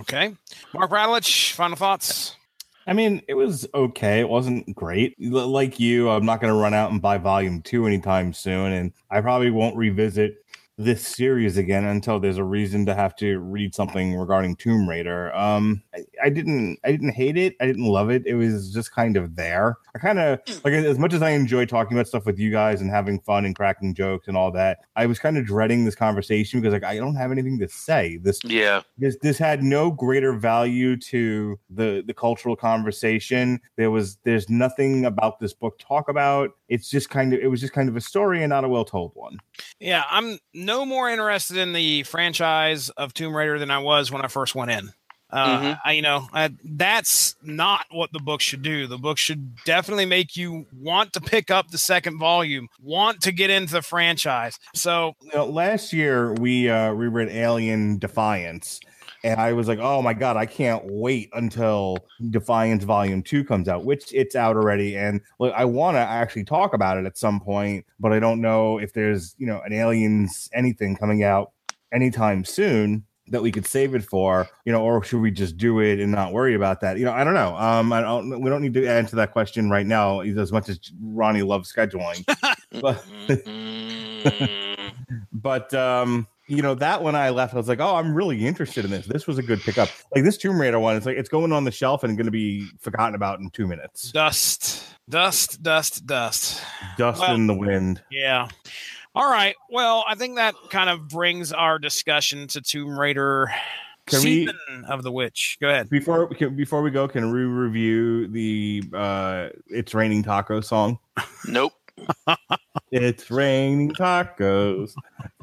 okay, 0.00 0.34
Mark 0.72 0.90
Radulich, 0.90 1.52
final 1.52 1.76
thoughts. 1.76 2.36
I 2.86 2.92
mean, 2.92 3.22
it 3.28 3.34
was 3.34 3.66
okay. 3.74 4.20
It 4.20 4.28
wasn't 4.28 4.74
great. 4.74 5.16
Like 5.18 5.80
you, 5.80 6.10
I'm 6.10 6.26
not 6.26 6.40
going 6.40 6.52
to 6.52 6.58
run 6.58 6.74
out 6.74 6.90
and 6.92 7.00
buy 7.00 7.18
volume 7.18 7.62
two 7.62 7.86
anytime 7.86 8.32
soon. 8.32 8.72
And 8.72 8.92
I 9.10 9.20
probably 9.20 9.50
won't 9.50 9.76
revisit 9.76 10.43
this 10.76 11.06
series 11.06 11.56
again 11.56 11.84
until 11.84 12.18
there's 12.18 12.38
a 12.38 12.42
reason 12.44 12.84
to 12.86 12.94
have 12.94 13.14
to 13.14 13.38
read 13.38 13.74
something 13.74 14.14
regarding 14.16 14.56
Tomb 14.56 14.88
Raider. 14.88 15.32
Um, 15.34 15.82
I, 15.94 16.04
I 16.24 16.28
didn't 16.30 16.78
I 16.84 16.90
didn't 16.90 17.12
hate 17.12 17.36
it. 17.36 17.54
I 17.60 17.66
didn't 17.66 17.84
love 17.84 18.10
it. 18.10 18.26
It 18.26 18.34
was 18.34 18.72
just 18.72 18.92
kind 18.92 19.16
of 19.16 19.36
there. 19.36 19.76
I 19.94 19.98
kind 20.00 20.18
of 20.18 20.40
like 20.64 20.72
as 20.74 20.98
much 20.98 21.12
as 21.12 21.22
I 21.22 21.30
enjoy 21.30 21.64
talking 21.66 21.96
about 21.96 22.08
stuff 22.08 22.26
with 22.26 22.38
you 22.40 22.50
guys 22.50 22.80
and 22.80 22.90
having 22.90 23.20
fun 23.20 23.44
and 23.44 23.54
cracking 23.54 23.94
jokes 23.94 24.26
and 24.26 24.36
all 24.36 24.50
that. 24.52 24.78
I 24.96 25.06
was 25.06 25.20
kind 25.20 25.38
of 25.38 25.46
dreading 25.46 25.84
this 25.84 25.94
conversation 25.94 26.60
because 26.60 26.72
like 26.72 26.82
I 26.82 26.96
don't 26.96 27.14
have 27.14 27.30
anything 27.30 27.58
to 27.60 27.68
say. 27.68 28.16
This 28.16 28.40
Yeah. 28.42 28.82
this 28.98 29.16
this 29.22 29.38
had 29.38 29.62
no 29.62 29.92
greater 29.92 30.32
value 30.32 30.96
to 30.96 31.58
the 31.70 32.02
the 32.04 32.14
cultural 32.14 32.56
conversation. 32.56 33.60
There 33.76 33.92
was 33.92 34.18
there's 34.24 34.50
nothing 34.50 35.04
about 35.04 35.38
this 35.38 35.52
book 35.52 35.78
to 35.78 35.86
talk 35.86 36.08
about. 36.08 36.50
It's 36.68 36.90
just 36.90 37.10
kind 37.10 37.32
of 37.32 37.38
it 37.40 37.46
was 37.46 37.60
just 37.60 37.72
kind 37.72 37.88
of 37.88 37.94
a 37.96 38.00
story 38.00 38.42
and 38.42 38.50
not 38.50 38.64
a 38.64 38.68
well 38.68 38.84
told 38.84 39.12
one. 39.14 39.38
Yeah, 39.78 40.02
I'm 40.10 40.38
no 40.64 40.84
more 40.86 41.08
interested 41.10 41.56
in 41.56 41.72
the 41.72 42.02
franchise 42.04 42.88
of 42.90 43.14
Tomb 43.14 43.34
Raider 43.36 43.58
than 43.58 43.70
I 43.70 43.78
was 43.78 44.10
when 44.10 44.22
I 44.22 44.28
first 44.28 44.54
went 44.54 44.70
in. 44.70 44.90
Uh, 45.30 45.58
Mhm. 45.60 45.78
I, 45.84 45.92
you 45.92 46.02
know, 46.02 46.28
I, 46.32 46.50
that's 46.62 47.34
not 47.42 47.86
what 47.90 48.12
the 48.12 48.20
book 48.20 48.40
should 48.40 48.62
do. 48.62 48.86
The 48.86 48.98
book 48.98 49.18
should 49.18 49.56
definitely 49.64 50.06
make 50.06 50.36
you 50.36 50.66
want 50.72 51.12
to 51.14 51.20
pick 51.20 51.50
up 51.50 51.68
the 51.72 51.78
second 51.78 52.18
volume, 52.20 52.68
want 52.80 53.20
to 53.22 53.32
get 53.32 53.50
into 53.50 53.72
the 53.72 53.82
franchise. 53.82 54.58
So, 54.74 55.14
You 55.22 55.30
know, 55.34 55.46
last 55.46 55.92
year 55.92 56.34
we 56.34 56.68
uh 56.70 56.90
reread 56.92 57.30
Alien 57.30 57.98
Defiance. 57.98 58.78
And 59.24 59.40
I 59.40 59.54
was 59.54 59.66
like, 59.66 59.78
oh 59.80 60.02
my 60.02 60.12
God, 60.12 60.36
I 60.36 60.44
can't 60.44 60.84
wait 60.84 61.30
until 61.32 61.96
Defiance 62.30 62.84
Volume 62.84 63.22
2 63.22 63.42
comes 63.44 63.68
out, 63.68 63.84
which 63.84 64.12
it's 64.12 64.36
out 64.36 64.54
already. 64.54 64.96
And 64.96 65.22
look, 65.40 65.52
I 65.56 65.64
want 65.64 65.96
to 65.96 66.00
actually 66.00 66.44
talk 66.44 66.74
about 66.74 66.98
it 66.98 67.06
at 67.06 67.16
some 67.16 67.40
point, 67.40 67.86
but 67.98 68.12
I 68.12 68.20
don't 68.20 68.42
know 68.42 68.78
if 68.78 68.92
there's, 68.92 69.34
you 69.38 69.46
know, 69.46 69.62
an 69.64 69.72
Aliens 69.72 70.50
anything 70.52 70.94
coming 70.94 71.24
out 71.24 71.52
anytime 71.90 72.44
soon 72.44 73.04
that 73.28 73.42
we 73.42 73.50
could 73.50 73.66
save 73.66 73.94
it 73.94 74.04
for, 74.04 74.46
you 74.66 74.72
know, 74.72 74.82
or 74.82 75.02
should 75.02 75.22
we 75.22 75.30
just 75.30 75.56
do 75.56 75.80
it 75.80 75.98
and 75.98 76.12
not 76.12 76.34
worry 76.34 76.54
about 76.54 76.82
that? 76.82 76.98
You 76.98 77.06
know, 77.06 77.12
I 77.12 77.24
don't 77.24 77.32
know. 77.32 77.56
Um, 77.56 77.90
I 77.94 78.02
don't, 78.02 78.42
we 78.42 78.50
don't 78.50 78.60
need 78.60 78.74
to 78.74 78.86
answer 78.86 79.16
that 79.16 79.32
question 79.32 79.70
right 79.70 79.86
now, 79.86 80.20
as 80.20 80.52
much 80.52 80.68
as 80.68 80.78
Ronnie 81.00 81.40
loves 81.40 81.72
scheduling. 81.72 82.22
but 82.82 83.02
Mm, 84.24 84.92
but 85.32 85.72
um 85.74 86.26
you 86.46 86.60
know 86.62 86.74
that 86.74 87.02
when 87.02 87.14
i 87.14 87.30
left 87.30 87.54
i 87.54 87.56
was 87.56 87.68
like 87.68 87.80
oh 87.80 87.96
i'm 87.96 88.14
really 88.14 88.46
interested 88.46 88.84
in 88.84 88.90
this 88.90 89.06
this 89.06 89.26
was 89.26 89.38
a 89.38 89.42
good 89.42 89.60
pickup 89.60 89.88
like 90.14 90.24
this 90.24 90.36
tomb 90.36 90.60
raider 90.60 90.78
one 90.78 90.96
it's 90.96 91.06
like 91.06 91.16
it's 91.16 91.28
going 91.28 91.52
on 91.52 91.64
the 91.64 91.70
shelf 91.70 92.04
and 92.04 92.16
going 92.16 92.26
to 92.26 92.30
be 92.30 92.66
forgotten 92.80 93.14
about 93.14 93.40
in 93.40 93.48
two 93.50 93.66
minutes 93.66 94.12
dust, 94.12 94.84
dust, 95.08 95.62
dust, 95.62 96.04
dust. 96.06 96.60
dust 96.98 97.20
Well- 97.20 97.34
in 97.34 97.46
the 97.46 97.54
wind 97.54 98.02
Yeah. 98.10 98.48
All 99.16 99.30
right. 99.30 99.54
Well, 99.70 100.04
I 100.08 100.16
think 100.16 100.34
that 100.38 100.56
kind 100.70 100.90
of 100.90 101.06
brings 101.06 101.52
our 101.52 101.78
discussion 101.78 102.48
to 102.48 102.60
Tomb 102.60 102.98
Raider 102.98 103.48
Can 104.06 104.22
we- 104.24 104.48
of 104.88 105.04
the 105.04 105.12
Witch. 105.12 105.56
Go 105.60 105.68
ahead. 105.68 105.88
before 105.88 106.26
can, 106.30 106.56
before 106.56 106.82
we 106.82 106.90
go 106.90 107.06
can 107.06 107.30
we 107.32 107.42
review 107.42 108.26
the 108.26 108.82
uh 108.92 109.48
it's 109.68 109.94
raining 109.94 110.24
taco 110.24 110.60
song 110.60 110.98
nope. 111.46 111.72
It's 112.90 113.30
raining 113.30 113.90
tacos. 113.92 114.92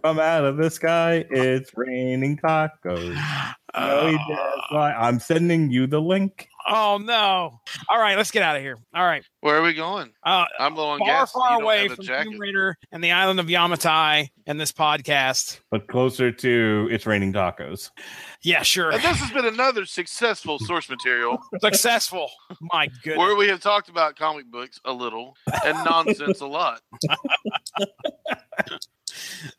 From 0.01 0.19
out 0.19 0.45
of 0.45 0.57
the 0.57 0.69
sky 0.69 1.25
it's 1.29 1.71
raining 1.75 2.37
tacos. 2.37 3.15
No, 3.75 4.07
he 4.07 4.17
ah. 4.19 4.27
does 4.27 4.63
not. 4.71 4.95
i'm 4.97 5.19
sending 5.19 5.71
you 5.71 5.87
the 5.87 6.01
link 6.01 6.49
Oh 6.67 6.99
no! 7.01 7.59
All 7.89 7.99
right, 7.99 8.15
let's 8.17 8.31
get 8.31 8.43
out 8.43 8.55
of 8.55 8.61
here. 8.61 8.77
All 8.93 9.03
right, 9.05 9.23
Where 9.41 9.57
are 9.57 9.61
we 9.61 9.73
going? 9.73 10.11
uh, 10.23 10.45
I'm 10.59 10.75
low 10.75 10.89
on 10.89 10.99
far, 10.99 11.07
gas. 11.07 11.31
far 11.31 11.57
You 11.57 11.63
away 11.63 11.87
from 11.87 12.05
jacket. 12.05 12.31
Tomb 12.31 12.39
Raider 12.39 12.77
and 12.91 13.03
the 13.03 13.11
island 13.11 13.39
of 13.39 13.47
Yamatai 13.47 14.29
and 14.45 14.59
this 14.59 14.71
podcast. 14.71 15.59
but 15.71 15.87
closer 15.87 16.31
to 16.31 16.87
it's 16.91 17.05
raining 17.05 17.31
tacos 17.33 17.89
Yeah, 18.43 18.61
sure. 18.63 18.91
And 18.91 19.01
this 19.01 19.17
has 19.17 19.31
been 19.31 19.45
another 19.45 19.85
successful 19.85 20.59
source 20.59 20.89
material 20.89 21.37
Successful. 21.61 22.29
My 22.61 22.87
goodness. 23.03 23.17
where 23.17 23.35
we 23.35 23.47
have 23.47 23.59
talked 23.61 23.89
about 23.89 24.15
comic 24.15 24.45
books 24.51 24.79
a 24.85 24.91
little 24.93 25.35
and 25.65 25.77
nonsense 25.85 26.41
a 26.41 26.47
lot. 26.47 26.81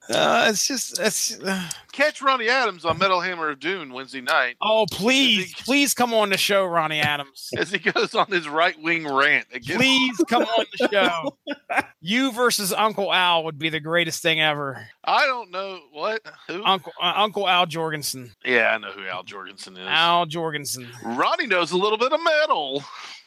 Uh, 0.08 0.46
it's 0.48 0.66
just 0.66 0.98
it's. 1.00 1.38
Uh, 1.40 1.68
Catch 1.92 2.22
Ronnie 2.22 2.48
Adams 2.48 2.84
on 2.86 2.98
Metal 2.98 3.20
Hammer 3.20 3.50
of 3.50 3.60
Doom 3.60 3.90
Wednesday 3.90 4.22
night 4.22 4.56
oh, 4.62 4.86
please, 4.90 5.54
please 5.54 5.92
come 5.92 6.14
on 6.14 6.30
the 6.30 6.38
show, 6.38 6.64
Ronnie 6.64 7.00
Adams. 7.00 7.50
as 7.58 7.70
he 7.70 7.78
goes 7.78 8.14
on 8.14 8.26
his 8.28 8.48
right 8.48 8.80
wing 8.80 9.06
rant 9.06 9.46
against 9.52 9.78
Please 9.78 10.16
come 10.28 10.42
on 10.42 10.66
the 10.78 10.88
show. 10.90 11.36
You 12.04 12.32
versus 12.32 12.72
Uncle 12.72 13.12
Al 13.12 13.44
would 13.44 13.60
be 13.60 13.68
the 13.68 13.78
greatest 13.78 14.22
thing 14.22 14.40
ever. 14.40 14.88
I 15.04 15.24
don't 15.26 15.52
know 15.52 15.78
what 15.92 16.20
who. 16.48 16.64
Uncle 16.64 16.92
uh, 17.00 17.12
Uncle 17.14 17.48
Al 17.48 17.64
Jourgensen. 17.64 18.32
yeah, 18.44 18.70
I 18.74 18.78
know 18.78 18.90
who 18.90 19.06
Al 19.06 19.22
Jourgensen 19.22 19.74
is. 19.74 19.86
Al 19.86 20.26
Jourgensen. 20.26 20.88
Ronnie 21.04 21.46
knows 21.46 21.70
a 21.70 21.76
little 21.76 21.98
bit 21.98 22.12
of 22.12 22.20
metal. 22.24 22.82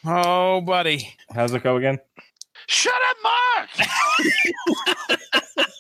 Oh, 0.06 0.60
buddy. 0.60 1.16
how's 1.34 1.54
it 1.54 1.64
go 1.64 1.78
again 1.78 2.00
Shut 2.68 2.94
up, 3.10 3.18
Mark. 3.24 3.70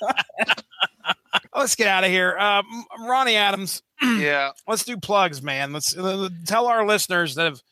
Let's 1.54 1.74
get 1.74 1.88
out 1.88 2.04
of 2.04 2.10
here. 2.10 2.36
Uh, 2.38 2.62
Ronnie 3.00 3.36
Adams. 3.36 3.82
Yeah, 4.02 4.50
let's 4.68 4.84
do 4.84 4.96
plugs, 4.96 5.42
man. 5.42 5.72
Let's 5.72 5.96
uh, 5.96 6.28
tell 6.46 6.66
our 6.66 6.86
listeners 6.86 7.34
that 7.34 7.44
have 7.44 7.62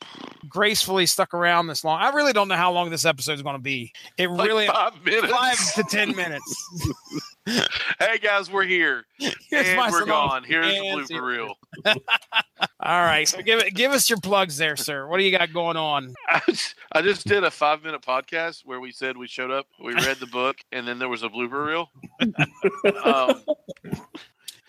gracefully 0.49 1.07
stuck 1.07 1.35
around 1.35 1.67
this 1.67 1.85
long. 1.85 2.01
I 2.01 2.11
really 2.11 2.33
don't 2.33 2.49
know 2.49 2.57
how 2.57 2.73
long 2.73 2.91
this 2.91 3.05
episode 3.05 3.33
is 3.33 3.43
going 3.43 3.57
to 3.57 3.63
be. 3.63 3.93
It 4.17 4.31
like 4.31 4.49
really 4.49 4.67
five 4.67 5.05
minutes. 5.05 5.33
five 5.33 5.75
to 5.75 5.83
ten 5.85 6.15
minutes. 6.15 7.03
hey 7.99 8.19
guys, 8.23 8.51
we're 8.51 8.65
here 8.65 9.05
Here's 9.19 9.69
and 9.69 9.93
we're 9.93 10.05
gone. 10.05 10.45
Here's 10.45 10.67
the 10.67 10.81
And 10.81 11.01
blooper 11.01 11.23
reel. 11.23 11.55
All 12.81 13.03
right, 13.03 13.27
so 13.27 13.43
give 13.43 13.61
it, 13.61 13.75
give 13.75 13.93
us 13.93 14.09
your 14.09 14.19
plugs 14.21 14.57
there, 14.57 14.77
sir. 14.77 15.07
What 15.07 15.19
do 15.19 15.25
you 15.25 15.37
got 15.37 15.53
going 15.53 15.77
on? 15.77 16.15
I 16.29 16.41
just, 16.47 16.75
I 16.93 17.03
just 17.03 17.27
did 17.27 17.45
a 17.45 17.51
five 17.51 17.83
minute 17.83 18.03
podcast 18.03 18.65
where 18.65 18.81
we 18.81 18.93
said 18.93 19.17
we 19.17 19.27
showed 19.27 19.51
up, 19.51 19.67
we 19.83 19.95
read 19.95 20.19
the 20.19 20.27
book, 20.27 20.59
and 20.73 20.87
then 20.87 20.99
there 20.99 21.09
was 21.09 21.23
a 21.23 21.29
blooper 21.29 21.67
reel. 21.67 21.91
um, 23.05 23.43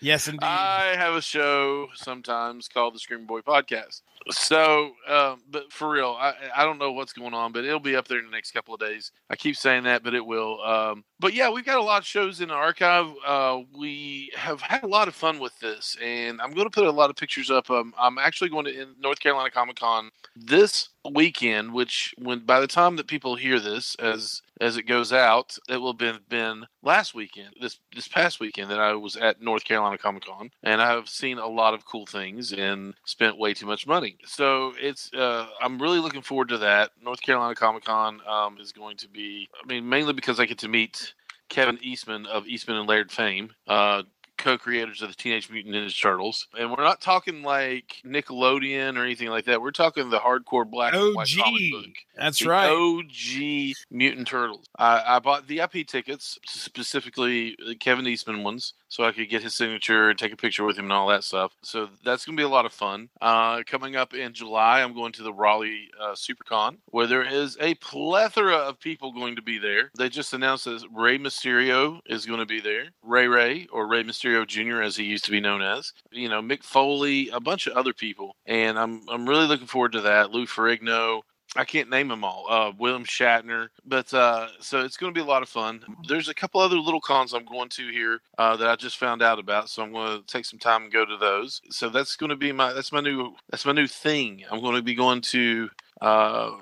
Yes, 0.00 0.28
indeed. 0.28 0.42
I 0.42 0.94
have 0.96 1.14
a 1.14 1.20
show 1.20 1.88
sometimes 1.94 2.68
called 2.68 2.94
the 2.94 2.98
Scream 2.98 3.26
Boy 3.26 3.40
Podcast. 3.40 4.02
So, 4.30 4.92
um, 5.08 5.42
but 5.50 5.72
for 5.72 5.90
real, 5.90 6.16
I, 6.18 6.34
I 6.56 6.64
don't 6.64 6.78
know 6.78 6.92
what's 6.92 7.12
going 7.12 7.34
on, 7.34 7.52
but 7.52 7.64
it'll 7.64 7.80
be 7.80 7.96
up 7.96 8.08
there 8.08 8.18
in 8.18 8.26
the 8.26 8.30
next 8.30 8.52
couple 8.52 8.74
of 8.74 8.80
days. 8.80 9.12
I 9.28 9.36
keep 9.36 9.56
saying 9.56 9.84
that, 9.84 10.02
but 10.02 10.14
it 10.14 10.24
will. 10.24 10.62
Um, 10.62 11.04
but 11.18 11.34
yeah, 11.34 11.50
we've 11.50 11.64
got 11.64 11.78
a 11.78 11.82
lot 11.82 11.98
of 11.98 12.06
shows 12.06 12.40
in 12.40 12.48
the 12.48 12.54
archive. 12.54 13.06
Uh, 13.26 13.60
we 13.76 14.30
have 14.36 14.60
had 14.60 14.82
a 14.82 14.88
lot 14.88 15.08
of 15.08 15.14
fun 15.14 15.38
with 15.38 15.58
this, 15.60 15.96
and 16.02 16.40
I'm 16.40 16.52
going 16.52 16.66
to 16.66 16.70
put 16.70 16.86
a 16.86 16.90
lot 16.90 17.10
of 17.10 17.16
pictures 17.16 17.50
up. 17.50 17.70
Um, 17.70 17.94
I'm 17.98 18.18
actually 18.18 18.50
going 18.50 18.66
to 18.66 18.82
in 18.82 18.88
North 19.00 19.20
Carolina 19.20 19.50
Comic 19.50 19.76
Con 19.76 20.10
this 20.36 20.90
weekend, 21.10 21.72
which 21.72 22.14
when 22.18 22.40
by 22.40 22.60
the 22.60 22.66
time 22.66 22.96
that 22.96 23.06
people 23.06 23.36
hear 23.36 23.58
this, 23.58 23.94
as 23.96 24.42
as 24.60 24.76
it 24.76 24.84
goes 24.84 25.12
out, 25.12 25.56
it 25.68 25.78
will 25.78 25.92
have 25.92 25.98
been 25.98 26.18
been 26.28 26.66
last 26.82 27.14
weekend, 27.14 27.54
this 27.60 27.80
this 27.94 28.08
past 28.08 28.40
weekend 28.40 28.70
that 28.70 28.78
I 28.78 28.92
was 28.94 29.16
at 29.16 29.40
North 29.40 29.64
Carolina 29.64 29.98
Comic 29.98 30.24
Con, 30.26 30.50
and 30.62 30.80
I 30.82 30.90
have 30.90 31.08
seen 31.08 31.38
a 31.38 31.46
lot 31.46 31.74
of 31.74 31.84
cool 31.84 32.06
things 32.06 32.52
and 32.52 32.94
spent 33.04 33.38
way 33.38 33.54
too 33.54 33.66
much 33.66 33.86
money. 33.86 34.18
So 34.26 34.74
it's 34.78 35.12
uh, 35.14 35.46
I'm 35.60 35.80
really 35.80 35.98
looking 35.98 36.22
forward 36.22 36.48
to 36.50 36.58
that. 36.58 36.90
North 37.02 37.22
Carolina 37.22 37.54
Comic 37.54 37.84
Con 37.84 38.20
um, 38.28 38.58
is 38.60 38.72
going 38.72 38.96
to 38.98 39.08
be, 39.08 39.48
I 39.62 39.66
mean, 39.66 39.88
mainly 39.88 40.12
because 40.12 40.38
I 40.38 40.46
get 40.46 40.58
to 40.58 40.68
meet 40.68 41.14
Kevin 41.48 41.78
Eastman 41.82 42.26
of 42.26 42.46
Eastman 42.46 42.76
and 42.76 42.88
Laird 42.88 43.10
fame. 43.10 43.52
Uh, 43.66 44.02
co-creators 44.40 45.02
of 45.02 45.08
the 45.08 45.14
Teenage 45.14 45.50
Mutant 45.50 45.74
Ninja 45.74 46.00
Turtles, 46.00 46.48
and 46.58 46.70
we're 46.70 46.82
not 46.82 47.00
talking 47.00 47.42
like 47.42 47.96
Nickelodeon 48.04 48.96
or 48.96 49.04
anything 49.04 49.28
like 49.28 49.44
that. 49.44 49.60
We're 49.62 49.70
talking 49.70 50.10
the 50.10 50.18
hardcore 50.18 50.68
black 50.68 50.94
and 50.94 51.14
white 51.14 51.28
OG. 51.38 51.44
comic 51.44 51.70
book. 51.70 51.94
That's 52.16 52.38
The 52.40 52.48
right. 52.48 52.68
OG 52.70 53.74
Mutant 53.90 54.26
Turtles. 54.26 54.66
I, 54.78 55.02
I 55.16 55.18
bought 55.18 55.44
VIP 55.44 55.86
tickets, 55.86 56.38
specifically 56.46 57.56
the 57.66 57.74
Kevin 57.74 58.06
Eastman 58.06 58.42
ones, 58.42 58.74
so 58.88 59.04
I 59.04 59.12
could 59.12 59.28
get 59.28 59.42
his 59.42 59.54
signature 59.54 60.10
and 60.10 60.18
take 60.18 60.32
a 60.32 60.36
picture 60.36 60.64
with 60.64 60.76
him 60.78 60.84
and 60.86 60.92
all 60.92 61.08
that 61.08 61.24
stuff. 61.24 61.52
So 61.62 61.88
that's 62.04 62.24
going 62.24 62.36
to 62.36 62.40
be 62.40 62.44
a 62.44 62.48
lot 62.48 62.66
of 62.66 62.72
fun. 62.72 63.08
Uh, 63.20 63.62
coming 63.66 63.96
up 63.96 64.14
in 64.14 64.32
July, 64.32 64.82
I'm 64.82 64.94
going 64.94 65.12
to 65.12 65.22
the 65.22 65.32
Raleigh 65.32 65.88
uh, 66.00 66.12
SuperCon, 66.14 66.76
where 66.86 67.06
there 67.06 67.22
is 67.22 67.56
a 67.60 67.74
plethora 67.76 68.56
of 68.56 68.80
people 68.80 69.12
going 69.12 69.36
to 69.36 69.42
be 69.42 69.58
there. 69.58 69.90
They 69.96 70.08
just 70.08 70.32
announced 70.32 70.64
that 70.64 70.82
Rey 70.92 71.18
Mysterio 71.18 72.00
is 72.06 72.26
going 72.26 72.40
to 72.40 72.46
be 72.46 72.60
there. 72.60 72.86
Ray 73.02 73.26
Ray, 73.28 73.66
or 73.72 73.86
Rey 73.88 74.02
Mysterio 74.04 74.29
Jr., 74.46 74.82
as 74.82 74.96
he 74.96 75.04
used 75.04 75.24
to 75.26 75.30
be 75.30 75.40
known 75.40 75.62
as. 75.62 75.92
You 76.10 76.28
know, 76.28 76.40
Mick 76.40 76.62
Foley, 76.62 77.28
a 77.30 77.40
bunch 77.40 77.66
of 77.66 77.76
other 77.76 77.92
people. 77.92 78.36
And 78.46 78.78
I'm, 78.78 79.02
I'm 79.08 79.28
really 79.28 79.46
looking 79.46 79.66
forward 79.66 79.92
to 79.92 80.00
that. 80.02 80.30
Lou 80.30 80.46
Ferrigno, 80.46 81.22
I 81.56 81.64
can't 81.64 81.90
name 81.90 82.08
them 82.08 82.22
all. 82.22 82.46
Uh, 82.48 82.72
William 82.78 83.04
Shatner, 83.04 83.68
but 83.84 84.12
uh, 84.14 84.48
so 84.60 84.80
it's 84.80 84.96
going 84.96 85.12
to 85.12 85.18
be 85.18 85.24
a 85.24 85.28
lot 85.28 85.42
of 85.42 85.48
fun. 85.48 85.82
There's 86.06 86.28
a 86.28 86.34
couple 86.34 86.60
other 86.60 86.76
little 86.76 87.00
cons 87.00 87.32
I'm 87.32 87.44
going 87.44 87.68
to 87.70 87.90
here 87.90 88.20
uh, 88.38 88.56
that 88.56 88.68
I 88.68 88.76
just 88.76 88.98
found 88.98 89.20
out 89.20 89.40
about, 89.40 89.68
so 89.68 89.82
I'm 89.82 89.92
going 89.92 90.20
to 90.20 90.26
take 90.26 90.44
some 90.44 90.60
time 90.60 90.84
and 90.84 90.92
go 90.92 91.04
to 91.04 91.16
those. 91.16 91.60
So 91.70 91.88
that's 91.88 92.14
going 92.14 92.30
to 92.30 92.36
be 92.36 92.52
my 92.52 92.72
that's 92.72 92.92
my 92.92 93.00
new 93.00 93.34
that's 93.50 93.66
my 93.66 93.72
new 93.72 93.88
thing. 93.88 94.44
I'm 94.48 94.60
going 94.60 94.76
to 94.76 94.82
be 94.82 94.94
going 94.94 95.22
to 95.22 95.68
uh, 96.00 96.52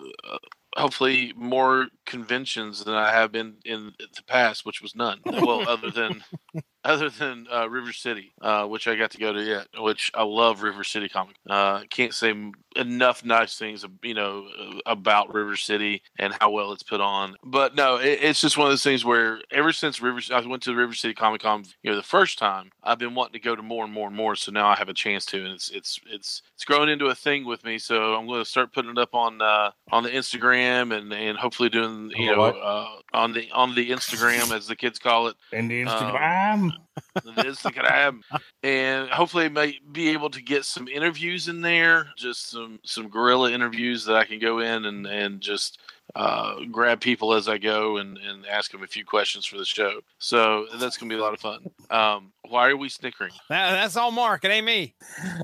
hopefully 0.74 1.34
more 1.36 1.88
conventions 2.06 2.84
than 2.84 2.94
I 2.94 3.10
have 3.10 3.30
been 3.32 3.56
in 3.64 3.92
the 3.98 4.22
past, 4.26 4.64
which 4.64 4.80
was 4.80 4.94
none. 4.94 5.20
Well, 5.26 5.68
other 5.68 5.90
than 5.90 6.24
other 6.88 7.10
than 7.10 7.46
uh, 7.52 7.68
River 7.68 7.92
City, 7.92 8.32
uh, 8.40 8.64
which 8.66 8.88
I 8.88 8.96
got 8.96 9.10
to 9.12 9.18
go 9.18 9.32
to 9.32 9.42
yet. 9.42 9.66
Which 9.78 10.10
I 10.14 10.22
love 10.22 10.62
River 10.62 10.84
City 10.84 11.08
Comic. 11.08 11.36
Uh, 11.48 11.82
can't 11.90 12.14
say 12.14 12.30
m- 12.30 12.52
enough 12.76 13.24
nice 13.24 13.58
things, 13.58 13.84
you 14.02 14.14
know, 14.14 14.46
uh, 14.58 14.78
about 14.86 15.32
River 15.34 15.56
City 15.56 16.02
and 16.18 16.34
how 16.40 16.50
well 16.50 16.72
it's 16.72 16.82
put 16.82 17.00
on. 17.00 17.36
But 17.44 17.74
no, 17.74 17.96
it, 17.96 18.20
it's 18.22 18.40
just 18.40 18.56
one 18.56 18.66
of 18.66 18.72
those 18.72 18.82
things 18.82 19.04
where 19.04 19.40
ever 19.50 19.72
since 19.72 20.00
River, 20.00 20.20
I 20.32 20.40
went 20.46 20.62
to 20.62 20.70
the 20.70 20.76
River 20.76 20.94
City 20.94 21.14
Comic 21.14 21.42
Con, 21.42 21.64
you 21.82 21.90
know, 21.90 21.96
the 21.96 22.02
first 22.02 22.38
time, 22.38 22.70
I've 22.82 22.98
been 22.98 23.14
wanting 23.14 23.34
to 23.34 23.40
go 23.40 23.54
to 23.54 23.62
more 23.62 23.84
and 23.84 23.92
more 23.92 24.06
and 24.08 24.16
more. 24.16 24.34
So 24.36 24.50
now 24.50 24.68
I 24.68 24.76
have 24.76 24.88
a 24.88 24.94
chance 24.94 25.26
to, 25.26 25.44
and 25.44 25.54
it's 25.54 25.70
it's 25.70 26.00
it's 26.06 26.42
it's 26.54 26.64
growing 26.64 26.88
into 26.88 27.06
a 27.06 27.14
thing 27.14 27.44
with 27.44 27.64
me. 27.64 27.78
So 27.78 28.14
I'm 28.14 28.26
going 28.26 28.42
to 28.42 28.48
start 28.48 28.72
putting 28.72 28.90
it 28.90 28.98
up 28.98 29.14
on 29.14 29.42
uh, 29.42 29.72
on 29.90 30.02
the 30.04 30.10
Instagram 30.10 30.96
and 30.96 31.12
and 31.12 31.36
hopefully 31.36 31.68
doing 31.68 32.10
you 32.16 32.30
On 32.30 32.36
the 32.36 32.52
know 32.52 32.58
uh, 32.60 32.88
on 33.12 33.32
the 33.32 33.50
on 33.52 33.74
the 33.74 33.90
Instagram 33.90 34.56
as 34.56 34.66
the 34.66 34.76
kids 34.76 34.98
call 34.98 35.26
it 35.28 35.36
And 35.52 35.70
the 35.70 35.84
Um, 35.86 36.72
Instagram. 37.16 37.34
the 37.36 37.42
Instagram, 37.42 38.20
and 38.62 39.08
hopefully 39.10 39.44
I 39.46 39.48
may 39.48 39.78
be 39.92 40.10
able 40.10 40.30
to 40.30 40.42
get 40.42 40.64
some 40.64 40.88
interviews 40.88 41.48
in 41.48 41.60
there, 41.60 42.08
just 42.16 42.50
some 42.50 42.78
some 42.84 43.08
guerrilla 43.08 43.50
interviews 43.52 44.04
that 44.06 44.16
I 44.16 44.24
can 44.24 44.38
go 44.38 44.58
in 44.60 44.84
and 44.84 45.06
and 45.06 45.40
just 45.40 45.78
uh, 46.16 46.56
grab 46.72 47.00
people 47.00 47.34
as 47.34 47.48
I 47.48 47.58
go 47.58 47.98
and 47.98 48.16
and 48.18 48.46
ask 48.46 48.70
them 48.70 48.82
a 48.82 48.86
few 48.86 49.04
questions 49.04 49.44
for 49.44 49.58
the 49.58 49.64
show. 49.64 50.00
So 50.18 50.66
that's 50.76 50.96
gonna 50.96 51.10
be 51.10 51.18
a 51.18 51.22
lot 51.22 51.34
of 51.34 51.40
fun. 51.40 51.68
Um, 51.90 52.32
why 52.48 52.68
are 52.68 52.76
we 52.76 52.88
snickering? 52.88 53.32
That- 53.50 53.72
that's 53.72 53.96
all 53.96 54.10
Mark. 54.10 54.44
It 54.44 54.50
ain't 54.50 54.64
me. 54.64 54.94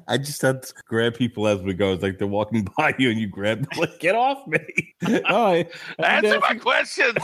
I 0.08 0.16
just 0.16 0.40
had 0.40 0.62
to 0.62 0.72
grab 0.88 1.14
people 1.16 1.46
as 1.46 1.60
we 1.60 1.74
go. 1.74 1.92
It's 1.92 2.02
like 2.02 2.18
they're 2.18 2.26
walking 2.26 2.66
by 2.78 2.94
you 2.98 3.10
and 3.10 3.18
you 3.20 3.26
grab 3.26 3.68
them, 3.68 3.78
like, 3.78 4.00
get 4.00 4.14
off 4.14 4.46
me. 4.46 4.94
Hi. 5.26 5.66
Answer 5.98 6.40
my 6.40 6.54
questions. 6.54 7.16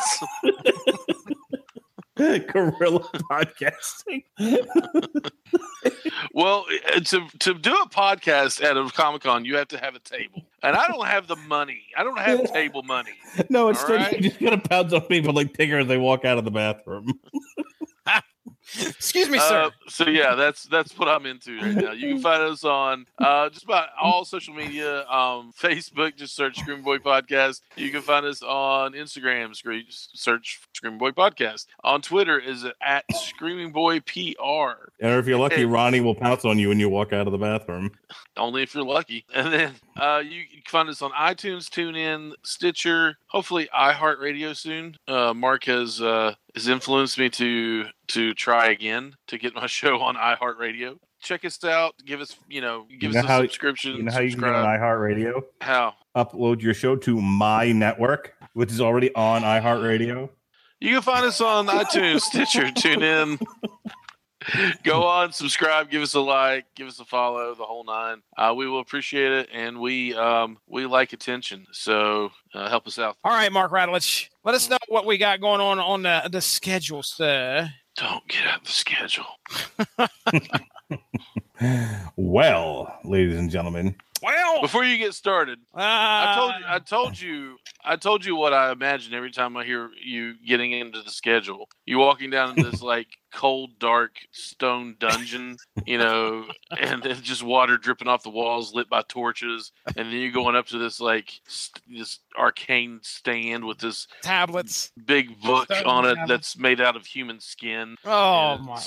Gorilla 2.53 3.01
podcasting. 3.31 4.25
well, 6.35 6.66
uh, 6.95 7.01
to 7.01 7.27
to 7.39 7.55
do 7.55 7.73
a 7.73 7.89
podcast 7.89 8.62
at 8.62 8.77
a 8.77 8.85
Comic 8.91 9.23
Con, 9.23 9.47
you 9.47 9.57
have 9.57 9.68
to 9.68 9.79
have 9.79 9.95
a 9.95 10.01
table, 10.01 10.43
and 10.62 10.77
I 10.77 10.87
don't 10.89 11.07
have 11.07 11.29
the 11.29 11.37
money. 11.37 11.83
I 11.97 12.03
don't 12.03 12.18
have 12.18 12.53
table 12.53 12.83
money. 12.83 13.12
No, 13.49 13.68
it's 13.71 13.83
All 13.85 13.97
right. 13.97 14.12
you 14.12 14.29
just 14.29 14.41
gotta 14.41 14.59
pounce 14.59 14.93
on 14.93 15.03
people 15.03 15.33
like 15.33 15.55
Tigger 15.55 15.81
as 15.81 15.89
they 15.89 15.97
walk 15.97 16.27
out 16.27 16.37
of 16.37 16.45
the 16.45 16.51
bathroom. 16.51 17.18
Excuse 18.79 19.29
me, 19.29 19.39
sir. 19.39 19.64
Uh, 19.64 19.71
so 19.89 20.09
yeah, 20.09 20.35
that's 20.35 20.64
that's 20.64 20.97
what 20.99 21.09
I'm 21.09 21.27
into 21.27 21.59
right 21.61 21.75
now. 21.75 21.93
You 21.93 22.14
can 22.14 22.23
find 22.23 22.43
us 22.43 22.64
on 22.64 23.07
uh, 23.18 23.49
just 23.51 23.64
about 23.64 23.89
all 24.01 24.25
social 24.25 24.55
media. 24.55 25.07
Um, 25.09 25.53
Facebook, 25.59 26.16
just 26.16 26.35
search 26.37 26.59
Scream 26.59 26.83
Boy 26.83 26.99
Podcast. 26.99 27.62
You 27.77 27.91
can 27.91 28.03
find 28.03 28.25
us 28.27 28.43
on 28.43 28.93
Instagram, 28.93 29.55
scre- 29.57 29.79
search 29.89 30.61
Scream 30.75 30.99
Boy 30.99 31.11
Podcast. 31.11 31.66
On 31.85 32.01
Twitter 32.01 32.39
is 32.39 32.64
at 32.83 33.05
Screaming 33.14 33.73
Boy 33.73 34.01
PR. 34.01 34.91
And 35.01 35.18
if 35.18 35.27
you're 35.27 35.39
lucky, 35.39 35.57
Hey. 35.57 35.64
Ronnie 35.64 36.01
will 36.01 36.14
pounce 36.14 36.45
on 36.45 36.59
you 36.59 36.68
when 36.68 36.79
you 36.81 36.89
walk 36.89 37.12
out 37.12 37.27
of 37.27 37.33
the 37.33 37.39
bathroom. 37.39 37.91
Only 38.37 38.62
if 38.62 38.75
you're 38.75 38.85
lucky. 38.85 39.25
And 39.35 39.53
then 39.53 39.75
uh, 39.97 40.23
you 40.25 40.43
can 40.47 40.62
find 40.66 40.89
us 40.89 41.01
on 41.03 41.11
iTunes, 41.12 41.68
TuneIn, 41.68 42.33
Stitcher, 42.43 43.16
hopefully 43.29 43.68
iHeartRadio 43.75 44.55
soon. 44.55 44.97
Uh, 45.09 45.33
Mark 45.35 45.64
has 45.64 46.01
uh, 46.03 46.35
has 46.55 46.68
influenced 46.68 47.18
me 47.18 47.28
to 47.30 47.84
to 48.09 48.34
try 48.34 48.68
again 48.70 49.14
to 49.28 49.38
get 49.38 49.55
my 49.55 49.66
show 49.78 50.01
on 50.01 50.16
iHeartRadio. 50.16 50.96
Check 51.22 51.44
us 51.44 51.62
out. 51.64 51.94
Give 52.07 52.20
us, 52.22 52.34
you 52.48 52.61
know, 52.62 52.86
give 52.98 53.12
You 53.12 53.18
us 53.18 53.24
know 53.24 53.28
a 53.28 53.32
how- 53.32 53.40
subscription. 53.42 53.96
You 53.96 54.03
know 54.05 54.12
how 54.12 54.20
you 54.20 54.30
can 54.30 54.40
get 54.40 54.46
subscribe. 54.46 54.80
on 54.80 54.80
iHeartRadio? 54.80 55.42
How? 55.61 55.94
Upload 56.16 56.62
your 56.62 56.72
show 56.74 56.96
to 56.96 57.20
my 57.20 57.72
network, 57.72 58.34
which 58.55 58.70
is 58.72 58.80
already 58.80 59.14
on 59.14 59.42
iHeartRadio. 59.42 60.30
You 60.80 60.94
can 60.94 61.03
find 61.03 61.26
us 61.26 61.40
on 61.42 61.66
iTunes, 61.66 62.22
Stitcher, 62.22 62.62
TuneIn. 62.74 63.38
Go 64.84 65.03
on, 65.05 65.32
subscribe, 65.32 65.91
give 65.91 66.03
us 66.03 66.14
a 66.14 66.20
like, 66.20 66.64
give 66.74 66.88
us 66.88 66.99
a 67.01 67.05
follow, 67.05 67.55
the 67.55 67.64
whole 67.64 67.84
nine. 67.84 68.22
Uh, 68.36 68.55
we 68.57 68.66
will 68.68 68.80
appreciate 68.80 69.32
it, 69.32 69.49
and 69.53 69.78
we 69.80 70.14
um, 70.14 70.59
we 70.66 70.86
like 70.86 71.12
attention. 71.12 71.66
So 71.72 72.30
uh, 72.55 72.68
help 72.68 72.86
us 72.86 72.99
out. 72.99 73.16
all 73.24 73.32
right, 73.32 73.53
Mark 73.53 73.70
Radulich. 73.72 74.28
Let 74.45 74.55
us 74.55 74.68
know 74.70 74.78
what 74.88 75.05
we 75.05 75.18
got 75.18 75.41
going 75.41 75.61
on 75.61 75.78
on 75.78 76.03
the, 76.03 76.28
the 76.32 76.41
schedule, 76.41 77.03
sir. 77.03 77.68
Don't 77.97 78.26
get 78.28 78.47
out 78.47 78.64
the 78.64 78.70
schedule. 78.70 79.26
Well, 82.16 82.99
ladies 83.05 83.38
and 83.38 83.51
gentlemen, 83.51 83.95
Well, 84.22 84.61
Before 84.62 84.84
you 84.84 84.97
get 84.99 85.14
started, 85.14 85.59
I 85.74 86.34
told 86.36 86.55
you, 86.59 86.64
uh, 86.66 86.74
I 86.74 86.78
told 86.78 87.20
you, 87.20 87.57
I 87.84 87.97
told 87.97 88.24
you 88.24 88.36
what 88.36 88.53
I 88.53 88.72
imagine 88.72 89.14
every 89.14 89.30
time 89.30 89.57
I 89.57 89.64
hear 89.64 89.91
you 90.03 90.34
getting 90.47 90.72
into 90.72 91.03
the 91.03 91.11
schedule. 91.11 91.68
You 91.84 91.99
walking 91.99 92.30
down 92.30 92.59
in 92.59 92.64
this 92.64 92.82
like 92.93 93.09
cold, 93.33 93.78
dark 93.78 94.12
stone 94.33 94.97
dungeon, 94.99 95.57
you 95.87 95.99
know, 95.99 96.45
and 96.81 97.03
then 97.03 97.20
just 97.22 97.43
water 97.43 97.76
dripping 97.76 98.09
off 98.09 98.22
the 98.22 98.31
walls, 98.31 98.74
lit 98.74 98.89
by 98.89 99.03
torches, 99.09 99.72
and 99.87 99.97
then 99.97 100.12
you're 100.12 100.33
going 100.33 100.57
up 100.57 100.66
to 100.68 100.78
this 100.78 101.01
like 101.01 101.41
st- 101.47 101.83
this 101.99 102.18
arcane 102.39 103.01
stand 103.03 103.64
with 103.64 103.78
this 103.78 104.07
tablets. 104.22 104.93
big 105.07 105.41
book 105.41 105.66
Stone 105.66 105.87
on 105.87 106.05
it 106.07 106.14
tablet. 106.14 106.28
that's 106.35 106.57
made 106.59 106.81
out 106.81 106.97
of 106.97 107.07
human 107.07 107.41
skin. 107.41 107.97
Oh 108.05 108.57
And 108.59 108.64
my, 108.66 108.81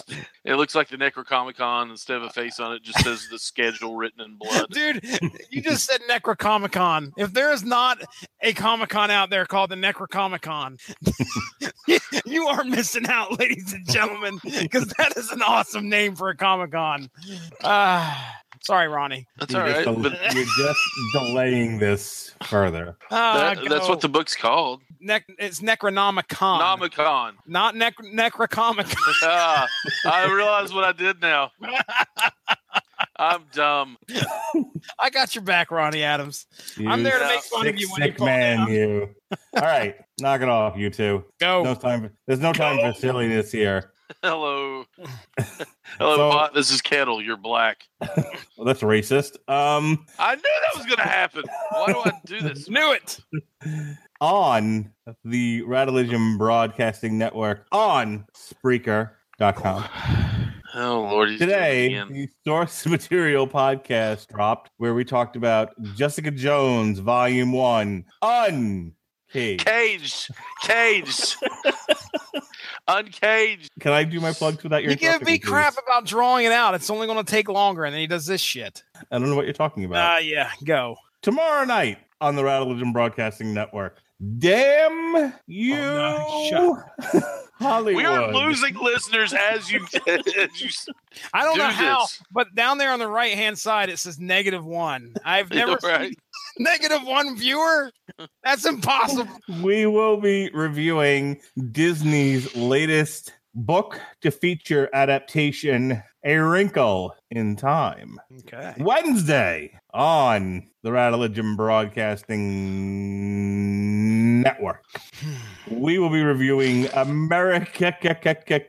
It 0.45 0.55
looks 0.55 0.75
like 0.75 0.89
the 0.89 0.97
Necrocomicon. 0.97 1.89
Instead 1.89 2.17
of 2.17 2.23
a 2.23 2.29
face 2.29 2.59
on 2.59 2.73
it, 2.73 2.83
just 2.83 2.99
says 3.03 3.27
the 3.29 3.39
schedule 3.39 3.95
written 3.95 4.21
in 4.21 4.37
blood. 4.37 4.67
dude! 4.71 5.03
You 5.49 5.61
just 5.61 5.85
said 5.85 6.01
Necrocomicon. 6.09 7.11
If 7.17 7.33
there 7.33 7.51
is 7.51 7.63
not 7.63 8.01
a 8.43 8.53
Comic 8.53 8.89
Con 8.89 9.09
out 9.09 9.29
there 9.29 9.45
called 9.45 9.71
the 9.71 9.75
Necrocomicon, 9.75 10.79
you 12.25 12.45
are 12.47 12.63
missing 12.63 13.07
out, 13.07 13.39
ladies 13.39 13.73
and 13.73 13.89
gentlemen, 13.89 14.39
because 14.43 14.87
that 14.97 15.17
is 15.17 15.31
an 15.31 15.41
awesome 15.41 15.89
name 15.89 16.15
for 16.15 16.29
a 16.29 16.35
Comic 16.35 16.71
Con. 16.73 17.09
Uh, 17.63 18.15
sorry, 18.61 18.87
Ronnie. 18.87 19.25
That's 19.39 19.53
you're, 19.53 19.61
all 19.61 19.67
right. 19.67 19.85
just 19.85 20.01
del- 20.01 20.11
But 20.11 20.35
you're 20.35 20.45
just 20.57 20.79
delaying 21.13 21.79
this 21.79 22.35
further. 22.43 22.97
Uh, 23.09 23.55
that, 23.55 23.69
that's 23.69 23.87
what 23.87 24.01
the 24.01 24.09
book's 24.09 24.35
called. 24.35 24.81
Nec- 24.99 25.25
it's 25.39 25.59
Necronomicon, 25.61 26.59
Nomicon. 26.61 27.33
not 27.47 27.75
Nec- 27.75 27.97
Necrocomicon. 27.97 28.95
ah, 29.23 29.67
I 30.05 30.31
realize 30.31 30.73
what 30.73 30.83
I 30.83 30.91
did 30.91 31.21
now. 31.21 31.51
I'm 33.23 33.43
dumb. 33.53 33.97
I 34.99 35.09
got 35.09 35.33
your 35.35 35.43
back, 35.43 35.71
Ronnie 35.71 36.03
Adams. 36.03 36.45
I'm 36.85 37.03
there 37.03 37.19
to 37.19 37.25
make 37.25 37.41
fun 37.43 37.63
sick, 37.63 37.75
of 37.75 37.79
you 37.79 37.89
when 37.91 38.01
you 38.01 38.07
sick 38.07 38.17
call 38.17 38.27
man, 38.27 38.57
down. 38.57 38.71
you. 38.71 39.09
All 39.55 39.61
right, 39.61 39.95
knock 40.19 40.41
it 40.41 40.49
off, 40.49 40.75
you 40.77 40.89
two. 40.89 41.23
Go. 41.39 41.63
No 41.63 41.73
time. 41.75 42.11
There's 42.27 42.39
no 42.41 42.51
time 42.53 42.79
for 42.79 42.99
silliness 42.99 43.51
here. 43.51 43.91
Hello. 44.21 44.83
Hello, 45.97 46.15
So- 46.17 46.29
bot. 46.31 46.53
This 46.53 46.69
is 46.71 46.81
Kettle. 46.81 47.21
You're 47.21 47.37
black. 47.37 47.83
Well, 48.55 48.67
that's 48.67 48.81
racist. 48.81 49.33
Um, 49.49 50.05
I 50.19 50.35
knew 50.35 50.41
that 50.41 50.77
was 50.77 50.85
going 50.85 50.97
to 50.97 51.01
happen. 51.03 51.43
Why 51.71 51.87
do 51.87 51.99
I 52.05 52.11
do 52.25 52.39
this? 52.39 52.69
Knew 52.69 52.93
it. 52.93 53.19
on 54.21 54.91
the 55.25 55.63
Radeligium 55.63 56.37
Broadcasting 56.37 57.17
Network 57.17 57.65
on 57.71 58.25
Spreaker.com. 58.37 59.85
Oh, 60.75 61.01
Lord. 61.01 61.29
He's 61.29 61.39
Today, 61.39 61.89
the 62.09 62.27
Source 62.45 62.85
Material 62.87 63.47
podcast 63.47 64.27
dropped 64.27 64.71
where 64.77 64.93
we 64.95 65.05
talked 65.05 65.35
about 65.35 65.69
Jessica 65.95 66.31
Jones, 66.31 66.97
Volume 66.99 67.51
1, 67.51 68.03
Uncaged. 68.23 68.95
Caged. 69.65 70.29
Caged. 70.63 71.35
Uncaged. 72.87 73.69
Can 73.79 73.91
I 73.93 74.03
do 74.03 74.19
my 74.19 74.33
plugs 74.33 74.63
without 74.63 74.81
your 74.81 74.91
You 74.91 74.97
give 74.97 75.03
interrupting 75.21 75.33
me 75.33 75.39
please? 75.39 75.47
crap 75.47 75.75
about 75.87 76.05
drawing 76.05 76.45
it 76.47 76.51
out. 76.51 76.73
It's 76.73 76.89
only 76.89 77.05
going 77.05 77.23
to 77.23 77.31
take 77.31 77.49
longer, 77.49 77.85
and 77.85 77.93
then 77.93 78.01
he 78.01 78.07
does 78.07 78.25
this 78.25 78.41
shit. 78.41 78.83
I 79.11 79.19
don't 79.19 79.29
know 79.29 79.35
what 79.35 79.45
you're 79.45 79.53
talking 79.53 79.85
about. 79.85 79.97
Ah, 79.99 80.17
yeah. 80.17 80.49
Go. 80.63 80.95
Tomorrow 81.21 81.65
night 81.65 81.99
on 82.19 82.35
the 82.35 82.41
Radeligium 82.41 82.93
Broadcasting 82.93 83.53
Network. 83.53 84.01
Damn 84.39 85.33
you, 85.47 85.75
Oh, 85.77 86.81
Hollywood. 87.59 87.95
We 87.95 88.05
are 88.05 88.31
losing 88.33 88.75
listeners 88.75 89.33
as 89.33 89.71
you, 89.71 89.85
as 90.07 90.61
you 90.61 90.69
I 91.33 91.43
don't 91.43 91.55
do 91.55 91.59
know 91.61 91.67
how, 91.69 92.01
this. 92.01 92.21
but 92.31 92.53
down 92.55 92.77
there 92.77 92.91
on 92.91 92.99
the 92.99 93.07
right 93.07 93.33
hand 93.35 93.57
side 93.57 93.89
it 93.89 93.99
says 93.99 94.19
negative 94.19 94.65
one. 94.65 95.13
I've 95.25 95.49
never 95.51 95.77
Right. 95.83 96.09
seen 96.09 96.15
negative 96.59 97.03
one 97.03 97.37
viewer. 97.37 97.91
That's 98.43 98.65
impossible. 98.65 99.27
we 99.61 99.85
will 99.87 100.17
be 100.17 100.49
reviewing 100.53 101.39
Disney's 101.71 102.55
latest 102.55 103.33
book 103.55 103.99
to 104.21 104.31
feature 104.31 104.89
adaptation, 104.93 106.01
A 106.23 106.37
Wrinkle 106.37 107.15
in 107.31 107.55
Time. 107.55 108.19
Okay. 108.39 108.73
Wednesday 108.77 109.77
on 109.93 110.67
the 110.81 110.89
Radeligium 110.89 111.55
Broadcasting 111.55 112.41
Network. 114.41 114.83
Hmm. 115.21 115.35
We 115.69 115.99
will 115.99 116.09
be 116.09 116.23
reviewing 116.23 116.87
America 116.93 117.95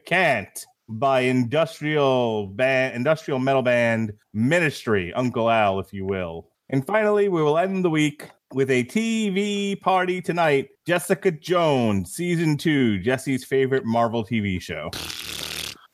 Can't 0.07 0.67
by 0.89 1.21
industrial 1.21 2.49
band, 2.49 2.95
industrial 2.95 3.39
metal 3.39 3.63
band 3.63 4.13
Ministry, 4.33 5.13
Uncle 5.15 5.51
Al, 5.51 5.81
if 5.81 5.93
you 5.93 6.05
will. 6.05 6.51
And 6.71 6.87
finally, 6.87 7.29
we 7.29 7.43
will 7.43 7.59
end 7.59 7.85
the 7.85 7.91
week 7.91 8.31
with 8.55 8.71
a 8.71 8.85
TV 8.85 9.81
party 9.81 10.23
tonight. 10.23 10.69
Jessica 10.87 11.31
Jones, 11.31 12.13
season 12.13 12.57
two, 12.57 12.99
Jesse's 13.01 13.45
favorite 13.45 13.85
Marvel 13.85 14.25
TV 14.25 14.61
show. 14.61 14.91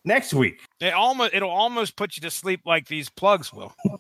next 0.05 0.33
week 0.33 0.63
It 0.81 0.95
almost 0.95 1.35
it'll 1.35 1.51
almost 1.51 1.95
put 1.97 2.17
you 2.17 2.23
to 2.23 2.31
sleep 2.31 2.61
like 2.65 2.87
these 2.89 3.09
plugs 3.11 3.53
will. 3.53 3.75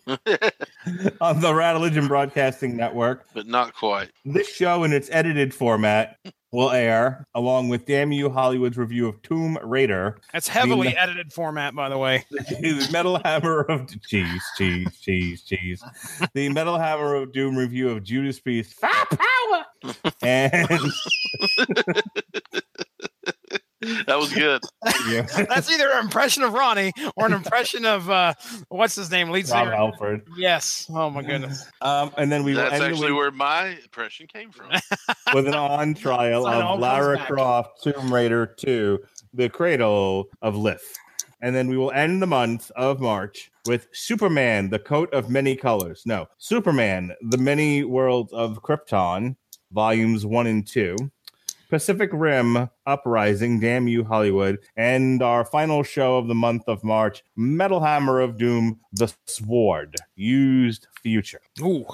on 1.20 1.40
the 1.40 1.52
Rattlegion 1.52 2.08
Broadcasting 2.08 2.76
Network. 2.76 3.26
but 3.34 3.46
not 3.46 3.74
quite. 3.74 4.10
This 4.24 4.48
show, 4.48 4.84
in 4.84 4.92
its 4.92 5.08
edited 5.12 5.54
format, 5.54 6.16
will 6.52 6.70
air 6.70 7.26
along 7.34 7.68
with 7.68 7.86
Damn 7.86 8.12
You 8.12 8.28
Hollywood's 8.30 8.76
review 8.76 9.06
of 9.08 9.20
Tomb 9.22 9.58
Raider, 9.62 10.18
That's 10.32 10.48
heavily 10.48 10.88
The- 10.88 11.00
edited 11.00 11.32
format, 11.32 11.74
by 11.74 11.88
the 11.88 11.98
way. 11.98 12.24
the 12.30 12.88
Metal 12.92 13.20
Hammer 13.24 13.60
of 13.62 13.88
cheese, 14.02 14.42
cheese, 14.56 14.98
cheese, 15.00 15.42
cheese, 15.42 15.82
the 16.34 16.48
Metal 16.48 16.78
Hammer 16.78 17.14
of 17.14 17.32
Doom 17.32 17.56
review 17.56 17.90
of 17.90 18.02
Judas 18.02 18.40
Priest, 18.40 18.74
Fire 18.74 18.90
Power, 19.10 19.94
and 20.22 20.68
That 24.06 24.18
was 24.18 24.32
good. 24.32 24.62
yeah, 25.08 25.22
That's 25.48 25.70
either 25.70 25.90
an 25.90 26.04
impression 26.04 26.42
of 26.42 26.52
Ronnie 26.52 26.92
or 27.16 27.26
an 27.26 27.32
impression 27.32 27.84
of 27.84 28.10
uh 28.10 28.34
what's 28.68 28.94
his 28.94 29.10
name? 29.10 29.30
Lead 29.30 29.48
Rob 29.48 29.64
singer. 29.66 29.76
Halford. 29.76 30.26
Yes. 30.36 30.86
Oh 30.90 31.08
my 31.10 31.22
goodness. 31.22 31.66
Um, 31.80 32.12
and 32.18 32.30
then 32.30 32.44
we 32.44 32.54
will 32.54 32.62
That's 32.62 32.80
actually 32.80 33.10
week 33.10 33.18
where 33.18 33.30
my 33.30 33.68
impression 33.82 34.26
came 34.26 34.50
from. 34.50 34.70
with 35.34 35.46
an 35.46 35.54
on 35.54 35.94
trial 35.94 36.44
So 36.44 36.50
it 36.50 36.62
all 36.62 36.74
of 36.74 36.80
Lara. 36.80 37.18
Croft 37.26 37.82
Tomb 37.82 38.12
Raider 38.12 38.46
2, 38.46 38.98
The 39.34 39.48
Cradle 39.48 40.28
of 40.42 40.56
Life. 40.56 40.94
And 41.42 41.54
then 41.56 41.68
we 41.68 41.76
will 41.78 41.90
end 41.92 42.20
the 42.20 42.26
month 42.26 42.70
of 42.76 43.00
March 43.00 43.50
with 43.66 43.88
Superman, 43.92 44.68
The 44.68 44.78
Coat 44.78 45.12
of 45.14 45.30
Many 45.30 45.56
Colors. 45.56 46.02
No, 46.04 46.26
Superman, 46.38 47.12
The 47.22 47.38
Many 47.38 47.84
Worlds 47.84 48.32
of 48.32 48.62
Krypton, 48.62 49.36
Volumes 49.72 50.26
1 50.26 50.46
and 50.46 50.66
2. 50.66 50.96
Pacific 51.70 52.10
Rim 52.12 52.68
Uprising, 52.84 53.60
Damn 53.60 53.86
You 53.86 54.02
Hollywood, 54.02 54.58
and 54.76 55.22
our 55.22 55.44
final 55.44 55.84
show 55.84 56.18
of 56.18 56.26
the 56.26 56.34
month 56.34 56.64
of 56.66 56.82
March, 56.82 57.22
Metal 57.36 57.80
Hammer 57.80 58.18
of 58.20 58.36
Doom, 58.36 58.80
The 58.92 59.12
Sword, 59.26 59.94
Used 60.16 60.88
Future. 61.00 61.40
Ooh. 61.60 61.86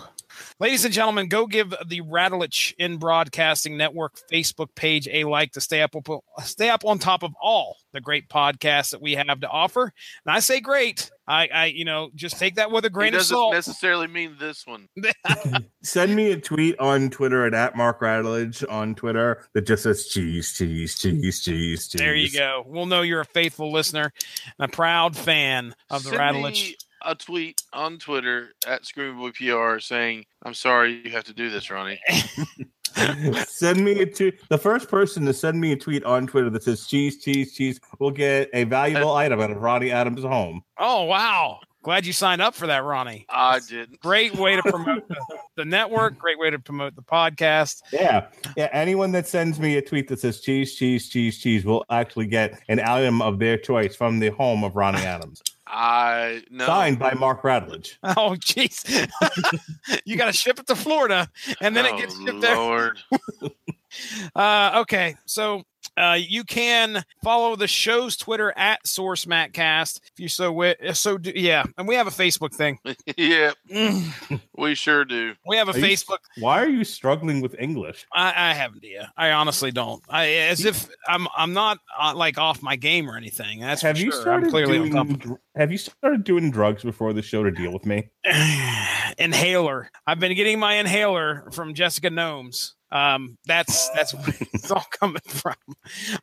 Ladies 0.58 0.84
and 0.84 0.94
gentlemen, 0.94 1.28
go 1.28 1.46
give 1.46 1.74
the 1.86 2.00
Rattlich 2.00 2.74
in 2.78 2.96
Broadcasting 2.96 3.76
Network 3.76 4.18
Facebook 4.32 4.74
page 4.74 5.08
a 5.08 5.24
like 5.24 5.52
to 5.52 5.60
stay 5.60 5.82
up 5.82 5.94
stay 6.42 6.70
up 6.70 6.84
on 6.84 6.98
top 6.98 7.22
of 7.22 7.34
all 7.40 7.76
the 7.92 8.00
great 8.00 8.28
podcasts 8.28 8.90
that 8.90 9.02
we 9.02 9.12
have 9.12 9.40
to 9.40 9.48
offer. 9.48 9.92
And 10.24 10.34
I 10.34 10.40
say 10.40 10.60
great. 10.60 11.10
I, 11.28 11.48
I 11.52 11.64
you 11.66 11.84
know, 11.84 12.10
just 12.14 12.38
take 12.38 12.54
that 12.56 12.70
with 12.70 12.84
a 12.84 12.86
It 12.86 12.92
grain 12.92 13.14
of 13.14 13.22
salt. 13.22 13.52
doesn't 13.54 13.70
necessarily 13.72 14.06
mean 14.06 14.36
this 14.38 14.66
one. 14.66 14.88
Send 15.82 16.14
me 16.14 16.30
a 16.32 16.40
tweet 16.40 16.78
on 16.78 17.10
Twitter 17.10 17.44
at, 17.46 17.54
at 17.54 17.76
Mark 17.76 18.00
Radulich 18.00 18.64
on 18.70 18.94
Twitter 18.94 19.44
that 19.54 19.66
just 19.66 19.82
says 19.82 20.06
cheese, 20.06 20.52
cheese, 20.56 20.98
cheese, 20.98 21.42
cheese, 21.42 21.88
cheese. 21.88 21.98
There 22.00 22.14
you 22.14 22.30
go. 22.30 22.62
We'll 22.66 22.86
know 22.86 23.02
you're 23.02 23.20
a 23.20 23.24
faithful 23.24 23.72
listener 23.72 24.12
and 24.58 24.70
a 24.70 24.72
proud 24.72 25.16
fan 25.16 25.74
of 25.90 26.04
the 26.04 26.10
Send 26.10 26.20
Radulich. 26.20 26.74
a 27.02 27.14
tweet 27.14 27.62
on 27.72 27.98
Twitter 27.98 28.50
at 28.66 28.86
Screaming 28.86 29.18
Boy 29.18 29.30
PR 29.32 29.78
saying, 29.80 30.24
"I'm 30.44 30.54
sorry 30.54 31.02
you 31.04 31.10
have 31.10 31.24
to 31.24 31.34
do 31.34 31.50
this, 31.50 31.70
Ronnie." 31.70 32.00
send 33.46 33.84
me 33.84 34.00
a 34.00 34.06
tweet. 34.06 34.40
The 34.48 34.58
first 34.58 34.88
person 34.88 35.24
to 35.26 35.34
send 35.34 35.60
me 35.60 35.72
a 35.72 35.76
tweet 35.76 36.04
on 36.04 36.26
Twitter 36.26 36.50
that 36.50 36.62
says 36.62 36.86
cheese, 36.86 37.22
cheese, 37.22 37.54
cheese 37.54 37.80
will 37.98 38.10
get 38.10 38.48
a 38.52 38.64
valuable 38.64 39.12
item 39.14 39.40
out 39.40 39.50
of 39.50 39.58
Ronnie 39.58 39.90
Adams' 39.90 40.22
home. 40.22 40.62
Oh 40.78 41.04
wow. 41.04 41.60
Glad 41.86 42.04
you 42.04 42.12
signed 42.12 42.42
up 42.42 42.52
for 42.52 42.66
that, 42.66 42.82
Ronnie. 42.82 43.26
I 43.30 43.60
didn't. 43.60 44.00
Great 44.00 44.34
way 44.34 44.56
to 44.56 44.62
promote 44.66 45.06
the, 45.06 45.16
the 45.54 45.64
network. 45.64 46.18
Great 46.18 46.36
way 46.36 46.50
to 46.50 46.58
promote 46.58 46.96
the 46.96 47.02
podcast. 47.02 47.82
Yeah. 47.92 48.26
Yeah. 48.56 48.70
Anyone 48.72 49.12
that 49.12 49.28
sends 49.28 49.60
me 49.60 49.76
a 49.76 49.82
tweet 49.82 50.08
that 50.08 50.18
says 50.18 50.40
cheese, 50.40 50.74
cheese, 50.74 51.08
cheese, 51.08 51.38
cheese 51.38 51.64
will 51.64 51.84
actually 51.88 52.26
get 52.26 52.60
an 52.68 52.80
item 52.80 53.22
of 53.22 53.38
their 53.38 53.56
choice 53.56 53.94
from 53.94 54.18
the 54.18 54.30
home 54.30 54.64
of 54.64 54.74
Ronnie 54.74 54.98
Adams. 54.98 55.40
I 55.66 56.42
no. 56.50 56.66
Signed 56.66 56.98
by 56.98 57.14
Mark 57.14 57.42
Radulich. 57.42 57.96
Oh, 58.02 58.36
jeez. 58.38 58.84
you 60.04 60.16
got 60.16 60.26
to 60.26 60.32
ship 60.32 60.58
it 60.60 60.66
to 60.68 60.76
Florida, 60.76 61.28
and 61.60 61.76
then 61.76 61.86
oh, 61.86 61.94
it 61.94 62.00
gets 62.00 62.16
oh, 62.18 62.24
shipped 62.24 62.40
there. 62.40 62.94
Lord. 64.20 64.30
Uh, 64.34 64.80
okay, 64.82 65.16
so 65.26 65.62
uh, 65.96 66.18
you 66.20 66.42
can 66.44 67.02
follow 67.22 67.54
the 67.56 67.66
show's 67.68 68.16
Twitter 68.16 68.52
at 68.56 68.86
Source 68.86 69.24
Mattcast 69.24 70.00
if 70.12 70.18
you 70.18 70.28
so 70.28 70.46
wi- 70.46 70.74
so 70.92 71.16
do, 71.16 71.32
yeah, 71.34 71.64
and 71.78 71.86
we 71.88 71.94
have 71.94 72.06
a 72.06 72.10
Facebook 72.10 72.52
thing. 72.54 72.78
yeah, 73.16 73.52
Mm, 73.70 74.40
we 74.56 74.74
sure 74.74 75.04
do. 75.04 75.34
we 75.46 75.56
have 75.56 75.68
a 75.68 75.72
Are 75.72 75.78
you- 75.78 75.84
Facebook. 75.84 76.18
Why 76.38 76.62
are 76.62 76.68
you 76.68 76.84
struggling 76.84 77.40
with 77.40 77.54
English? 77.58 78.04
I, 78.12 78.50
I 78.50 78.54
have 78.54 78.72
no 78.72 78.78
idea. 78.78 79.12
I 79.16 79.30
honestly 79.32 79.70
don't. 79.70 80.02
I 80.08 80.26
as 80.28 80.64
if 80.64 80.88
I'm 81.08 81.28
I'm 81.36 81.52
not 81.52 81.78
uh, 81.98 82.12
like 82.14 82.36
off 82.38 82.62
my 82.62 82.76
game 82.76 83.08
or 83.10 83.16
anything. 83.16 83.60
That's 83.60 83.82
have 83.82 83.96
for 83.96 84.02
you 84.04 84.10
sure. 84.10 84.20
started 84.20 84.44
I'm 84.46 84.50
clearly 84.50 84.78
doing, 84.78 84.96
on 84.96 85.08
top. 85.08 85.18
dr- 85.20 85.38
Have 85.56 85.72
you 85.72 85.78
started 85.78 86.24
doing 86.24 86.50
drugs 86.50 86.82
before 86.82 87.12
the 87.12 87.22
show 87.22 87.42
to 87.42 87.50
deal 87.50 87.72
with 87.72 87.86
me? 87.86 88.08
inhaler. 89.18 89.90
I've 90.06 90.20
been 90.20 90.34
getting 90.36 90.58
my 90.58 90.74
inhaler 90.74 91.48
from 91.52 91.74
Jessica 91.74 92.10
Gnomes. 92.10 92.74
Um, 92.92 93.36
that's 93.46 93.88
that's 93.90 94.14
where 94.14 94.24
it's 94.52 94.70
all 94.70 94.86
coming 94.90 95.22
from. 95.26 95.54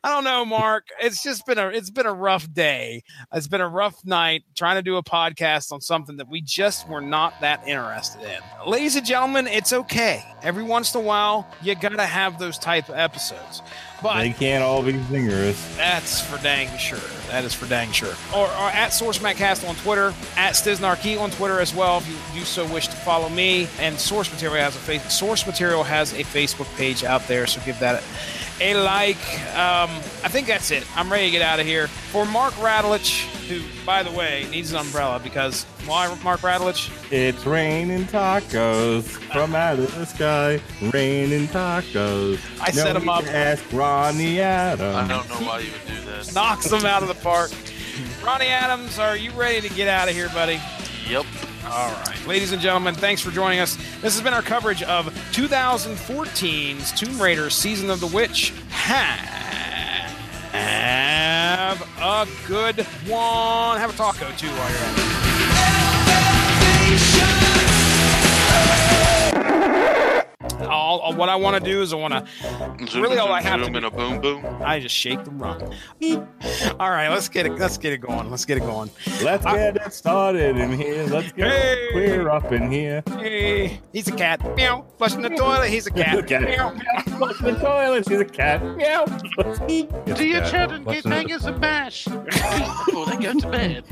I 0.02 0.08
don't 0.08 0.24
know, 0.24 0.44
Mark. 0.44 0.86
It's 1.00 1.22
just 1.22 1.46
been 1.46 1.58
a 1.58 1.68
it's 1.68 1.90
been 1.90 2.06
a 2.06 2.12
rough 2.12 2.52
day. 2.52 3.02
It's 3.32 3.48
been 3.48 3.60
a 3.60 3.68
rough 3.68 4.04
night 4.04 4.44
trying 4.56 4.76
to 4.76 4.82
do 4.82 4.96
a 4.96 5.02
podcast 5.02 5.72
on 5.72 5.80
something 5.80 6.16
that 6.16 6.28
we 6.28 6.40
just 6.40 6.88
were 6.88 7.00
not 7.00 7.40
that 7.40 7.66
interested 7.68 8.22
in. 8.22 8.40
Ladies 8.68 8.96
and 8.96 9.06
gentlemen, 9.06 9.46
it's 9.46 9.72
okay. 9.72 10.24
Every 10.42 10.62
once 10.62 10.94
in 10.94 11.00
a 11.00 11.04
while, 11.04 11.46
you 11.62 11.74
gotta 11.74 12.06
have 12.06 12.38
those 12.38 12.58
type 12.58 12.88
of 12.88 12.96
episodes. 12.96 13.62
But 14.02 14.18
they 14.18 14.32
can't 14.32 14.62
all 14.62 14.82
be 14.82 15.02
singers. 15.04 15.56
that's 15.76 16.20
for 16.20 16.42
dang 16.42 16.68
sure. 16.76 16.98
That 17.28 17.44
is 17.44 17.54
for 17.54 17.66
dang 17.66 17.90
sure. 17.90 18.12
Or, 18.34 18.44
or 18.46 18.68
at 18.68 18.92
Source 18.92 19.18
Mattcast 19.18 19.66
on 19.66 19.76
Twitter, 19.76 20.12
at 20.36 20.52
Stiznarkey 20.52 21.18
on 21.18 21.30
Twitter 21.30 21.58
as 21.58 21.74
well. 21.74 21.98
If 21.98 22.08
you 22.08 22.40
do 22.40 22.44
so 22.44 22.66
wish 22.66 22.88
to 22.88 22.96
follow 22.96 23.30
me, 23.30 23.66
and 23.78 23.98
Source 23.98 24.30
Material 24.30 24.62
has 24.62 24.76
a 24.76 24.80
face. 24.80 25.12
Source 25.12 25.46
Material 25.46 25.82
has 25.82 26.12
a 26.12 26.22
Facebook 26.22 26.53
page 26.76 27.02
out 27.02 27.26
there, 27.26 27.46
so 27.46 27.60
give 27.64 27.78
that 27.80 28.02
a, 28.60 28.72
a 28.72 28.74
like. 28.82 29.16
Um, 29.56 29.90
I 30.22 30.28
think 30.28 30.46
that's 30.46 30.70
it. 30.70 30.86
I'm 30.96 31.10
ready 31.10 31.26
to 31.26 31.30
get 31.32 31.42
out 31.42 31.58
of 31.58 31.66
here. 31.66 31.88
For 31.88 32.24
Mark 32.24 32.54
Radulich, 32.54 33.24
who, 33.48 33.60
by 33.84 34.02
the 34.04 34.12
way, 34.12 34.46
needs 34.50 34.72
an 34.72 34.78
umbrella 34.78 35.20
because 35.22 35.64
why, 35.86 36.16
Mark 36.22 36.40
Radulich? 36.40 36.90
It's 37.10 37.44
raining 37.44 38.04
tacos 38.04 39.04
from 39.32 39.54
out 39.54 39.78
of 39.78 39.94
the 39.94 40.06
sky. 40.06 40.60
Raining 40.92 41.48
tacos. 41.48 42.38
I 42.60 42.70
set 42.70 42.94
him 42.94 43.08
up. 43.08 43.24
to 43.24 43.34
Ask 43.34 43.64
Ronnie 43.72 44.40
Adams. 44.40 44.82
I 44.82 45.08
don't 45.08 45.28
know 45.28 45.46
why 45.46 45.58
you 45.60 45.72
would 45.72 45.86
do 45.86 46.04
that. 46.10 46.32
Knocks 46.34 46.70
him 46.70 46.86
out 46.86 47.02
of 47.02 47.08
the 47.08 47.14
park. 47.14 47.50
Ronnie 48.24 48.46
Adams, 48.46 48.98
are 48.98 49.16
you 49.16 49.30
ready 49.32 49.66
to 49.66 49.74
get 49.74 49.88
out 49.88 50.08
of 50.08 50.14
here, 50.14 50.28
buddy? 50.30 50.60
Yep. 51.08 51.26
All 51.66 51.90
right. 51.90 52.26
Ladies 52.26 52.52
and 52.52 52.60
gentlemen, 52.60 52.94
thanks 52.94 53.22
for 53.22 53.30
joining 53.30 53.60
us. 53.60 53.76
This 54.00 54.14
has 54.14 54.20
been 54.20 54.34
our 54.34 54.42
coverage 54.42 54.82
of 54.82 55.06
2014's 55.32 56.92
Tomb 56.92 57.20
Raider 57.20 57.48
Season 57.50 57.90
of 57.90 58.00
the 58.00 58.06
Witch. 58.08 58.52
Have 58.68 59.32
a 61.98 62.26
good 62.46 62.80
one. 63.06 63.78
Have 63.78 63.94
a 63.94 63.96
taco 63.96 64.30
too 64.36 64.48
while 64.48 64.70
you're 64.70 64.78
at 64.78 64.98
it. 64.98 65.04
All, 70.64 71.00
all- 71.00 71.14
what 71.14 71.28
I 71.28 71.36
want 71.36 71.62
to 71.62 71.70
do 71.70 71.82
is 71.82 71.92
I 71.92 71.96
want 71.96 72.14
to 72.14 72.86
Zoom, 72.86 73.02
Really, 73.02 73.18
all 73.18 73.32
I 73.32 73.40
have 73.40 73.58
to 73.60 73.64
zoom, 73.64 73.72
do- 73.72 73.76
and 73.78 73.86
a 73.86 73.90
boom 73.90 74.20
boom. 74.20 74.44
I 74.64 74.80
just 74.80 74.94
shake 74.94 75.22
the 75.24 75.30
rum. 75.30 75.60
All 76.80 76.90
right, 76.90 77.08
let's 77.08 77.28
get 77.28 77.46
it. 77.46 77.52
Let's 77.52 77.78
get 77.78 77.92
it 77.92 77.98
going. 77.98 78.30
Let's 78.30 78.44
get 78.44 78.56
it 78.58 78.60
going. 78.60 78.90
Let's 79.22 79.44
uh, 79.46 79.54
get 79.54 79.76
it 79.76 79.92
started 79.92 80.56
in 80.56 80.72
here. 80.72 81.04
Let's 81.04 81.32
get 81.32 81.50
Hey. 81.50 81.88
queer 81.92 82.28
up 82.30 82.52
in 82.52 82.70
here. 82.70 83.02
Hey, 83.18 83.80
he's 83.92 84.08
a 84.08 84.12
cat. 84.12 84.40
Meow. 84.56 84.84
Flushing 84.98 85.22
the 85.22 85.30
toilet. 85.30 85.68
He's 85.70 85.86
a 85.86 85.90
cat. 85.90 86.16
Look 86.16 86.30
at 86.32 86.42
it. 86.42 86.50
Meow. 86.50 86.72
meow. 86.72 87.16
Flush 87.18 87.38
the 87.38 87.52
toilet. 87.52 88.08
He's 88.08 88.20
a 88.20 88.24
cat. 88.24 88.62
Meow. 88.76 89.04
It's 89.06 90.20
a 90.20 90.50
cat. 90.50 90.82
Flushing 90.82 91.10
the- 91.10 91.44
and 91.46 91.60
mash 91.60 92.04
before 92.86 93.06
they 93.06 93.16
go 93.16 93.32
to 93.38 93.48
bed. 93.50 93.84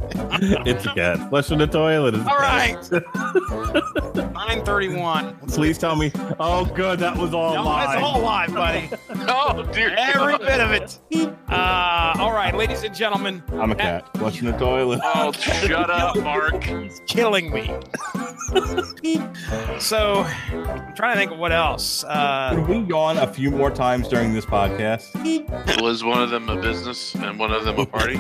It's 0.67 0.87
a 0.87 0.95
cat. 0.95 1.29
Flushing 1.31 1.59
the 1.59 1.67
toilet. 1.67 2.15
It's 2.15 2.25
a 2.25 2.31
All 2.31 2.39
cat. 2.39 2.89
right. 2.93 3.83
931. 4.33 5.37
Please 5.49 5.79
tell 5.79 5.97
me. 5.97 6.11
Oh, 6.41 6.62
good. 6.65 6.99
That 6.99 7.17
was 7.17 7.33
all 7.35 7.55
No, 7.55 7.63
live. 7.65 7.95
it's 7.99 8.03
all 8.05 8.21
live, 8.21 8.53
buddy. 8.55 8.91
Oh 9.29 9.63
dear. 9.73 9.95
Every 9.97 10.39
bit 10.39 10.61
of 10.61 10.71
it. 10.73 10.99
Uh, 11.49 12.15
all 12.19 12.33
right, 12.33 12.55
ladies 12.55 12.83
and 12.83 12.95
gentlemen. 12.95 13.43
I'm 13.53 13.71
a 13.73 13.75
cat. 13.75 14.09
Flushing 14.17 14.47
the 14.51 14.57
toilet. 14.59 15.01
Oh, 15.03 15.31
shut 15.33 15.91
up, 15.91 16.17
Mark. 16.23 16.63
He's 16.65 17.01
killing 17.07 17.53
me. 17.53 17.69
so, 19.79 20.23
I'm 20.51 20.95
trying 20.95 21.15
to 21.15 21.19
think 21.19 21.31
of 21.33 21.39
what 21.39 21.53
else. 21.53 22.05
Uh, 22.05 22.53
Could 22.55 22.69
we 22.69 22.79
yawn 22.81 23.19
a 23.19 23.27
few 23.27 23.51
more 23.51 23.71
times 23.71 24.09
during 24.09 24.33
this 24.35 24.45
podcast? 24.47 25.13
Was 25.83 26.03
one 26.05 26.23
of 26.23 26.31
them 26.31 26.49
a 26.49 26.61
business 26.61 27.15
and 27.15 27.39
one 27.39 27.53
of 27.53 27.65
them 27.65 27.79
a 27.79 27.87
party? 27.87 28.17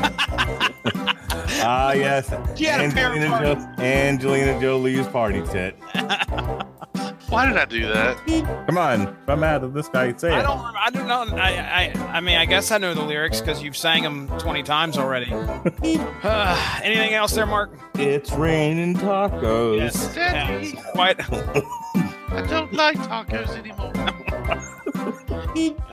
Ah, 1.64 1.92
yes. 1.92 2.32
She 2.56 2.64
had 2.64 2.80
a 2.80 2.92
parent 2.94 3.22
Angelina, 3.22 3.54
party. 3.56 3.76
jo- 3.76 3.82
Angelina 3.82 4.60
Jolie's 4.60 5.06
party 5.08 5.42
tit. 5.50 5.76
Why 7.32 7.46
did 7.46 7.56
I 7.56 7.64
do 7.64 7.86
that? 7.88 8.66
Come 8.66 8.76
on, 8.76 9.08
if 9.08 9.28
I'm 9.28 9.40
mad 9.40 9.64
at 9.64 9.72
this 9.72 9.88
guy, 9.88 10.14
say 10.16 10.32
I 10.32 10.42
don't. 10.42 10.60
I 10.60 10.90
don't 10.90 11.08
know. 11.08 11.36
I. 11.38 11.92
I. 11.94 12.16
I 12.16 12.20
mean, 12.20 12.36
I 12.36 12.44
guess 12.44 12.70
I 12.70 12.76
know 12.76 12.92
the 12.92 13.02
lyrics 13.02 13.40
because 13.40 13.62
you've 13.62 13.76
sang 13.76 14.02
them 14.02 14.28
twenty 14.38 14.62
times 14.62 14.98
already. 14.98 15.32
Uh, 16.22 16.80
anything 16.84 17.14
else 17.14 17.32
there, 17.32 17.46
Mark? 17.46 17.76
It's 17.94 18.30
raining 18.30 18.94
tacos. 18.94 19.78
Yes. 19.78 20.12
yes. 20.14 20.84
Quite. 20.92 21.16
I 21.30 22.46
don't 22.48 22.72
like 22.72 22.96
tacos 22.98 23.48
anymore. 23.56 24.18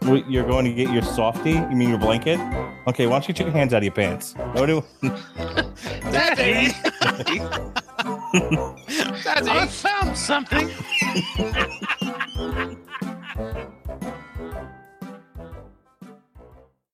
Wait, 0.03 0.25
You're 0.27 0.47
going 0.47 0.65
to 0.65 0.73
get 0.73 0.91
your 0.91 1.01
softy? 1.01 1.51
You 1.51 1.75
mean 1.75 1.89
your 1.89 1.97
blanket? 1.99 2.39
Okay, 2.87 3.05
why 3.07 3.13
don't 3.13 3.27
you 3.27 3.33
get 3.33 3.45
your 3.45 3.53
hands 3.53 3.73
out 3.73 3.77
of 3.77 3.83
your 3.83 3.93
pants? 3.93 4.33
Go 4.55 4.65
do? 4.65 4.83
Daddy, 6.11 6.73
Daddy. 7.01 7.39
I 9.51 9.67
found 9.67 10.17
something. 10.17 10.69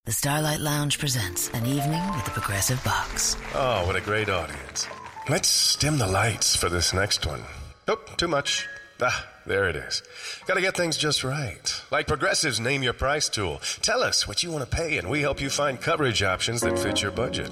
The 0.05 0.11
Starlight 0.11 0.59
Lounge 0.59 0.99
presents 0.99 1.49
an 1.49 1.65
evening 1.65 2.01
with 2.13 2.25
the 2.25 2.31
Progressive 2.31 2.83
Box. 2.83 3.37
Oh, 3.55 3.85
what 3.87 3.95
a 3.95 4.01
great 4.01 4.29
audience. 4.29 4.87
Let's 5.29 5.75
dim 5.77 5.97
the 5.97 6.05
lights 6.07 6.55
for 6.55 6.69
this 6.69 6.93
next 6.93 7.25
one. 7.25 7.41
Nope, 7.87 8.15
too 8.17 8.27
much. 8.27 8.67
Ah, 9.01 9.27
there 9.45 9.69
it 9.69 9.75
is. 9.75 10.01
Gotta 10.47 10.61
get 10.61 10.75
things 10.75 10.97
just 10.97 11.23
right. 11.23 11.81
Like 11.91 12.07
Progressive's 12.07 12.59
Name 12.59 12.83
Your 12.83 12.93
Price 12.93 13.29
tool. 13.29 13.61
Tell 13.81 14.01
us 14.01 14.27
what 14.27 14.43
you 14.43 14.51
want 14.51 14.69
to 14.69 14.75
pay, 14.75 14.97
and 14.97 15.09
we 15.09 15.21
help 15.21 15.41
you 15.41 15.49
find 15.49 15.79
coverage 15.79 16.23
options 16.23 16.61
that 16.61 16.79
fit 16.79 17.01
your 17.01 17.11
budget. 17.11 17.51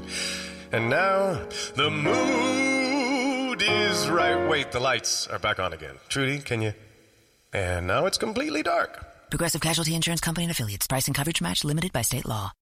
And 0.71 0.89
now, 0.89 1.45
the 1.75 1.89
mood 1.91 3.61
is 3.61 4.09
right. 4.09 4.49
Wait, 4.49 4.71
the 4.71 4.79
lights 4.79 5.27
are 5.27 5.39
back 5.39 5.59
on 5.59 5.73
again. 5.73 5.95
Trudy, 6.09 6.39
can 6.39 6.61
you? 6.61 6.73
And 7.53 7.85
now 7.85 8.07
it's 8.07 8.17
completely 8.17 8.63
dark. 8.63 9.29
Progressive 9.29 9.61
Casualty 9.61 9.93
Insurance 9.93 10.21
Company 10.21 10.45
and 10.45 10.51
affiliates. 10.51 10.87
Price 10.87 11.07
and 11.07 11.15
coverage 11.15 11.41
match 11.41 11.63
limited 11.63 11.93
by 11.93 12.01
state 12.01 12.25
law. 12.25 12.53